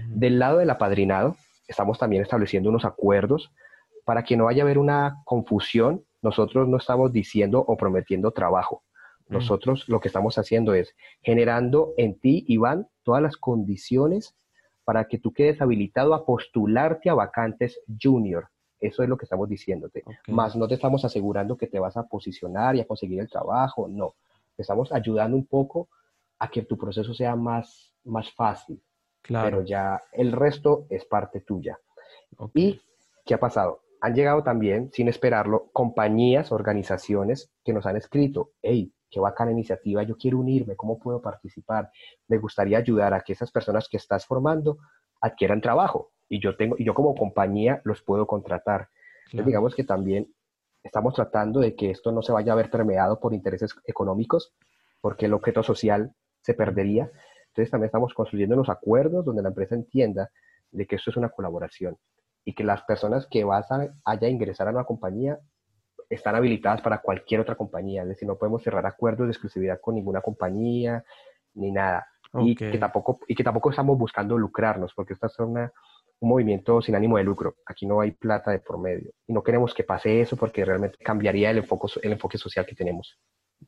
Del 0.08 0.38
lado 0.38 0.58
del 0.58 0.70
apadrinado, 0.70 1.36
estamos 1.66 1.98
también 1.98 2.22
estableciendo 2.22 2.70
unos 2.70 2.84
acuerdos 2.84 3.50
para 4.04 4.24
que 4.24 4.36
no 4.36 4.46
vaya 4.46 4.62
a 4.62 4.66
haber 4.66 4.78
una 4.78 5.22
confusión. 5.24 6.04
Nosotros 6.22 6.68
no 6.68 6.76
estamos 6.76 7.12
diciendo 7.12 7.64
o 7.66 7.76
prometiendo 7.76 8.30
trabajo. 8.32 8.82
Nosotros 9.28 9.88
lo 9.88 10.00
que 10.00 10.08
estamos 10.08 10.38
haciendo 10.38 10.72
es 10.72 10.94
generando 11.22 11.92
en 11.98 12.18
ti, 12.18 12.44
Iván, 12.48 12.88
todas 13.02 13.22
las 13.22 13.36
condiciones 13.36 14.34
para 14.84 15.04
que 15.04 15.18
tú 15.18 15.32
quedes 15.32 15.60
habilitado 15.60 16.14
a 16.14 16.24
postularte 16.24 17.10
a 17.10 17.14
vacantes 17.14 17.78
junior. 18.02 18.48
Eso 18.80 19.02
es 19.02 19.08
lo 19.08 19.18
que 19.18 19.26
estamos 19.26 19.48
diciéndote. 19.48 20.02
Más 20.28 20.56
no 20.56 20.66
te 20.66 20.74
estamos 20.74 21.04
asegurando 21.04 21.56
que 21.56 21.66
te 21.66 21.78
vas 21.78 21.96
a 21.96 22.04
posicionar 22.04 22.76
y 22.76 22.80
a 22.80 22.86
conseguir 22.86 23.20
el 23.20 23.28
trabajo, 23.28 23.88
no. 23.88 24.14
Estamos 24.58 24.92
ayudando 24.92 25.36
un 25.36 25.46
poco 25.46 25.88
a 26.38 26.50
que 26.50 26.62
tu 26.62 26.76
proceso 26.76 27.14
sea 27.14 27.36
más, 27.36 27.94
más 28.04 28.30
fácil, 28.32 28.82
Claro. 29.22 29.46
pero 29.46 29.62
ya 29.64 30.02
el 30.12 30.32
resto 30.32 30.86
es 30.90 31.04
parte 31.04 31.40
tuya. 31.40 31.78
¿Y 32.54 32.80
qué 33.24 33.34
ha 33.34 33.40
pasado? 33.40 33.82
Han 34.00 34.14
llegado 34.14 34.42
también, 34.42 34.90
sin 34.92 35.08
esperarlo, 35.08 35.70
compañías, 35.72 36.52
organizaciones 36.52 37.50
que 37.64 37.72
nos 37.72 37.84
han 37.86 37.96
escrito, 37.96 38.52
hey, 38.62 38.92
qué 39.10 39.20
bacana 39.20 39.50
iniciativa, 39.50 40.02
yo 40.02 40.16
quiero 40.16 40.38
unirme, 40.38 40.76
¿cómo 40.76 40.98
puedo 40.98 41.20
participar? 41.20 41.90
Me 42.28 42.38
gustaría 42.38 42.78
ayudar 42.78 43.14
a 43.14 43.20
que 43.22 43.32
esas 43.32 43.50
personas 43.50 43.88
que 43.88 43.96
estás 43.96 44.24
formando 44.26 44.78
adquieran 45.20 45.60
trabajo 45.60 46.12
y 46.28 46.40
yo, 46.40 46.56
tengo, 46.56 46.76
y 46.78 46.84
yo 46.84 46.94
como 46.94 47.14
compañía 47.14 47.80
los 47.84 48.02
puedo 48.02 48.26
contratar. 48.26 48.82
Entonces, 48.82 49.30
Claro. 49.32 49.46
digamos 49.46 49.74
que 49.74 49.84
también 49.84 50.32
estamos 50.82 51.14
tratando 51.14 51.60
de 51.60 51.74
que 51.74 51.90
esto 51.90 52.12
no 52.12 52.22
se 52.22 52.32
vaya 52.32 52.52
a 52.52 52.56
ver 52.56 52.70
permeado 52.70 53.20
por 53.20 53.34
intereses 53.34 53.74
económicos, 53.84 54.52
porque 55.00 55.26
el 55.26 55.34
objeto 55.34 55.62
social 55.62 56.12
se 56.40 56.54
perdería. 56.54 57.10
Entonces 57.48 57.70
también 57.70 57.86
estamos 57.86 58.14
construyendo 58.14 58.54
unos 58.54 58.68
acuerdos 58.68 59.24
donde 59.24 59.42
la 59.42 59.48
empresa 59.48 59.74
entienda 59.74 60.30
de 60.70 60.86
que 60.86 60.96
esto 60.96 61.10
es 61.10 61.16
una 61.16 61.30
colaboración 61.30 61.96
y 62.44 62.54
que 62.54 62.64
las 62.64 62.82
personas 62.82 63.26
que 63.30 63.44
vas 63.44 63.70
a, 63.70 63.88
haya 64.04 64.28
ingresar 64.28 64.68
a 64.68 64.70
una 64.70 64.84
compañía 64.84 65.38
están 66.08 66.34
habilitadas 66.34 66.80
para 66.80 66.98
cualquier 66.98 67.40
otra 67.40 67.54
compañía. 67.54 68.02
Es 68.02 68.08
decir, 68.08 68.26
no 68.26 68.38
podemos 68.38 68.62
cerrar 68.62 68.86
acuerdos 68.86 69.26
de 69.26 69.32
exclusividad 69.32 69.80
con 69.80 69.94
ninguna 69.94 70.20
compañía 70.20 71.04
ni 71.54 71.70
nada. 71.70 72.06
Y, 72.34 72.54
que 72.54 72.78
tampoco, 72.78 73.18
y 73.26 73.34
que 73.34 73.44
tampoco 73.44 73.70
estamos 73.70 73.96
buscando 73.98 74.36
lucrarnos, 74.36 74.92
porque 74.94 75.14
esta 75.14 75.28
es 75.28 75.38
una, 75.38 75.72
un 76.20 76.28
movimiento 76.28 76.82
sin 76.82 76.94
ánimo 76.94 77.16
de 77.18 77.24
lucro. 77.24 77.56
Aquí 77.66 77.86
no 77.86 78.00
hay 78.00 78.12
plata 78.12 78.50
de 78.50 78.58
por 78.58 78.78
medio. 78.78 79.10
Y 79.26 79.32
no 79.32 79.42
queremos 79.42 79.74
que 79.74 79.84
pase 79.84 80.20
eso 80.20 80.36
porque 80.36 80.64
realmente 80.64 80.98
cambiaría 80.98 81.50
el 81.50 81.58
enfoque, 81.58 81.92
el 82.02 82.12
enfoque 82.12 82.38
social 82.38 82.66
que 82.66 82.74
tenemos. 82.74 83.18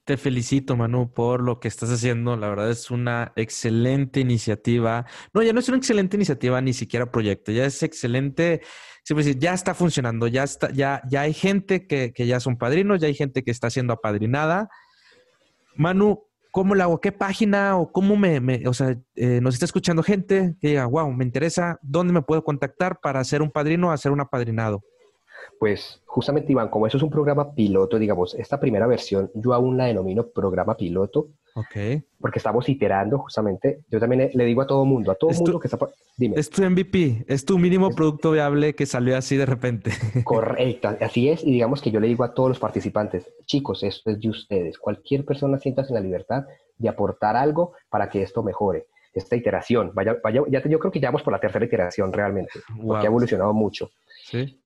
Te 0.04 0.16
felicito, 0.16 0.76
Manu, 0.76 1.12
por 1.12 1.42
lo 1.42 1.58
que 1.58 1.68
estás 1.68 1.90
haciendo. 1.90 2.36
La 2.36 2.48
verdad 2.48 2.70
es 2.70 2.90
una 2.90 3.32
excelente 3.36 4.20
iniciativa. 4.20 5.06
No, 5.32 5.42
ya 5.42 5.52
no 5.52 5.60
es 5.60 5.68
una 5.68 5.78
excelente 5.78 6.16
iniciativa, 6.16 6.60
ni 6.60 6.72
siquiera 6.72 7.10
proyecto. 7.10 7.50
Ya 7.50 7.64
es 7.64 7.82
excelente. 7.82 8.62
Siempre 9.04 9.34
ya 9.34 9.52
está 9.52 9.74
funcionando. 9.74 10.26
Ya 10.28 10.44
está, 10.44 10.70
ya, 10.70 11.02
ya 11.08 11.22
hay 11.22 11.34
gente 11.34 11.86
que, 11.86 12.12
que 12.12 12.26
ya 12.26 12.38
son 12.38 12.56
padrinos, 12.56 13.00
ya 13.00 13.08
hay 13.08 13.14
gente 13.14 13.42
que 13.42 13.50
está 13.50 13.68
siendo 13.68 13.92
apadrinada. 13.92 14.68
Manu, 15.74 16.29
¿cómo 16.50 16.74
la 16.74 16.84
hago? 16.84 17.00
¿Qué 17.00 17.12
página 17.12 17.76
o 17.76 17.92
cómo 17.92 18.16
me, 18.16 18.66
o 18.66 18.74
sea, 18.74 18.96
eh, 19.16 19.40
nos 19.40 19.54
está 19.54 19.66
escuchando 19.66 20.02
gente 20.02 20.56
que 20.60 20.68
diga, 20.68 20.86
wow, 20.86 21.12
me 21.12 21.24
interesa, 21.24 21.78
¿dónde 21.82 22.12
me 22.12 22.22
puedo 22.22 22.44
contactar 22.44 23.00
para 23.00 23.22
ser 23.24 23.42
un 23.42 23.50
padrino 23.50 23.88
o 23.88 23.90
hacer 23.90 24.12
un 24.12 24.20
apadrinado? 24.20 24.82
Pues 25.58 26.00
justamente, 26.06 26.52
Iván, 26.52 26.68
como 26.68 26.86
eso 26.86 26.96
es 26.96 27.02
un 27.02 27.10
programa 27.10 27.54
piloto, 27.54 27.98
digamos, 27.98 28.34
esta 28.34 28.58
primera 28.58 28.86
versión 28.86 29.30
yo 29.34 29.52
aún 29.54 29.76
la 29.76 29.84
denomino 29.86 30.26
programa 30.26 30.76
piloto 30.76 31.28
Ok. 31.54 32.02
porque 32.20 32.38
estamos 32.38 32.68
iterando 32.68 33.18
justamente. 33.18 33.80
Yo 33.90 33.98
también 34.00 34.20
le- 34.22 34.30
le 34.32 34.44
digo 34.44 34.62
a 34.62 34.66
todo 34.66 34.84
mundo, 34.84 35.10
a 35.10 35.14
todo 35.16 35.30
mundo 35.30 35.58
que 35.60 35.66
está... 35.68 35.78
Dime. 36.16 36.38
Es 36.38 36.50
tu 36.50 36.62
MVP, 36.62 37.24
es 37.28 37.44
tu 37.44 37.58
mínimo 37.58 37.90
producto 37.94 38.30
viable 38.32 38.74
que 38.74 38.86
salió 38.86 39.16
así 39.16 39.36
de 39.36 39.46
repente. 39.46 39.90
Correcto, 40.24 40.96
así 41.00 41.28
es. 41.28 41.42
Y 41.44 41.52
digamos 41.52 41.80
que 41.82 41.90
yo 41.90 41.98
le 42.00 42.08
digo 42.08 42.24
a 42.24 42.34
todos 42.34 42.50
los 42.50 42.58
participantes, 42.58 43.26
chicos, 43.46 43.82
esto 43.82 44.10
es 44.10 44.20
de 44.20 44.28
ustedes. 44.28 44.78
Cualquier 44.78 45.24
persona 45.24 45.58
siéntase 45.58 45.90
en 45.90 45.94
la 45.94 46.00
libertad 46.00 46.44
de 46.78 46.88
aportar 46.88 47.36
algo 47.36 47.72
para 47.88 48.08
que 48.08 48.22
esto 48.22 48.42
mejore. 48.42 48.86
Esta 49.12 49.34
iteración, 49.34 49.90
vaya, 49.94 50.18
vaya, 50.22 50.42
ya 50.48 50.62
te- 50.62 50.68
yo 50.68 50.78
creo 50.78 50.92
que 50.92 51.00
ya 51.00 51.08
vamos 51.08 51.22
por 51.22 51.32
la 51.32 51.40
tercera 51.40 51.64
iteración 51.64 52.12
realmente, 52.12 52.52
porque 52.86 53.06
ha 53.06 53.10
evolucionado 53.10 53.52
mucho. 53.52 53.90
Sí. 54.24 54.56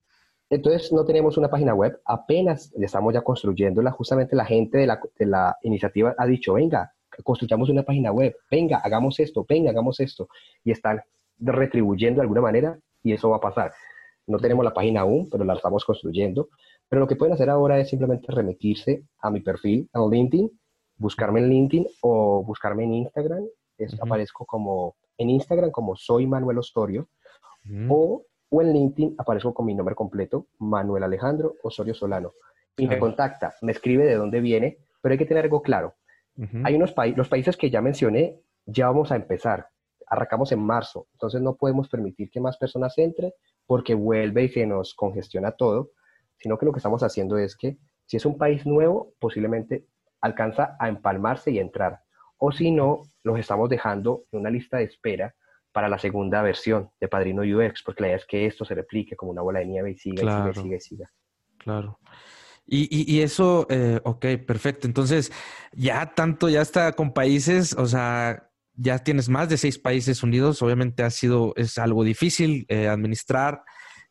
Entonces 0.51 0.93
no 0.93 1.05
tenemos 1.05 1.37
una 1.37 1.49
página 1.49 1.75
web, 1.75 2.01
apenas 2.05 2.73
estamos 2.75 3.15
ya 3.15 3.23
construyéndola. 3.23 3.91
Justamente 3.91 4.37
la 4.37 4.45
gente 4.45 4.79
de 4.79 4.87
la, 4.87 5.01
de 5.19 5.27
la 5.27 5.57
iniciativa 5.63 6.15
ha 6.17 6.27
dicho, 6.27 6.55
venga, 6.55 6.93
construyamos 7.23 7.69
una 7.71 7.83
página 7.83 8.13
web, 8.13 8.37
venga, 8.51 8.79
hagamos 8.79 9.19
esto, 9.21 9.45
venga, 9.49 9.71
hagamos 9.71 10.01
esto. 10.01 10.29
Y 10.63 10.71
están 10.71 11.01
retribuyendo 11.39 12.21
de 12.21 12.23
alguna 12.23 12.41
manera 12.41 12.79
y 13.03 13.13
eso 13.13 13.31
va 13.31 13.37
a 13.37 13.41
pasar. 13.41 13.73
No 14.27 14.39
tenemos 14.39 14.65
la 14.65 14.73
página 14.73 15.03
aún, 15.03 15.29
pero 15.31 15.45
la 15.45 15.55
estamos 15.55 15.85
construyendo. 15.85 16.49
Pero 16.89 17.01
lo 17.01 17.07
que 17.07 17.17
pueden 17.17 17.35
hacer 17.35 17.51
ahora 17.51 17.79
es 17.79 17.89
simplemente 17.89 18.31
remitirse 18.31 19.05
a 19.21 19.31
mi 19.31 19.41
perfil 19.41 19.89
en 19.93 20.11
LinkedIn, 20.11 20.61
buscarme 20.97 21.41
en 21.41 21.49
LinkedIn 21.49 21.87
o 22.03 22.43
buscarme 22.45 22.85
en 22.85 22.95
Instagram. 22.95 23.45
Es-. 23.79 24.01
Aparezco 24.01 24.45
como 24.47 24.97
en 25.19 25.31
Instagram 25.31 25.71
como 25.71 25.97
soy 25.97 26.27
Manuel 26.27 26.59
Osorio 26.59 27.09
Ujú. 27.65 27.95
o, 27.95 28.23
o 28.55 28.63
en 28.63 28.73
LinkedIn 28.73 29.17
aparezco 29.19 29.53
con 29.53 29.67
mi 29.67 29.75
nombre 29.75 29.97
completo, 29.97 30.47
Manuel 30.59 31.03
Alejandro 31.03 31.57
Osorio 31.65 31.93
Solano. 31.93 32.35
Y 32.77 32.87
me 32.87 33.01
contacta, 33.01 33.55
me 33.63 33.73
escribe 33.73 34.05
de 34.05 34.15
dónde 34.15 34.41
viene, 34.41 34.79
pero 35.01 35.13
hay 35.13 35.19
que 35.19 35.27
tener 35.27 35.43
algo 35.45 35.61
claro. 35.61 35.95
Hay 36.65 36.75
unos 36.75 36.93
países, 36.93 37.19
los 37.19 37.29
países 37.29 37.57
que 37.57 37.71
ya 37.71 37.81
mencioné, 37.81 38.41
ya 38.67 38.87
vamos 38.87 39.11
a 39.11 39.17
empezar. 39.17 39.69
Arrancamos 40.07 40.53
en 40.53 40.61
marzo, 40.61 41.09
entonces 41.13 41.41
no 41.41 41.57
podemos 41.57 41.89
permitir 41.89 42.31
que 42.31 42.41
más 42.41 42.57
personas 42.57 42.97
entren 42.99 43.33
porque 43.67 43.95
vuelve 43.95 44.45
y 44.45 44.49
se 44.49 44.67
nos 44.67 44.95
congestiona 44.95 45.53
todo, 45.53 45.91
sino 46.37 46.57
que 46.57 46.67
lo 46.67 46.73
que 46.73 46.79
estamos 46.79 47.03
haciendo 47.03 47.39
es 47.39 47.57
que 47.57 47.79
si 48.07 48.17
es 48.17 48.27
un 48.27 48.39
país 48.39 48.67
nuevo, 48.67 49.15
posiblemente 49.19 49.87
alcanza 50.21 50.77
a 50.79 50.89
empalmarse 50.89 51.51
y 51.51 51.59
entrar. 51.59 52.01
O 52.39 52.53
si 52.53 52.71
no, 52.71 53.03
los 53.25 53.39
estamos 53.39 53.69
dejando 53.69 54.25
en 54.31 54.41
una 54.41 54.51
lista 54.51 54.77
de 54.77 54.85
espera 54.85 55.35
para 55.75 55.89
la 55.89 55.99
segunda 55.99 56.41
versión 56.41 56.91
de 57.01 57.09
Padrino 57.09 57.43
UX, 57.43 57.83
porque 57.83 58.03
la 58.03 58.07
idea 58.07 58.19
es 58.19 58.27
que 58.27 58.47
esto 58.47 58.65
se 58.65 58.77
replique 58.77 59.17
como 59.17 59.33
una 59.33 59.43
bola 59.43 59.59
de 59.59 59.67
nieve 59.67 59.91
y 59.91 59.97
siga 59.97 60.23
y 60.23 60.27
siga 60.27 60.51
y 60.51 60.55
siga 60.55 60.77
y 60.77 60.81
siga. 60.81 61.11
Claro. 61.59 61.99
Y, 62.65 62.83
y, 62.97 63.17
y 63.17 63.23
eso, 63.23 63.67
eh, 63.69 64.01
ok, 64.05 64.25
perfecto. 64.47 64.87
Entonces, 64.87 65.33
ya 65.73 66.15
tanto, 66.15 66.49
ya 66.49 66.63
está 66.63 66.93
con 66.93 67.13
países, 67.13 67.75
o 67.75 67.87
sea, 67.87 68.51
ya 68.77 69.01
tienes 69.01 69.29
más 69.29 69.49
de 69.49 69.57
seis 69.57 69.77
países 69.77 70.23
unidos. 70.23 70.63
Obviamente 70.63 71.03
ha 71.03 71.11
sido, 71.11 71.53
es 71.57 71.77
algo 71.77 72.05
difícil 72.05 72.67
eh, 72.69 72.87
administrar, 72.87 73.63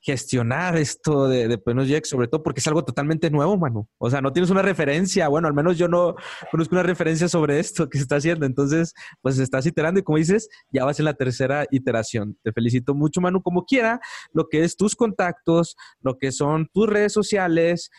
gestionar 0.03 0.75
esto 0.75 1.29
de, 1.29 1.47
de 1.47 1.57
Penos 1.57 1.89
UX, 1.89 2.09
sobre 2.09 2.27
todo 2.27 2.43
porque 2.43 2.59
es 2.59 2.67
algo 2.67 2.83
totalmente 2.83 3.29
nuevo, 3.29 3.57
Manu. 3.57 3.87
O 3.97 4.09
sea, 4.09 4.19
no 4.19 4.33
tienes 4.33 4.49
una 4.49 4.61
referencia. 4.61 5.29
Bueno, 5.29 5.47
al 5.47 5.53
menos 5.53 5.77
yo 5.77 5.87
no 5.87 6.15
conozco 6.51 6.75
una 6.75 6.83
referencia 6.83 7.29
sobre 7.29 7.57
esto 7.59 7.89
que 7.89 7.97
se 7.97 8.03
está 8.03 8.17
haciendo. 8.17 8.45
Entonces, 8.45 8.93
pues 9.21 9.39
estás 9.39 9.65
iterando 9.65 10.01
y 10.01 10.03
como 10.03 10.17
dices, 10.17 10.49
ya 10.69 10.83
vas 10.83 10.99
en 10.99 11.05
la 11.05 11.13
tercera 11.13 11.65
iteración. 11.71 12.37
Te 12.43 12.51
felicito 12.51 12.93
mucho, 12.93 13.21
Manu. 13.21 13.41
Como 13.41 13.63
quiera, 13.63 14.01
lo 14.33 14.49
que 14.49 14.65
es 14.65 14.75
tus 14.75 14.93
contactos, 14.93 15.77
lo 16.01 16.17
que 16.17 16.33
son 16.33 16.67
tus 16.73 16.89
redes 16.89 17.13
sociales, 17.13 17.89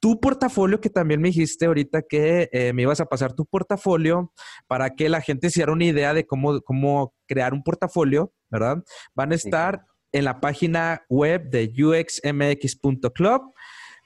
tu 0.00 0.18
portafolio, 0.18 0.80
que 0.80 0.90
también 0.90 1.20
me 1.20 1.28
dijiste 1.28 1.66
ahorita 1.66 2.02
que 2.02 2.50
eh, 2.52 2.72
me 2.72 2.82
ibas 2.82 3.00
a 3.00 3.06
pasar 3.06 3.34
tu 3.34 3.46
portafolio 3.46 4.32
para 4.66 4.90
que 4.90 5.08
la 5.08 5.20
gente 5.20 5.48
se 5.48 5.60
diera 5.60 5.72
una 5.72 5.84
idea 5.84 6.12
de 6.12 6.26
cómo, 6.26 6.60
cómo 6.62 7.14
crear 7.28 7.54
un 7.54 7.62
portafolio, 7.62 8.32
¿verdad? 8.50 8.82
Van 9.14 9.30
a 9.30 9.36
estar 9.36 9.84
en 10.12 10.24
la 10.24 10.40
página 10.40 11.04
web 11.08 11.50
de 11.50 11.72
uxmx.club. 11.76 13.42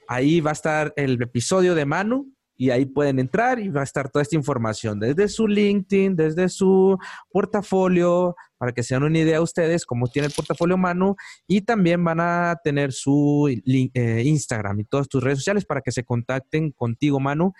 Ahí 0.07 0.39
va 0.39 0.51
a 0.51 0.53
estar 0.53 0.93
el 0.95 1.21
episodio 1.21 1.75
de 1.75 1.85
Manu 1.85 2.33
y 2.57 2.71
ahí 2.71 2.85
pueden 2.85 3.19
entrar 3.19 3.59
y 3.59 3.69
va 3.69 3.81
a 3.81 3.83
estar 3.83 4.09
toda 4.09 4.23
esta 4.23 4.35
información 4.35 4.99
desde 4.99 5.27
su 5.27 5.47
LinkedIn, 5.47 6.15
desde 6.15 6.49
su 6.49 6.97
portafolio, 7.31 8.35
para 8.57 8.71
que 8.71 8.81
se 8.81 8.95
den 8.95 9.03
una 9.03 9.19
idea 9.19 9.41
ustedes 9.41 9.85
cómo 9.85 10.07
tiene 10.07 10.27
el 10.27 10.33
portafolio 10.33 10.75
Manu 10.75 11.15
y 11.47 11.61
también 11.61 12.03
van 12.03 12.19
a 12.19 12.55
tener 12.63 12.91
su 12.91 13.47
eh, 13.47 14.23
Instagram 14.25 14.79
y 14.79 14.85
todas 14.85 15.07
tus 15.07 15.23
redes 15.23 15.39
sociales 15.39 15.65
para 15.65 15.81
que 15.81 15.91
se 15.91 16.03
contacten 16.03 16.71
contigo, 16.71 17.19
Manu, 17.19 17.53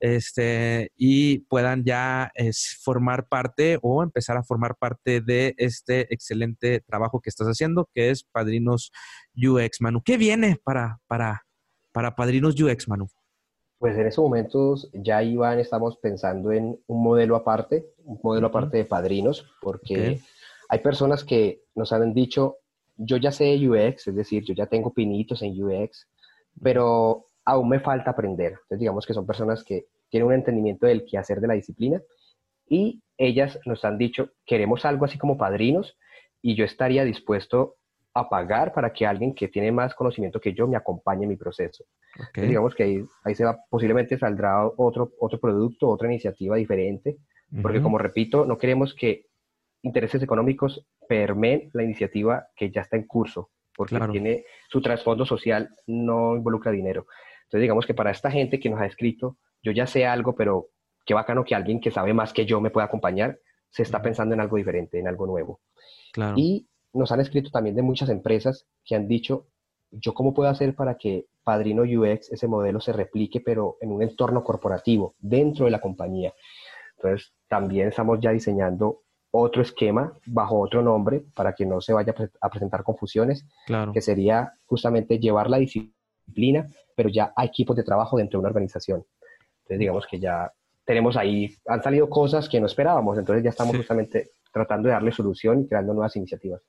este, 0.00 0.92
y 0.96 1.38
puedan 1.40 1.84
ya 1.84 2.30
es, 2.34 2.78
formar 2.82 3.28
parte 3.28 3.78
o 3.82 4.02
empezar 4.02 4.36
a 4.36 4.42
formar 4.42 4.76
parte 4.76 5.20
de 5.20 5.54
este 5.58 6.12
excelente 6.12 6.80
trabajo 6.80 7.20
que 7.20 7.30
estás 7.30 7.46
haciendo, 7.48 7.88
que 7.94 8.10
es 8.10 8.24
Padrinos 8.24 8.90
UX, 9.36 9.80
Manu. 9.80 10.02
¿Qué 10.02 10.16
viene 10.16 10.58
para, 10.62 10.98
para, 11.06 11.42
para 11.92 12.14
Padrinos 12.14 12.60
UX, 12.60 12.88
Manu? 12.88 13.06
Pues 13.78 13.96
en 13.98 14.06
esos 14.06 14.22
momentos 14.22 14.90
ya 14.94 15.22
Iván 15.22 15.58
estamos 15.58 15.98
pensando 15.98 16.50
en 16.50 16.80
un 16.86 17.02
modelo 17.02 17.36
aparte, 17.36 17.86
un 18.04 18.18
modelo 18.22 18.46
Ujú. 18.48 18.58
aparte 18.58 18.78
de 18.78 18.84
padrinos, 18.86 19.46
porque 19.60 20.12
Ok. 20.12 20.20
hay 20.70 20.78
personas 20.78 21.24
que 21.24 21.62
nos 21.74 21.92
han 21.92 22.14
dicho, 22.14 22.56
yo 22.96 23.18
ya 23.18 23.30
sé 23.30 23.54
UX, 23.68 24.08
es 24.08 24.14
decir, 24.14 24.44
yo 24.44 24.54
ya 24.54 24.66
tengo 24.66 24.94
pinitos 24.94 25.42
en 25.42 25.62
UX, 25.62 26.08
pero 26.62 27.26
aún 27.46 27.68
me 27.68 27.80
falta 27.80 28.10
aprender. 28.10 28.52
Entonces 28.52 28.80
digamos 28.80 29.06
que 29.06 29.14
son 29.14 29.26
personas 29.26 29.64
que 29.64 29.86
tienen 30.10 30.26
un 30.26 30.34
entendimiento 30.34 30.86
del 30.86 31.04
quehacer 31.04 31.40
de 31.40 31.46
la 31.46 31.54
disciplina 31.54 32.02
y 32.68 33.02
ellas 33.16 33.58
nos 33.64 33.84
han 33.84 33.96
dicho, 33.96 34.30
queremos 34.44 34.84
algo 34.84 35.04
así 35.04 35.16
como 35.16 35.38
padrinos 35.38 35.96
y 36.42 36.54
yo 36.54 36.64
estaría 36.64 37.04
dispuesto 37.04 37.76
a 38.12 38.28
pagar 38.28 38.72
para 38.72 38.92
que 38.92 39.06
alguien 39.06 39.34
que 39.34 39.48
tiene 39.48 39.70
más 39.72 39.94
conocimiento 39.94 40.40
que 40.40 40.54
yo 40.54 40.66
me 40.66 40.76
acompañe 40.76 41.24
en 41.24 41.28
mi 41.28 41.36
proceso. 41.36 41.84
Entonces, 42.18 42.48
digamos 42.48 42.74
que 42.74 42.82
ahí, 42.82 43.04
ahí 43.24 43.34
se 43.34 43.44
va, 43.44 43.58
posiblemente 43.68 44.18
saldrá 44.18 44.66
otro, 44.66 45.12
otro 45.20 45.38
producto, 45.38 45.88
otra 45.88 46.08
iniciativa 46.08 46.56
diferente, 46.56 47.18
porque 47.62 47.80
como 47.80 47.98
repito, 47.98 48.44
no 48.46 48.58
queremos 48.58 48.94
que 48.94 49.26
intereses 49.82 50.22
económicos 50.22 50.84
permeen 51.08 51.70
la 51.74 51.84
iniciativa 51.84 52.48
que 52.56 52.70
ya 52.70 52.80
está 52.80 52.96
en 52.96 53.06
curso, 53.06 53.50
porque 53.76 53.96
Claro. 53.96 54.10
tiene 54.12 54.44
su 54.68 54.80
trasfondo 54.80 55.26
social, 55.26 55.68
no 55.86 56.36
involucra 56.36 56.72
dinero. 56.72 57.06
Entonces, 57.46 57.62
digamos 57.62 57.86
que 57.86 57.94
para 57.94 58.10
esta 58.10 58.30
gente 58.30 58.58
que 58.60 58.68
nos 58.68 58.80
ha 58.80 58.86
escrito, 58.86 59.38
yo 59.62 59.72
ya 59.72 59.86
sé 59.86 60.06
algo, 60.06 60.34
pero 60.34 60.68
qué 61.04 61.14
bacano 61.14 61.44
que 61.44 61.54
alguien 61.54 61.80
que 61.80 61.90
sabe 61.90 62.12
más 62.12 62.32
que 62.32 62.44
yo 62.44 62.60
me 62.60 62.70
pueda 62.70 62.86
acompañar, 62.86 63.38
se 63.70 63.82
está 63.82 64.02
pensando 64.02 64.34
en 64.34 64.40
algo 64.40 64.56
diferente, 64.56 64.98
en 64.98 65.08
algo 65.08 65.26
nuevo. 65.26 65.60
Claro. 66.12 66.34
Y 66.36 66.68
nos 66.92 67.12
han 67.12 67.20
escrito 67.20 67.50
también 67.50 67.76
de 67.76 67.82
muchas 67.82 68.08
empresas 68.08 68.66
que 68.84 68.96
han 68.96 69.06
dicho, 69.06 69.46
yo 69.90 70.14
cómo 70.14 70.34
puedo 70.34 70.48
hacer 70.48 70.74
para 70.74 70.96
que 70.96 71.26
Padrino 71.44 71.82
UX, 71.82 72.32
ese 72.32 72.48
modelo, 72.48 72.80
se 72.80 72.92
replique, 72.92 73.40
pero 73.40 73.76
en 73.80 73.92
un 73.92 74.02
entorno 74.02 74.42
corporativo, 74.42 75.14
dentro 75.18 75.66
de 75.66 75.70
la 75.70 75.80
compañía. 75.80 76.32
Entonces, 76.96 77.32
también 77.48 77.88
estamos 77.88 78.18
ya 78.20 78.30
diseñando 78.30 79.02
otro 79.30 79.62
esquema 79.62 80.12
bajo 80.26 80.58
otro 80.58 80.82
nombre 80.82 81.24
para 81.34 81.54
que 81.54 81.66
no 81.66 81.80
se 81.80 81.92
vaya 81.92 82.14
a 82.40 82.48
presentar 82.48 82.82
confusiones, 82.82 83.46
Claro. 83.66 83.92
que 83.92 84.00
sería 84.00 84.54
justamente 84.64 85.18
llevar 85.18 85.50
la 85.50 85.58
disciplina, 85.58 85.94
pero 86.94 87.08
ya 87.08 87.32
a 87.36 87.44
equipos 87.44 87.76
de 87.76 87.84
trabajo 87.84 88.16
dentro 88.16 88.38
de 88.38 88.40
una 88.40 88.48
organización. 88.48 89.04
Entonces, 89.58 89.78
digamos 89.78 90.06
que 90.10 90.18
ya 90.20 90.50
tenemos 90.84 91.16
ahí, 91.16 91.54
han 91.66 91.82
salido 91.82 92.08
cosas 92.08 92.48
que 92.48 92.60
no 92.60 92.66
esperábamos, 92.66 93.18
entonces 93.18 93.42
ya 93.42 93.50
estamos 93.50 93.72
Sí. 93.72 93.78
justamente 93.78 94.30
tratando 94.52 94.88
de 94.88 94.94
darle 94.94 95.12
solución 95.12 95.62
y 95.62 95.66
creando 95.68 95.92
nuevas 95.92 96.14
iniciativas. 96.16 96.62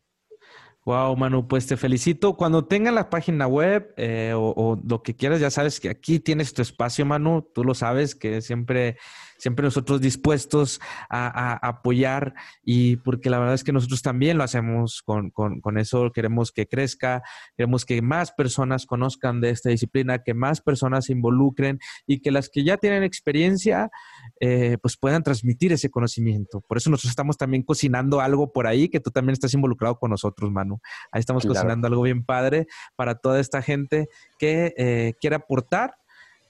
Wow, 0.85 1.17
Manu, 1.17 1.47
pues 1.47 1.67
te 1.67 1.75
felicito. 1.75 2.37
Cuando 2.37 2.65
tengan 2.65 2.95
la 2.95 3.09
página 3.09 3.45
web 3.45 3.93
eh, 3.97 4.31
o, 4.33 4.53
o 4.55 4.81
lo 4.87 5.03
que 5.03 5.15
quieras, 5.15 5.41
ya 5.41 5.49
sabes 5.49 5.81
que 5.81 5.89
aquí 5.89 6.19
tienes 6.19 6.53
tu 6.53 6.61
espacio, 6.61 7.05
Manu. 7.05 7.41
Tú 7.53 7.65
lo 7.65 7.73
sabes 7.73 8.15
que 8.15 8.41
siempre, 8.41 8.97
siempre 9.37 9.63
nosotros 9.63 10.01
dispuestos 10.01 10.79
a, 11.09 11.27
a 11.27 11.67
apoyar 11.67 12.33
y 12.63 12.97
porque 12.97 13.29
la 13.29 13.39
verdad 13.39 13.55
es 13.55 13.63
que 13.63 13.71
nosotros 13.73 14.01
también 14.01 14.37
lo 14.37 14.43
hacemos 14.43 15.01
con, 15.03 15.29
con, 15.31 15.61
con 15.61 15.77
eso. 15.77 16.11
Queremos 16.11 16.51
que 16.51 16.67
crezca, 16.67 17.23
queremos 17.55 17.85
que 17.85 18.01
más 18.01 18.31
personas 18.31 18.85
conozcan 18.85 19.41
de 19.41 19.49
esta 19.51 19.69
disciplina, 19.69 20.23
que 20.23 20.33
más 20.33 20.61
personas 20.61 21.05
se 21.05 21.13
involucren 21.13 21.79
y 22.05 22.19
que 22.19 22.31
las 22.31 22.49
que 22.49 22.63
ya 22.63 22.77
tienen 22.77 23.03
experiencia, 23.03 23.89
eh, 24.39 24.77
pues 24.81 24.97
puedan 24.97 25.23
transmitir 25.23 25.71
ese 25.73 25.89
conocimiento. 25.89 26.61
Por 26.61 26.77
eso 26.77 26.89
nosotros 26.89 27.11
estamos 27.11 27.37
también 27.37 27.63
cocinando 27.63 28.21
algo 28.21 28.51
por 28.51 28.67
ahí 28.67 28.89
que 28.89 28.99
tú 28.99 29.11
también 29.11 29.33
estás 29.33 29.53
involucrado 29.53 29.97
con 29.99 30.11
nosotros, 30.11 30.51
Manu. 30.51 30.79
Ahí 31.11 31.19
estamos 31.19 31.43
Claro. 31.43 31.55
cocinando 31.55 31.87
algo 31.87 32.01
bien 32.01 32.23
padre 32.25 32.67
para 32.95 33.15
toda 33.15 33.39
esta 33.39 33.61
gente 33.61 34.09
que 34.39 34.73
eh, 34.77 35.13
quiere 35.21 35.35
aportar 35.35 35.95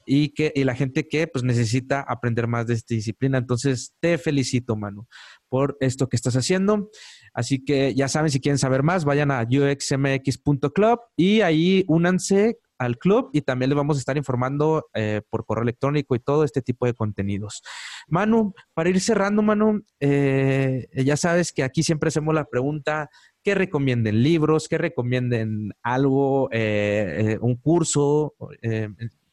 y 0.08 0.30
que 0.30 0.52
y 0.54 0.64
la 0.64 0.74
gente 0.74 1.06
que 1.06 1.26
pues 1.26 1.44
necesita 1.44 2.00
aprender 2.00 2.46
más 2.46 2.66
de 2.66 2.74
esta 2.74 2.94
disciplina. 2.94 3.38
Entonces, 3.38 3.92
te 4.00 4.16
felicito, 4.16 4.74
Manu, 4.74 5.06
por 5.48 5.76
esto 5.80 6.08
que 6.08 6.16
estás 6.16 6.34
haciendo. 6.34 6.90
Así 7.34 7.62
que 7.62 7.94
ya 7.94 8.08
saben, 8.08 8.30
si 8.30 8.40
quieren 8.40 8.58
saber 8.58 8.82
más, 8.82 9.04
vayan 9.04 9.30
a 9.30 9.42
uxmx.club 9.42 10.98
y 11.16 11.42
ahí 11.42 11.84
únanse 11.88 12.58
al 12.78 12.96
club 12.96 13.30
y 13.32 13.42
también 13.42 13.70
les 13.70 13.76
vamos 13.76 13.96
a 13.96 14.00
estar 14.00 14.16
informando 14.16 14.88
eh, 14.94 15.20
por 15.28 15.44
correo 15.44 15.64
electrónico 15.64 16.14
y 16.14 16.20
todo 16.20 16.44
este 16.44 16.62
tipo 16.62 16.86
de 16.86 16.94
contenidos. 16.94 17.60
Manu, 18.06 18.54
para 18.72 18.88
ir 18.88 19.00
cerrando, 19.00 19.42
Manu, 19.42 19.82
eh, 20.00 20.86
ya 20.94 21.16
sabes 21.16 21.52
que 21.52 21.64
aquí 21.64 21.82
siempre 21.82 22.08
hacemos 22.08 22.34
la 22.34 22.44
pregunta, 22.44 23.10
¿qué 23.42 23.54
recomienden? 23.56 24.22
¿Libros? 24.22 24.68
¿Qué 24.68 24.78
recomienden 24.78 25.72
algo? 25.82 26.48
eh, 26.52 27.36
¿Un 27.40 27.56
curso? 27.56 28.34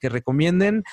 Que 0.06 0.10
recomienden 0.10 0.84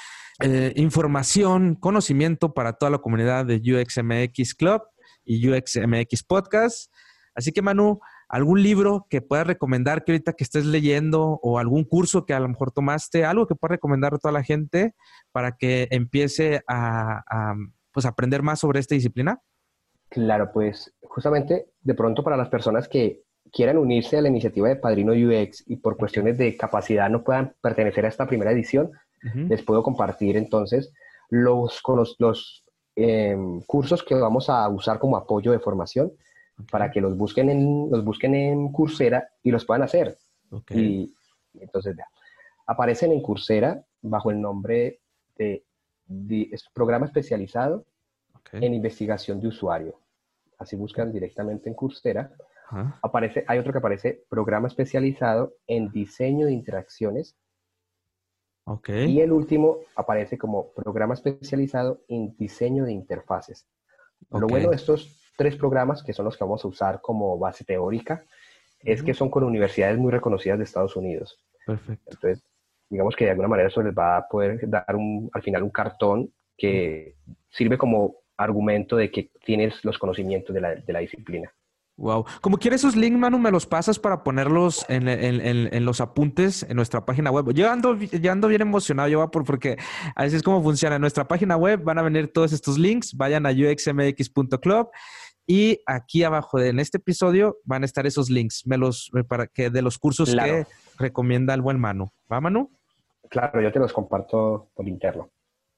eh, 0.41 0.73
información, 0.77 1.75
conocimiento 1.75 2.55
para 2.55 2.73
toda 2.73 2.91
la 2.91 2.99
comunidad 2.99 3.45
de 3.45 3.57
UXMX 3.57 4.55
Club 4.55 4.83
y 5.25 5.47
UXMX 5.51 6.23
Podcast. 6.23 6.91
Así 7.35 7.53
que, 7.53 7.61
Manu, 7.61 8.01
algún 8.29 8.63
libro 8.63 9.07
que 9.11 9.21
puedas 9.21 9.47
recomendar 9.47 10.03
que 10.03 10.13
ahorita 10.13 10.33
que 10.33 10.45
estés 10.45 10.65
leyendo 10.65 11.39
o 11.43 11.59
algún 11.59 11.85
curso 11.85 12.25
que 12.25 12.33
a 12.33 12.41
lo 12.41 12.49
mejor 12.49 12.73
tomaste, 12.73 13.27
algo 13.27 13.47
que 13.47 13.55
puedas 13.55 13.73
recomendar 13.73 14.15
a 14.15 14.19
toda 14.19 14.33
la 14.33 14.43
gente 14.43 14.95
para 15.31 15.53
que 15.53 15.89
empiece 15.91 16.63
a, 16.67 17.23
a, 17.29 17.55
pues, 17.93 18.07
aprender 18.07 18.43
más 18.43 18.61
sobre 18.61 18.81
esta 18.81 18.95
disciplina? 18.95 19.41
Claro, 20.09 20.51
pues 20.53 20.95
justamente 21.03 21.67
de 21.83 21.95
pronto 21.95 22.25
para 22.25 22.39
las 22.39 22.49
personas 22.49 22.89
que 22.89 23.23
quieran 23.53 23.77
unirse 23.77 24.17
a 24.17 24.23
la 24.23 24.29
iniciativa 24.29 24.69
de 24.69 24.77
Padrino 24.77 25.13
UX 25.13 25.63
y 25.67 25.77
por 25.77 25.97
cuestiones 25.97 26.39
de 26.39 26.57
capacidad 26.57 27.11
no 27.11 27.23
puedan 27.23 27.55
pertenecer 27.61 28.07
a 28.07 28.09
esta 28.09 28.27
primera 28.27 28.51
edición, 28.51 28.93
Les 29.49 29.63
puedo 29.63 29.83
compartir 29.83 30.37
entonces 30.37 30.93
los, 31.31 31.81
con 31.81 31.97
los, 31.99 32.17
los, 32.19 32.65
eh, 32.97 33.37
cursos 33.67 34.03
que 34.03 34.15
vamos 34.15 34.51
a 34.51 34.69
usar 34.69 34.99
como 34.99 35.17
apoyo 35.17 35.53
de 35.53 35.59
formación 35.61 36.13
para 36.71 36.91
que 36.91 37.01
los 37.01 37.17
busquen 37.17 37.49
en, 37.51 37.91
los 37.91 38.05
busquen 38.05 38.35
en 38.35 38.71
Coursera 38.73 39.29
y 39.43 39.51
los 39.51 39.65
puedan 39.65 39.83
hacer. 39.83 40.19
Y 40.79 41.15
entonces, 41.61 41.97
vea, 41.97 42.07
aparecen 42.67 43.13
en 43.13 43.23
Coursera 43.23 43.83
bajo 44.03 44.31
el 44.31 44.41
nombre 44.41 45.01
de, 45.37 45.65
de- 46.07 46.49
es 46.53 46.69
programa 46.75 47.07
especializado 47.07 47.85
en 48.53 48.75
investigación 48.75 49.41
de 49.41 49.49
usuario. 49.49 49.99
Así 50.59 50.77
buscan 50.77 51.11
directamente 51.13 51.69
en 51.71 51.75
Coursera. 51.75 52.31
Aparece, 53.03 53.45
hay 53.49 53.59
otro 53.59 53.73
que 53.73 53.79
aparece 53.79 54.25
programa 54.29 54.69
especializado 54.69 55.55
en 55.67 55.91
diseño 55.91 56.47
de 56.47 56.53
interacciones 56.53 57.35
Ok. 58.65 58.91
y 58.91 59.21
el 59.21 59.33
último 59.33 59.79
aparece 59.97 60.39
como 60.39 60.73
programa 60.73 61.15
especializado 61.15 62.01
en 62.09 62.37
diseño 62.37 62.85
de 62.85 62.93
interfaces. 62.93 63.67
Lo 64.31 64.47
bueno 64.47 64.71
de 64.71 64.77
estos 64.77 65.33
tres 65.37 65.57
programas, 65.57 66.03
que 66.03 66.13
son 66.13 66.25
los 66.25 66.37
que 66.37 66.45
vamos 66.45 66.65
a 66.65 66.69
usar 66.69 67.01
como 67.01 67.39
base 67.39 67.65
teórica, 67.65 68.25
es 68.81 69.03
que 69.03 69.15
son 69.15 69.31
con 69.31 69.45
universidades 69.45 69.99
muy 69.99 70.11
reconocidas 70.11 70.59
de 70.59 70.65
Estados 70.65 70.97
Unidos. 70.97 71.39
Perfecto. 71.67 72.11
Entonces, 72.13 72.45
digamos 72.89 73.17
que 73.17 73.25
de 73.25 73.31
alguna 73.31 73.49
manera 73.49 73.69
eso 73.69 73.83
les 73.83 73.95
va 73.95 74.17
a 74.17 74.29
poder 74.29 74.69
dar 74.69 74.95
un, 74.95 75.31
al 75.33 75.43
final 75.43 75.63
un 75.63 75.71
cartón 75.71 76.33
que 76.57 77.17
sirve 77.51 77.79
como 77.79 78.17
argumento 78.37 78.97
de 78.97 79.11
que 79.11 79.31
tienes 79.45 79.85
los 79.85 79.99
conocimientos 79.99 80.55
de 80.55 80.61
la, 80.61 80.75
de 80.75 80.93
la 80.93 80.99
disciplina. 80.99 81.53
Wow. 81.97 82.25
Como 82.41 82.57
quieres 82.57 82.81
esos 82.81 82.97
links, 82.97 83.19
Manu, 83.19 83.39
me 83.39 83.51
los 83.51 83.67
pasas 83.67 83.99
para 83.99 84.25
ponerlos 84.25 84.85
en, 84.89 85.07
en- 85.09 85.41
en- 85.41 85.73
en 85.73 85.85
los 85.85 86.01
apuntes 86.01 86.63
en 86.65 86.77
nuestra 86.77 87.05
página 87.05 87.31
web. 87.31 87.53
Yo 87.53 87.71
ando, 87.71 87.95
yo 87.97 88.33
ando 88.33 88.49
bien 88.49 88.63
emocionado, 88.63 89.09
yo 89.09 89.31
por, 89.31 89.45
porque 89.45 89.77
así 90.17 90.35
es 90.37 90.43
como 90.43 90.63
funciona. 90.63 90.97
En 90.97 91.01
nuestra 91.03 91.29
página 91.29 91.57
web 91.57 91.83
van 91.85 91.99
a 91.99 92.03
venir 92.03 92.33
todos 92.33 92.53
estos 92.53 92.79
links. 92.79 93.15
Vayan 93.15 93.47
a 93.47 93.51
uxmx.club 93.51 94.89
y 95.47 95.79
aquí 95.87 96.23
abajo 96.25 96.59
en 96.61 96.79
este 96.79 96.99
episodio 96.99 97.59
van 97.65 97.83
a 97.83 97.87
estar 97.87 98.07
esos 98.07 98.31
links 98.31 98.67
me 98.67 98.79
los, 98.79 99.11
para 99.29 99.47
que 99.47 99.71
de 99.71 99.83
los 99.83 99.99
cursos 99.99 100.31
Claro. 100.31 100.65
que 100.65 100.67
recomienda 100.99 101.53
el 101.53 101.61
buen 101.63 101.79
Manu. 101.79 102.11
¿Va, 102.33 102.41
Manu? 102.41 102.71
Claro, 103.29 103.61
yo 103.61 103.71
te 103.73 103.79
los 103.79 103.93
comparto 103.93 104.71
por 104.75 104.89
interno. 104.89 105.31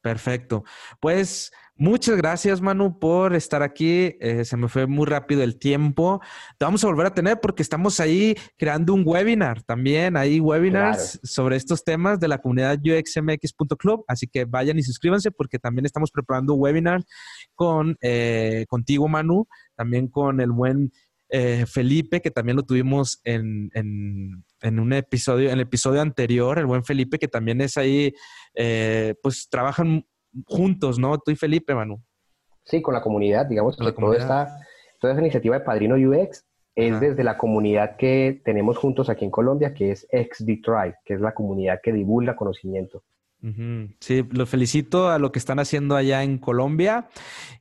Perfecto. 0.05 0.65
Pues 1.01 1.51
muchas 1.77 2.19
gracias, 2.19 2.61
Manu, 2.61 2.99
por 2.99 3.35
estar 3.35 3.63
aquí. 3.63 4.19
Eh, 4.21 4.45
se 4.45 4.55
me 4.59 4.69
fue 4.69 4.87
muy 4.87 5.07
rápido 5.07 5.43
el 5.43 5.59
tiempo. 5.59 6.21
Te 6.59 6.67
vamos 6.67 6.85
a 6.85 6.89
volver 6.89 7.07
a 7.07 7.15
tener 7.15 7.41
porque 7.41 7.63
estamos 7.63 8.01
ahí 8.01 8.37
creando 8.59 8.93
un 8.93 9.03
webinar 9.07 9.63
también. 9.63 10.19
Hay 10.19 10.41
webinars 10.41 11.19
sobre 11.23 11.57
estos 11.57 11.85
temas 11.85 12.21
de 12.21 12.29
la 12.29 12.37
comunidad 12.37 12.79
uxmx.club. 12.79 14.05
Así 14.07 14.27
que 14.27 14.45
vayan 14.45 14.79
y 14.79 14.83
suscríbanse 14.83 15.31
porque 15.31 15.59
también 15.59 15.87
estamos 15.87 16.11
preparando 16.11 16.53
un 16.53 16.61
webinar 16.61 17.03
con, 17.55 17.97
eh, 18.03 18.67
contigo, 18.69 19.09
Manu, 19.09 19.49
también 19.75 20.09
con 20.09 20.43
el 20.43 20.53
buen 20.53 20.93
eh, 21.37 21.67
Felipe, 21.67 22.21
que 22.21 22.31
también 22.31 22.55
lo 22.57 22.63
tuvimos 22.63 23.21
en, 23.25 23.69
en- 23.75 24.45
en 24.63 24.79
un 24.79 24.93
episodio, 24.93 25.49
en 25.49 25.55
el 25.55 25.63
episodio 25.63 26.01
anterior, 26.01 26.61
el 26.61 26.67
buen 26.67 26.85
Felipe, 26.85 27.19
que 27.19 27.27
también 27.27 27.61
es 27.61 27.77
ahí, 27.77 28.15
eh, 28.55 29.15
pues 29.21 29.49
trabajan 29.51 30.07
juntos, 30.47 30.97
¿no? 31.01 31.19
Tú 31.19 31.33
y 31.33 31.37
Felipe, 31.37 31.75
Manu. 31.75 32.01
Sí, 32.65 32.81
con 32.81 32.95
la 32.95 33.03
comunidad, 33.03 33.47
digamos 33.47 33.77
la 33.81 33.87
que 33.87 34.01
toda 34.01 34.17
esta, 34.17 34.59
toda 35.01 35.13
esa 35.13 35.23
iniciativa 35.23 35.59
de 35.59 35.65
Padrino 35.65 35.97
UX 35.97 36.45
es 36.77 36.93
Ajá. 36.93 37.01
desde 37.01 37.25
la 37.25 37.37
comunidad 37.37 37.97
que 37.97 38.41
tenemos 38.45 38.79
juntos 38.79 39.09
aquí 39.11 39.25
en 39.25 39.31
Colombia, 39.33 39.75
que 39.75 39.91
es 39.91 40.07
XD 40.13 40.63
Tribe, 40.63 40.97
que 41.05 41.15
es 41.15 41.21
la 41.21 41.35
comunidad 41.35 41.81
que 41.83 41.93
divulga 41.93 42.37
conocimiento. 42.37 43.03
Sí, 44.01 44.27
los 44.31 44.49
felicito 44.49 45.11
a 45.11 45.19
lo 45.19 45.31
que 45.31 45.39
están 45.39 45.59
haciendo 45.59 45.97
allá 45.97 46.23
en 46.23 46.39
Colombia. 46.39 47.09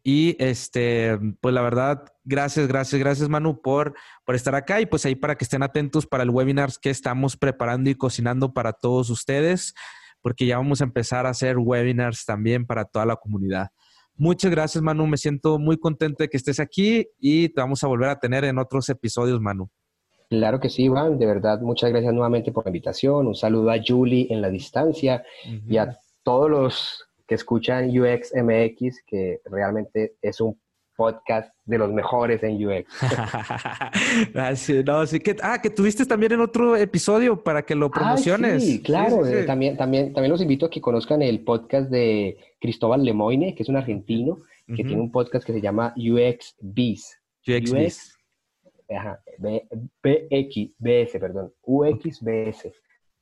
Y 0.01 0.38
este, 0.39 1.19
pues 1.41 1.53
la 1.53 1.61
verdad, 1.61 2.05
gracias, 2.23 2.67
gracias, 2.67 2.99
gracias, 2.99 3.27
Manu, 3.27 3.61
por, 3.61 3.93
por 4.25 4.36
estar 4.36 4.55
acá. 4.55 4.79
Y 4.79 4.86
pues 4.86 5.05
ahí 5.05 5.15
para 5.15 5.36
que 5.36 5.43
estén 5.43 5.61
atentos 5.61 6.07
para 6.07 6.23
el 6.23 6.29
webinar 6.29 6.69
que 6.81 6.89
estamos 6.89 7.36
preparando 7.36 7.89
y 7.89 7.95
cocinando 7.95 8.53
para 8.53 8.71
todos 8.71 9.09
ustedes, 9.09 9.73
porque 10.21 10.45
ya 10.45 10.57
vamos 10.57 10.79
a 10.79 10.86
empezar 10.86 11.25
a 11.25 11.31
hacer 11.31 11.57
webinars 11.57 12.23
también 12.23 12.65
para 12.65 12.86
toda 12.86 13.05
la 13.05 13.17
comunidad. 13.17 13.67
Muchas 14.15 14.51
gracias, 14.51 14.81
Manu. 14.81 15.05
Me 15.05 15.17
siento 15.17 15.59
muy 15.59 15.77
contento 15.77 16.23
de 16.23 16.29
que 16.29 16.38
estés 16.38 16.61
aquí 16.61 17.07
y 17.19 17.49
te 17.49 17.59
vamos 17.59 17.84
a 17.84 17.88
volver 17.88 18.09
a 18.09 18.19
tener 18.19 18.45
en 18.45 18.57
otros 18.57 18.88
episodios, 18.88 19.41
Manu. 19.41 19.69
Claro 20.30 20.59
que 20.59 20.69
sí, 20.69 20.84
Iván. 20.84 21.17
De 21.17 21.26
verdad, 21.26 21.61
muchas 21.61 21.91
gracias 21.91 22.13
nuevamente 22.13 22.51
por 22.51 22.65
la 22.65 22.69
invitación. 22.69 23.28
Un 23.28 23.36
saludo 23.36 23.71
a 23.71 23.78
Julie 23.86 24.28
en 24.30 24.41
la 24.41 24.49
distancia 24.49 25.24
y 25.67 25.78
a 25.78 25.97
todos 26.24 26.49
los 26.49 27.05
que 27.28 27.36
escuchan 27.36 27.89
UX 27.89 28.34
MX, 28.36 29.03
que 29.05 29.39
realmente 29.45 30.15
es 30.21 30.41
un 30.41 30.59
podcast 30.95 31.51
de 31.65 31.78
los 31.78 31.91
mejores 31.91 32.43
en 32.43 32.65
UX. 32.65 32.86
Ah, 34.36 34.53
no, 34.86 35.05
sí 35.05 35.19
que, 35.19 35.36
ah, 35.41 35.59
que 35.61 35.69
tuviste 35.69 36.05
también 36.05 36.34
en 36.34 36.41
otro 36.41 36.76
episodio 36.76 37.43
para 37.43 37.63
que 37.63 37.76
lo 37.76 37.88
Ay, 37.88 37.91
promociones. 37.91 38.63
sí, 38.63 38.82
claro. 38.82 39.24
Sí, 39.24 39.30
sí, 39.32 39.38
eh, 39.38 39.41
sí. 39.41 39.47
También, 39.47 39.78
también, 39.78 40.13
también 40.13 40.32
los 40.32 40.41
invito 40.41 40.65
a 40.65 40.69
que 40.69 40.82
conozcan 40.82 41.21
el 41.21 41.43
podcast 41.43 41.89
de 41.89 42.38
Cristóbal 42.59 43.03
Lemoine, 43.03 43.55
que 43.55 43.63
es 43.63 43.69
un 43.69 43.78
argentino, 43.78 44.41
que 44.67 44.84
tiene 44.84 45.01
un 45.01 45.11
podcast 45.11 45.45
que 45.45 45.53
se 45.53 45.61
llama 45.61 45.93
UX 45.97 46.55
Biz. 46.61 47.19
UX 47.47 47.71
UX. 47.71 48.12
Ajá, 48.95 49.19
B- 49.37 49.67
BX, 50.03 50.75
BS, 50.79 51.19
perdón, 51.19 51.53
UXBS, 51.63 52.73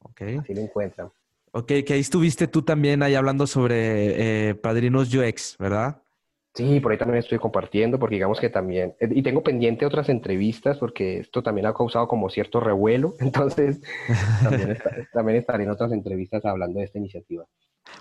Ok. 0.03 0.22
así 0.39 0.53
lo 0.53 0.61
encuentran. 0.61 1.09
Ok, 1.53 1.67
que 1.86 1.93
ahí 1.93 1.99
estuviste 1.99 2.47
tú 2.47 2.61
también 2.61 3.03
ahí 3.03 3.13
hablando 3.15 3.45
sobre 3.45 4.49
eh, 4.49 4.55
padrinos 4.55 5.13
UX, 5.13 5.57
¿verdad? 5.57 6.01
Sí, 6.53 6.80
por 6.82 6.91
ahí 6.91 6.97
también 6.97 7.19
estoy 7.19 7.39
compartiendo, 7.39 7.97
porque 7.97 8.15
digamos 8.15 8.39
que 8.39 8.49
también, 8.49 8.93
eh, 8.99 9.07
y 9.11 9.22
tengo 9.22 9.41
pendiente 9.41 9.86
otras 9.86 10.09
entrevistas, 10.09 10.78
porque 10.78 11.19
esto 11.19 11.41
también 11.43 11.65
ha 11.67 11.74
causado 11.74 12.07
como 12.07 12.30
cierto 12.30 12.59
revuelo, 12.59 13.13
entonces 13.19 13.82
también, 14.43 14.72
está- 14.72 14.91
también 15.13 15.38
estaré 15.38 15.63
en 15.63 15.69
otras 15.72 15.91
entrevistas 15.93 16.43
hablando 16.45 16.80
de 16.80 16.86
esta 16.86 16.97
iniciativa. 16.97 17.45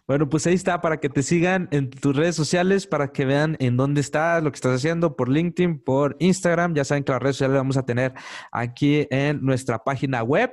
Bueno, 0.07 0.29
pues 0.29 0.47
ahí 0.47 0.55
está 0.55 0.81
para 0.81 0.99
que 0.99 1.09
te 1.09 1.23
sigan 1.23 1.69
en 1.71 1.91
tus 1.91 2.15
redes 2.17 2.37
sociales, 2.37 2.87
para 2.87 3.13
que 3.13 3.25
vean 3.25 3.57
en 3.61 3.77
dónde 3.77 4.01
estás, 4.01 4.43
lo 4.43 4.51
que 4.51 4.57
estás 4.57 4.77
haciendo 4.77 5.17
por 5.17 5.29
LinkedIn, 5.29 5.81
por 5.81 6.17
Instagram. 6.19 6.75
Ya 6.75 6.85
saben 6.85 7.05
que 7.05 7.13
las 7.13 7.23
redes 7.23 7.37
sociales 7.37 7.55
las 7.55 7.61
vamos 7.61 7.77
a 7.77 7.85
tener 7.85 8.13
aquí 8.53 9.07
en 9.11 9.43
nuestra 9.43 9.83
página 9.83 10.23
web 10.23 10.53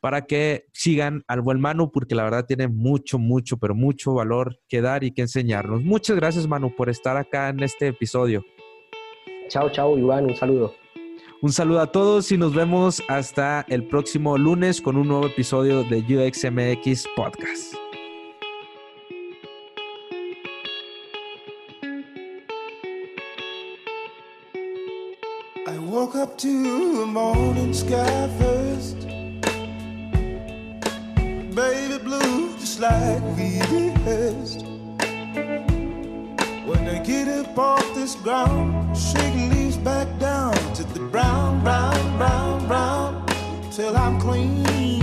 para 0.00 0.26
que 0.26 0.66
sigan 0.72 1.24
al 1.26 1.40
buen 1.40 1.60
Manu, 1.60 1.90
porque 1.90 2.14
la 2.14 2.24
verdad 2.24 2.46
tiene 2.46 2.68
mucho, 2.68 3.18
mucho, 3.18 3.56
pero 3.56 3.74
mucho 3.74 4.14
valor 4.14 4.58
que 4.68 4.80
dar 4.80 5.04
y 5.04 5.12
que 5.12 5.22
enseñarnos. 5.22 5.82
Muchas 5.82 6.16
gracias, 6.16 6.46
Manu, 6.46 6.74
por 6.74 6.90
estar 6.90 7.16
acá 7.16 7.48
en 7.48 7.62
este 7.62 7.88
episodio. 7.88 8.44
Chao, 9.48 9.70
chao, 9.70 9.98
Iván, 9.98 10.26
un 10.26 10.36
saludo. 10.36 10.74
Un 11.42 11.52
saludo 11.52 11.80
a 11.80 11.90
todos 11.90 12.30
y 12.32 12.36
nos 12.36 12.54
vemos 12.54 13.02
hasta 13.08 13.64
el 13.68 13.88
próximo 13.88 14.36
lunes 14.36 14.80
con 14.80 14.96
un 14.96 15.08
nuevo 15.08 15.26
episodio 15.26 15.82
de 15.84 16.00
UXMX 16.00 17.06
Podcast. 17.16 17.79
Woke 26.10 26.28
up 26.28 26.38
to 26.38 26.96
the 26.98 27.06
morning 27.06 27.72
sky 27.72 28.28
first. 28.38 28.98
Baby 31.54 32.02
blue, 32.02 32.56
just 32.58 32.80
like 32.80 33.22
we 33.36 33.60
rehearsed. 33.70 34.62
When 36.66 36.88
I 36.88 37.00
get 37.04 37.28
up 37.28 37.56
off 37.56 37.94
this 37.94 38.16
ground, 38.16 38.96
shaking 38.96 39.50
leaves 39.50 39.76
back 39.76 40.08
down 40.18 40.54
to 40.74 40.84
the 40.84 41.00
brown, 41.00 41.62
brown, 41.62 42.18
brown, 42.18 42.66
brown, 42.66 43.26
till 43.70 43.96
I'm 43.96 44.20
clean. 44.20 44.99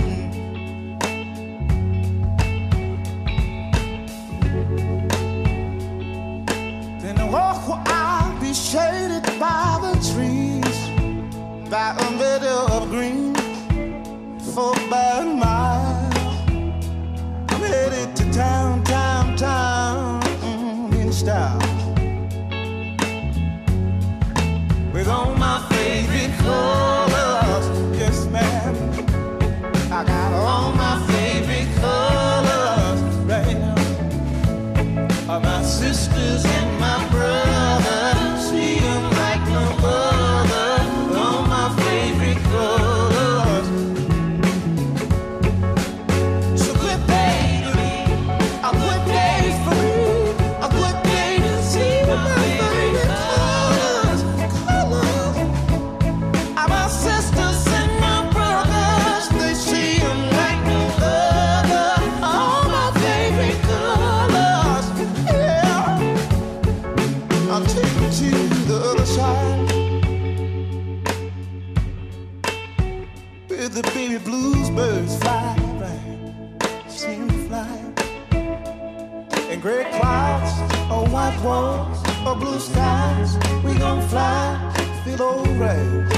slow 85.18 85.42
rain. 85.58 86.17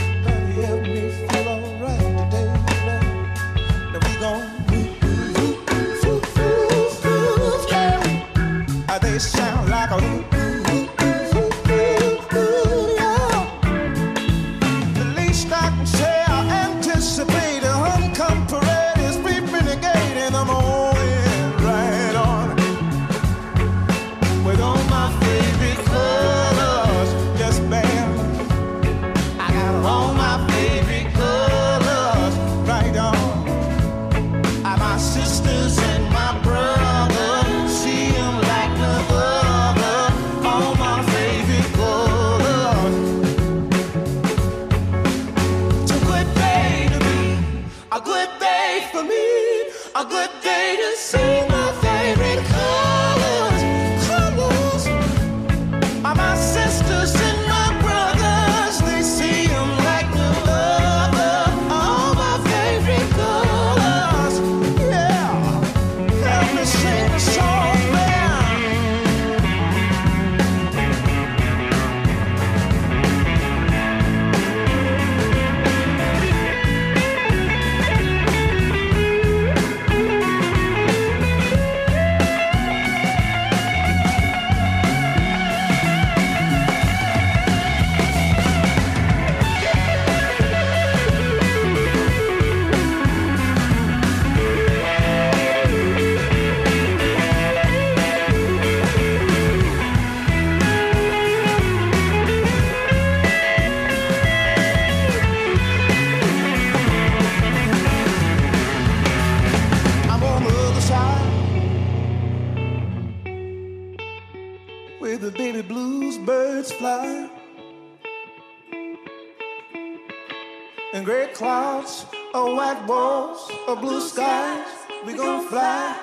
blue 124.01 124.09
skies, 124.09 124.67
we 125.05 125.13
gon' 125.13 125.47
fly, 125.49 125.95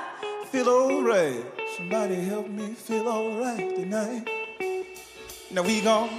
feel 0.52 0.70
alright. 0.70 1.44
Somebody 1.76 2.16
help 2.16 2.48
me 2.48 2.74
feel 2.74 3.08
alright 3.08 3.76
tonight. 3.76 4.28
Now 5.52 5.64
we 5.64 5.82
gon' 5.82 6.10